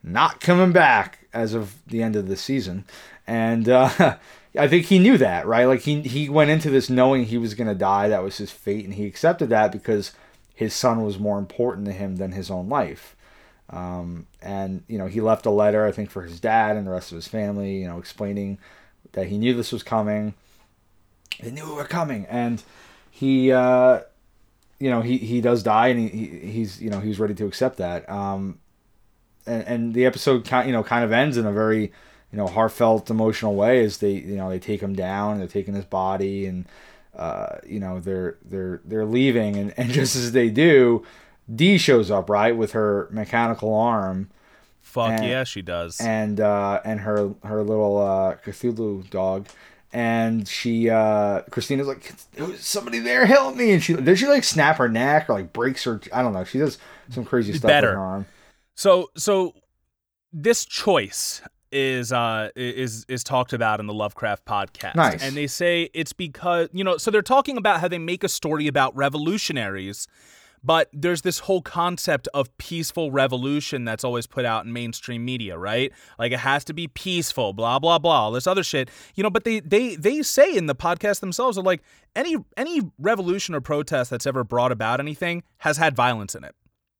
[0.03, 2.85] not coming back as of the end of the season.
[3.25, 4.17] And uh,
[4.57, 5.65] I think he knew that, right?
[5.65, 8.09] Like he he went into this knowing he was gonna die.
[8.09, 10.11] That was his fate, and he accepted that because
[10.53, 13.15] his son was more important to him than his own life.
[13.69, 16.91] Um, and you know, he left a letter, I think, for his dad and the
[16.91, 17.77] rest of his family.
[17.77, 18.59] You know, explaining
[19.13, 20.35] that he knew this was coming.
[21.41, 22.61] They knew we were coming, and
[23.09, 24.01] he, uh,
[24.79, 27.47] you know, he he does die, and he, he he's you know he's ready to
[27.47, 28.07] accept that.
[28.07, 28.59] Um,
[29.47, 31.91] and, and the episode kind you know kind of ends in a very
[32.33, 35.75] you know heartfelt emotional way as they you know they take him down they're taking
[35.75, 36.65] his body and
[37.15, 39.55] uh, you know they're they're they're leaving.
[39.55, 41.05] And, and just as they do
[41.53, 44.29] Dee shows up right with her mechanical arm.
[44.81, 45.99] Fuck And- yeah, she does.
[46.01, 49.45] and uh, and her her little uh, Cthulhu dog.
[49.95, 52.13] And she uh, Christina's like
[52.57, 53.73] somebody there help me?
[53.73, 56.43] And she does she like snap her neck or like breaks her I don't know.
[56.45, 56.79] She does
[57.11, 57.89] some crazy stuff Better.
[57.89, 58.25] with her arm.
[58.73, 59.53] So so
[60.31, 61.41] this choice
[61.73, 64.95] is uh is is talked about in the Lovecraft podcast.
[64.95, 65.21] Nice.
[65.21, 68.29] And they say it's because you know, so they're talking about how they make a
[68.29, 70.07] story about revolutionaries,
[70.63, 75.57] but there's this whole concept of peaceful revolution that's always put out in mainstream media,
[75.57, 75.91] right?
[76.19, 78.89] Like it has to be peaceful, blah blah blah, all this other shit.
[79.15, 81.81] You know, but they they they say in the podcast themselves are like
[82.15, 86.55] any any revolution or protest that's ever brought about anything has had violence in it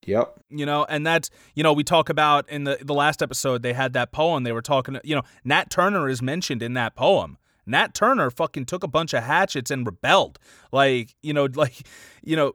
[0.08, 0.40] yep.
[0.50, 3.74] You know and that's you know we talk about in the the last episode they
[3.74, 7.38] had that poem they were talking you know nat turner is mentioned in that poem.
[7.66, 10.40] Nat turner fucking took a bunch of hatchets and rebelled.
[10.72, 11.88] Like you know like
[12.22, 12.54] you know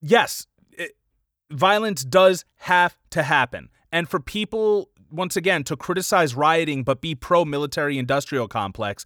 [0.00, 0.92] yes it,
[1.50, 3.68] violence does have to happen.
[3.92, 9.04] And for people once again to criticize rioting but be pro military industrial complex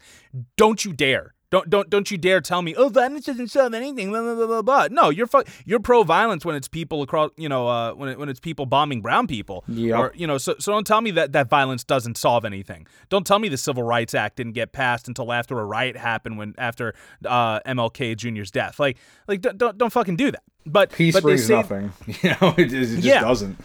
[0.57, 4.11] don't you dare don't don't don't you dare tell me, oh, violence doesn't solve anything.
[4.11, 4.63] Blah blah blah blah.
[4.63, 4.89] blah.
[4.91, 8.19] No, you're fu- you're pro violence when it's people across, you know, uh, when it,
[8.19, 9.65] when it's people bombing brown people.
[9.69, 9.99] Yep.
[9.99, 12.87] Or you know, so so don't tell me that that violence doesn't solve anything.
[13.09, 16.39] Don't tell me the Civil Rights Act didn't get passed until after a riot happened
[16.39, 16.95] when after
[17.27, 18.79] uh, MLK Jr.'s death.
[18.79, 18.97] Like
[19.27, 20.43] like don't don't, don't fucking do that.
[20.67, 23.23] But peace but brings say- nothing you know it, just- it just Yeah.
[23.23, 23.59] doesn't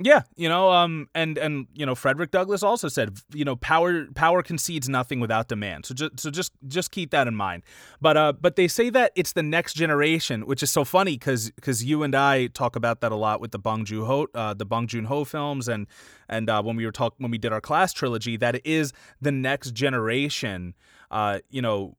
[0.00, 4.06] Yeah, you know, um, and and you know, Frederick Douglass also said, you know, power
[4.16, 5.86] power concedes nothing without demand.
[5.86, 7.62] So just so just just keep that in mind.
[8.00, 11.52] But uh, but they say that it's the next generation, which is so funny because
[11.52, 14.52] because you and I talk about that a lot with the Bong Joon Ho, uh,
[14.52, 15.86] the Bong Joon Ho films, and
[16.28, 18.92] and uh, when we were talk when we did our class trilogy, that it is
[19.20, 20.74] the next generation.
[21.08, 21.96] Uh, you know,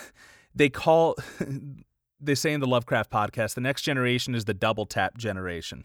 [0.54, 1.16] they call.
[2.20, 5.84] They say in the Lovecraft podcast, the next generation is the double tap generation.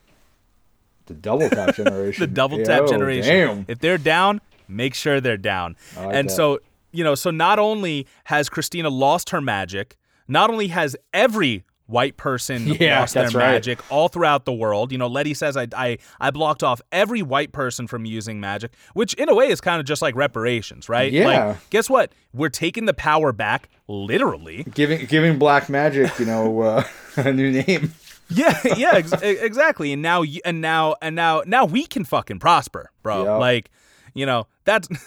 [1.09, 3.47] The double tap generation the double tap Yo, generation.
[3.57, 5.75] damn If they're down, make sure they're down.
[5.97, 6.33] Like and that.
[6.33, 6.59] so,
[6.91, 12.17] you know, so not only has Christina lost her magic, not only has every white
[12.17, 13.33] person Yeah, lost their right.
[13.53, 14.91] magic all throughout the world.
[14.91, 18.71] You know, Letty says I, I I blocked off every white person from using magic,
[18.93, 21.11] which in a way is kind of just like reparations, right?
[21.11, 21.25] Yeah.
[21.47, 22.11] Like, guess what?
[22.31, 24.65] We're taking the power back, literally.
[24.71, 26.83] Giving giving black magic, you know, uh,
[27.17, 27.93] a new name.
[28.29, 29.91] Yeah, yeah, ex- exactly.
[29.91, 33.23] And now, and now, and now, now we can fucking prosper, bro.
[33.23, 33.39] Yep.
[33.39, 33.71] Like,
[34.13, 34.87] you know, that's.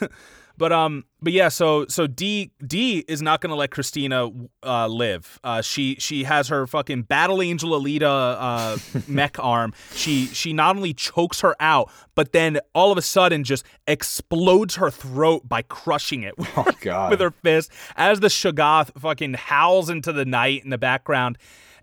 [0.59, 4.29] But um, but yeah, so so Dee Dee is not gonna let Christina
[4.63, 5.41] uh, live.
[5.43, 8.77] Uh, she she has her fucking battle angel Alita uh,
[9.09, 9.73] mech arm.
[9.95, 14.77] She she not only chokes her out, but then all of a sudden just explodes
[14.77, 17.11] her throat by crushing it Oh God.
[17.11, 21.39] with her fist as the Shoggoth fucking howls into the night in the background.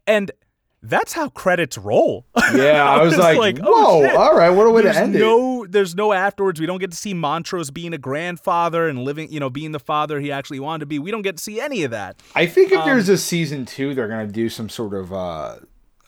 [0.05, 0.31] And
[0.81, 2.25] that's how credits roll.
[2.53, 3.67] yeah, I was like, like, whoa,
[4.07, 5.19] oh, all right, what a way there's to end it.
[5.19, 6.59] no there's no afterwards.
[6.59, 9.79] We don't get to see Montrose being a grandfather and living, you know, being the
[9.79, 10.97] father he actually wanted to be.
[10.99, 12.21] We don't get to see any of that.
[12.35, 15.55] I think if Um, there's a season two, they're gonna do some sort of uh,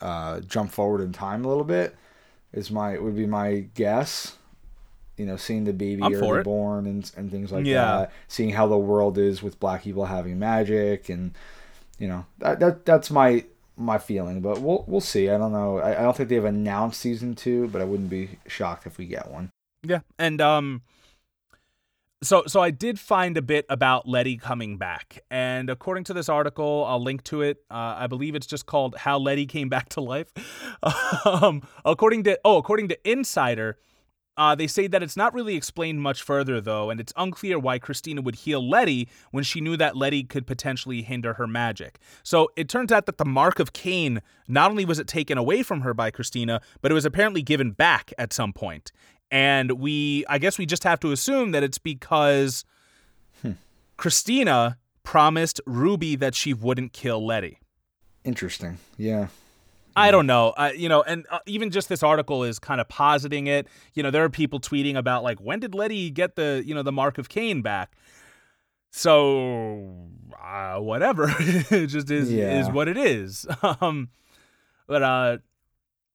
[0.00, 1.94] uh, jump forward in time a little bit.
[2.52, 4.36] Is my would be my guess.
[5.18, 7.84] You know, seeing the baby early born and and things like Yeah.
[7.98, 8.12] that.
[8.28, 11.32] Seeing how the world is with black people having magic, and
[11.98, 13.44] you know that, that that's my
[13.76, 14.40] my feeling.
[14.40, 15.28] But we'll we'll see.
[15.30, 15.78] I don't know.
[15.78, 19.06] I, I don't think they've announced season two, but I wouldn't be shocked if we
[19.06, 19.50] get one.
[19.82, 20.00] Yeah.
[20.18, 20.82] And um
[22.22, 25.20] so so I did find a bit about Leti coming back.
[25.30, 27.58] And according to this article, I'll link to it.
[27.70, 30.32] Uh, I believe it's just called How Leti Came Back to Life.
[31.24, 33.78] um according to oh, according to Insider,
[34.36, 37.78] uh, they say that it's not really explained much further, though, and it's unclear why
[37.78, 41.98] Christina would heal Leti when she knew that Leti could potentially hinder her magic.
[42.22, 45.62] So it turns out that the Mark of Cain not only was it taken away
[45.62, 48.90] from her by Christina, but it was apparently given back at some point.
[49.30, 52.64] And we, I guess we just have to assume that it's because
[53.96, 57.58] Christina promised Ruby that she wouldn't kill Leti.
[58.24, 58.78] Interesting.
[58.96, 59.28] Yeah.
[59.96, 60.50] I don't know.
[60.50, 63.66] Uh, you know, and uh, even just this article is kind of positing it.
[63.94, 66.82] You know, there are people tweeting about like when did Leti get the you know
[66.82, 67.92] the mark of Cain back?
[68.90, 70.08] So
[70.42, 72.60] uh, whatever, it just is Yeah.
[72.60, 73.46] is what it is.
[73.80, 74.10] Um,
[74.86, 75.38] but uh,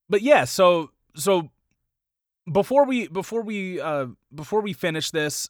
[0.10, 0.44] but yeah.
[0.46, 1.50] So so
[2.52, 5.50] before we before we uh before we finish this,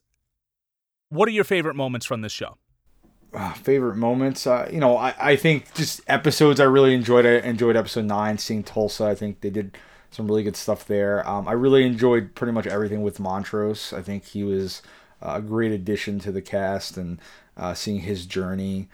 [1.10, 2.58] what are your favorite moments from this show?
[3.34, 7.36] Uh, favorite moments uh, you know I, I think just episodes i really enjoyed i
[7.48, 9.06] enjoyed episode 9 seeing tulsa.
[9.06, 9.78] I think they did
[10.12, 11.28] some really good stuff there.
[11.28, 13.94] Um, i really enjoyed pretty much everything with montrose.
[13.94, 14.82] I think he was
[15.22, 17.20] a great addition to the cast and
[17.58, 18.88] uh, seeing his journey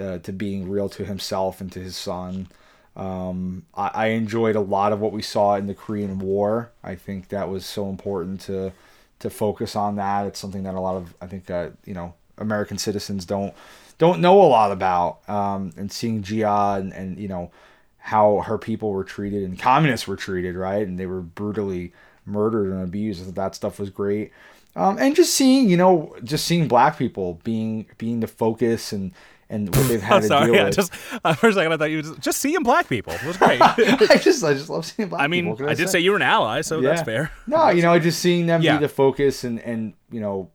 [0.00, 2.48] uh, to being real to himself and to his son.
[2.96, 6.70] Um, I, I enjoyed a lot of what we saw in the korean war.
[6.82, 8.72] I think that was so important to
[9.20, 10.26] to focus on that.
[10.26, 13.54] It's something that a lot of i think uh, you know American citizens don't
[13.98, 15.20] don't know a lot about.
[15.28, 17.50] Um, and seeing Ji-Ah and, and you know
[17.98, 20.86] how her people were treated and communists were treated, right?
[20.86, 21.92] And they were brutally
[22.26, 23.26] murdered and abused.
[23.26, 24.30] I that stuff was great.
[24.76, 29.12] Um, and just seeing, you know, just seeing black people being being the focus and
[29.48, 30.74] and what they've had to sorry, deal I with.
[30.74, 30.92] just
[31.24, 33.12] uh, for a second I thought you were just, just seeing black people.
[33.12, 33.60] It was great.
[33.62, 35.64] I just I just love seeing black I mean, people.
[35.66, 37.30] What I can did say you were an ally, so that's fair.
[37.46, 38.78] No, you know, just seeing them Yeah.
[38.78, 40.50] be the focus and and you know,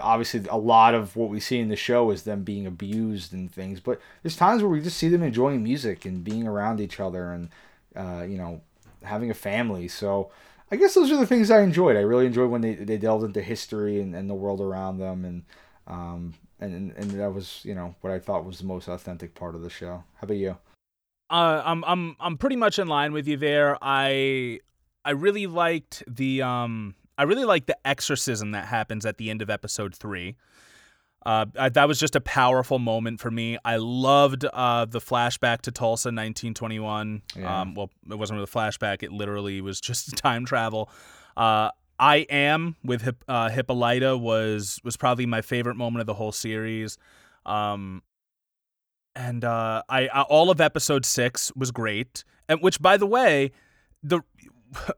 [0.00, 3.52] obviously a lot of what we see in the show is them being abused and
[3.52, 3.80] things.
[3.80, 7.32] But there's times where we just see them enjoying music and being around each other
[7.32, 7.50] and
[7.94, 8.60] uh, you know,
[9.02, 9.88] having a family.
[9.88, 10.30] So
[10.70, 11.96] I guess those are the things I enjoyed.
[11.96, 15.24] I really enjoyed when they, they delved into history and, and the world around them
[15.24, 15.44] and
[15.86, 19.54] um and, and that was you know what I thought was the most authentic part
[19.54, 20.02] of the show.
[20.14, 20.56] How about you?
[21.28, 23.76] Uh, I'm I'm I'm pretty much in line with you there.
[23.82, 24.60] I
[25.04, 29.42] I really liked the um I really like the exorcism that happens at the end
[29.42, 30.36] of episode three.
[31.24, 33.58] Uh, I, that was just a powerful moment for me.
[33.64, 37.22] I loved uh, the flashback to Tulsa, 1921.
[37.34, 37.60] Yeah.
[37.60, 40.88] Um, well, it wasn't really a flashback; it literally was just time travel.
[41.36, 46.14] Uh, I am with Hip, uh, Hippolyta was was probably my favorite moment of the
[46.14, 46.96] whole series.
[47.44, 48.02] Um,
[49.16, 52.22] and uh, I, I all of episode six was great.
[52.48, 53.50] And which, by the way,
[54.02, 54.20] the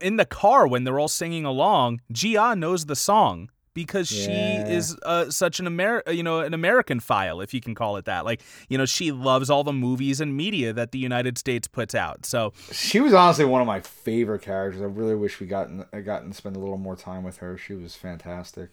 [0.01, 4.25] in the car when they're all singing along, Ji-Ah knows the song because Yeah.
[4.67, 7.97] she is uh, such an Amer you know an American file, if you can call
[7.97, 8.25] it that.
[8.25, 11.95] Like you know, she loves all the movies and media that the United States puts
[11.95, 12.27] out.
[12.27, 14.81] So She was honestly one of my favorite characters.
[14.83, 17.57] I really wish we gotten I gotten to spend a little more time with her.
[17.57, 18.71] She was fantastic.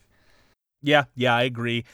[0.82, 1.86] Yeah, yeah, I agree.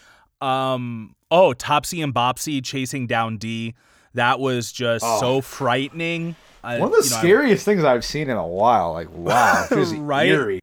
[0.42, 3.76] Um, oh, Topsy and Bopsy chasing down Dee.
[4.14, 5.20] That was just Oh.
[5.20, 6.36] so frightening.
[6.64, 8.94] I- One of the you know, I- scariest things I've seen in a while.
[8.94, 10.28] Like wow, it was Right?
[10.30, 10.60] eerie.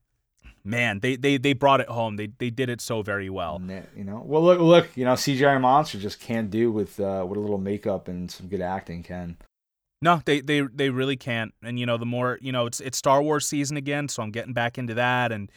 [0.64, 2.16] man, they, they they brought it home.
[2.16, 3.60] They they did it so very well.
[3.96, 7.36] You know, well look, look, you know, CGI monster just can't do with uh, what
[7.36, 9.36] a little makeup and some good acting can.
[10.00, 11.52] No, they they they really can't.
[11.62, 14.30] And you know, the more you know, it's it's Star Wars season again, so I'm
[14.30, 15.32] getting back into that.
[15.32, 15.50] And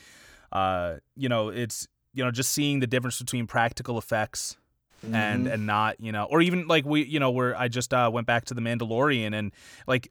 [0.52, 4.58] uh, you know, it's you know, just seeing the difference between practical effects
[5.04, 5.54] and Mhm.
[5.54, 8.26] and not you know, or even like we you know, where I just uh, went
[8.28, 9.52] back to the Mandalorian and
[9.88, 10.10] like.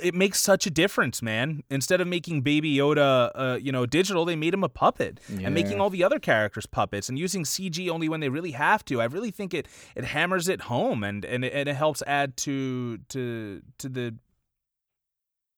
[0.00, 1.62] It makes such a difference, man.
[1.70, 5.54] Instead of making Baby Yoda, uh, you know, digital, they made him a puppet, and
[5.54, 9.00] making all the other characters puppets, and using CG only when they really have to.
[9.00, 12.36] I really think it it hammers it home, and and it, and it helps add
[12.38, 14.14] to to to the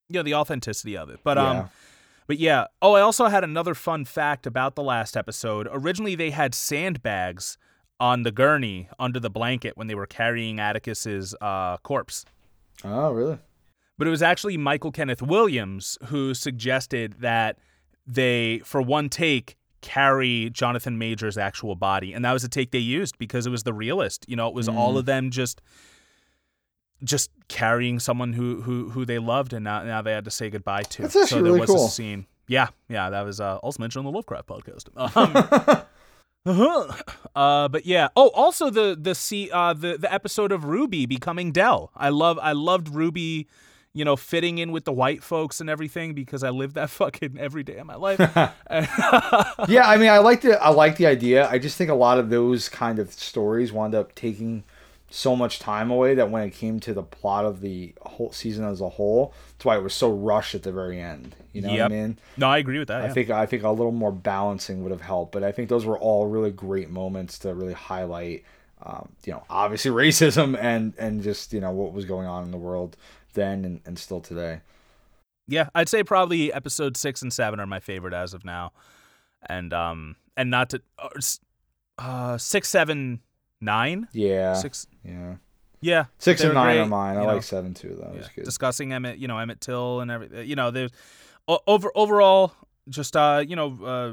[0.09, 1.21] you know the authenticity of it.
[1.25, 1.69] But um, Yeah.
[2.27, 2.67] but yeah.
[2.83, 5.69] Oh, I also had another fun fact about the last episode.
[5.71, 7.57] Originally, they had sandbags
[8.01, 12.25] on the gurney under the blanket when they were carrying Atticus's uh, corpse.
[12.85, 13.39] Oh, really?
[13.99, 17.59] But it was actually Michael Kenneth Williams who suggested that
[18.07, 22.79] they, for one take, carry Jonathan Major's actual body, and that was the take they
[22.79, 24.25] used because it was the realest.
[24.29, 24.99] You know, it was all Mm.
[24.99, 25.61] of them just
[27.03, 30.49] just carrying someone who who who they loved, and now now they had to say
[30.51, 31.03] goodbye to.
[31.03, 31.87] That's so there really was cool.
[31.87, 32.27] a scene.
[32.49, 34.89] Yeah, yeah, that was uh, also mentioned on the Lovecraft podcast.
[36.47, 36.93] Um, uh-huh.
[37.35, 38.09] uh, but yeah.
[38.17, 41.91] Oh, also the the see uh the the episode of Ruby becoming Dell.
[41.97, 43.49] I love I loved Ruby,
[43.95, 47.37] you know, fitting in with the white folks and everything because I live that fucking
[47.39, 48.19] every day of my life.
[49.69, 51.49] yeah, I mean, I like the I like the idea.
[51.49, 54.65] I just think a lot of those kind of stories wound up taking
[55.11, 58.65] so much time away that when it came to the plot of the whole season
[58.65, 61.37] as a whole, that's why it was so rushed at the very end.
[61.53, 61.79] You know Yep.
[61.79, 62.19] what I mean?
[62.37, 63.03] no, I agree with that.
[63.03, 63.13] I yeah.
[63.13, 65.99] think I think a little more balancing would have helped, but I think those were
[65.99, 68.43] all really great moments to really highlight,
[68.83, 72.51] um, you know, obviously racism and and just you know what was going on in
[72.51, 72.97] the world
[73.35, 74.61] then and, and still today.
[75.47, 78.73] Yeah, I'd say probably episode six and seven are my favorite as of now,
[79.47, 81.09] and um and not to uh,
[81.99, 83.21] uh six seven
[83.61, 85.35] nine Yeah, six yeah.
[85.81, 87.17] yeah Six and nine great, are mine.
[87.19, 87.35] I know.
[87.35, 87.99] like seven too.
[88.01, 88.45] That Yeah.
[88.45, 90.49] discussing Emmett, you know, Emmett Till and everything.
[90.49, 90.91] You know, there's
[91.47, 92.55] over overall
[92.89, 94.13] just uh, you know, uh,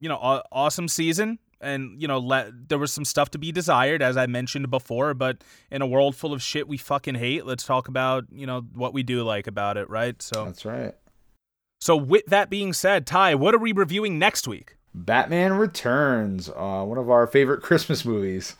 [0.00, 0.16] you know,
[0.52, 4.26] awesome season, and you know, let there was some stuff to be desired, as I
[4.26, 5.14] mentioned before.
[5.14, 8.62] But in a world full of shit we fucking hate, let's talk about you know
[8.74, 10.20] what we do like about it, right?
[10.22, 10.94] So, That's right.
[11.80, 14.76] so with that being said, Ty, what are we reviewing next week?
[14.94, 18.56] Batman Returns, uh, one of our favorite Christmas movies.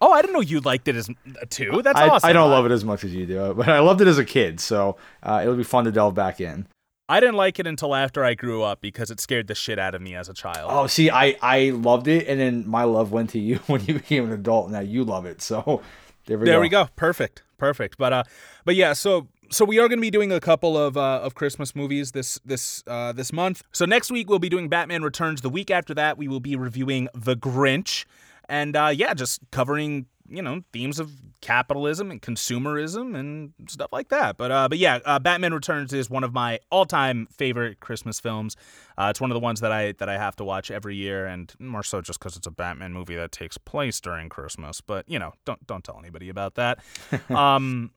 [0.00, 1.08] Oh, I didn't know you liked it as
[1.48, 1.80] too.
[1.82, 2.28] That's I, awesome.
[2.28, 4.24] I don't love it as much as you do, but I loved it as a
[4.24, 6.66] kid, so uh, it'll be fun to delve back in.
[7.08, 9.94] I didn't like it until after I grew up because it scared the shit out
[9.94, 10.70] of me as a child.
[10.72, 13.94] Oh, see, I I loved it, and then my love went to you when you
[13.94, 14.70] became an adult.
[14.70, 15.82] Now you love it, so
[16.26, 16.60] there we there go.
[16.60, 16.88] we go.
[16.96, 17.42] Perfect.
[17.58, 17.98] Perfect.
[17.98, 18.24] But uh
[18.64, 21.34] but yeah, so so we are going to be doing a couple of uh, of
[21.34, 23.62] Christmas movies this this uh, this month.
[23.72, 25.42] So next week we'll be doing Batman Returns.
[25.42, 28.06] The week after that we will be reviewing The Grinch,
[28.48, 31.10] and uh, yeah, just covering you know themes of
[31.40, 34.36] capitalism and consumerism and stuff like that.
[34.36, 38.20] But uh, but yeah, uh, Batman Returns is one of my all time favorite Christmas
[38.20, 38.56] films.
[38.96, 41.26] Uh, it's one of the ones that I that I have to watch every year,
[41.26, 44.80] and more so just because it's a Batman movie that takes place during Christmas.
[44.80, 46.78] But you know, don't don't tell anybody about that.
[47.30, 47.90] um,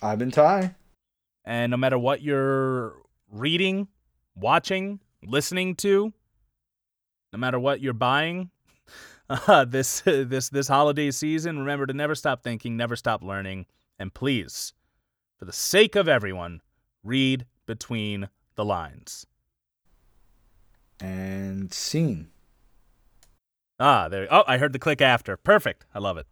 [0.00, 0.74] I've been Ty.
[1.44, 3.88] And no matter what you're reading,
[4.34, 6.12] watching, listening to,
[7.32, 8.50] no matter what you're buying,
[9.30, 11.58] uh, this this this holiday season.
[11.58, 13.66] Remember to never stop thinking, never stop learning,
[13.98, 14.72] and please,
[15.38, 16.60] for the sake of everyone,
[17.04, 19.26] read between the lines.
[21.00, 22.28] And scene.
[23.78, 24.26] Ah, there.
[24.30, 25.36] Oh, I heard the click after.
[25.36, 25.84] Perfect.
[25.94, 26.26] I love it.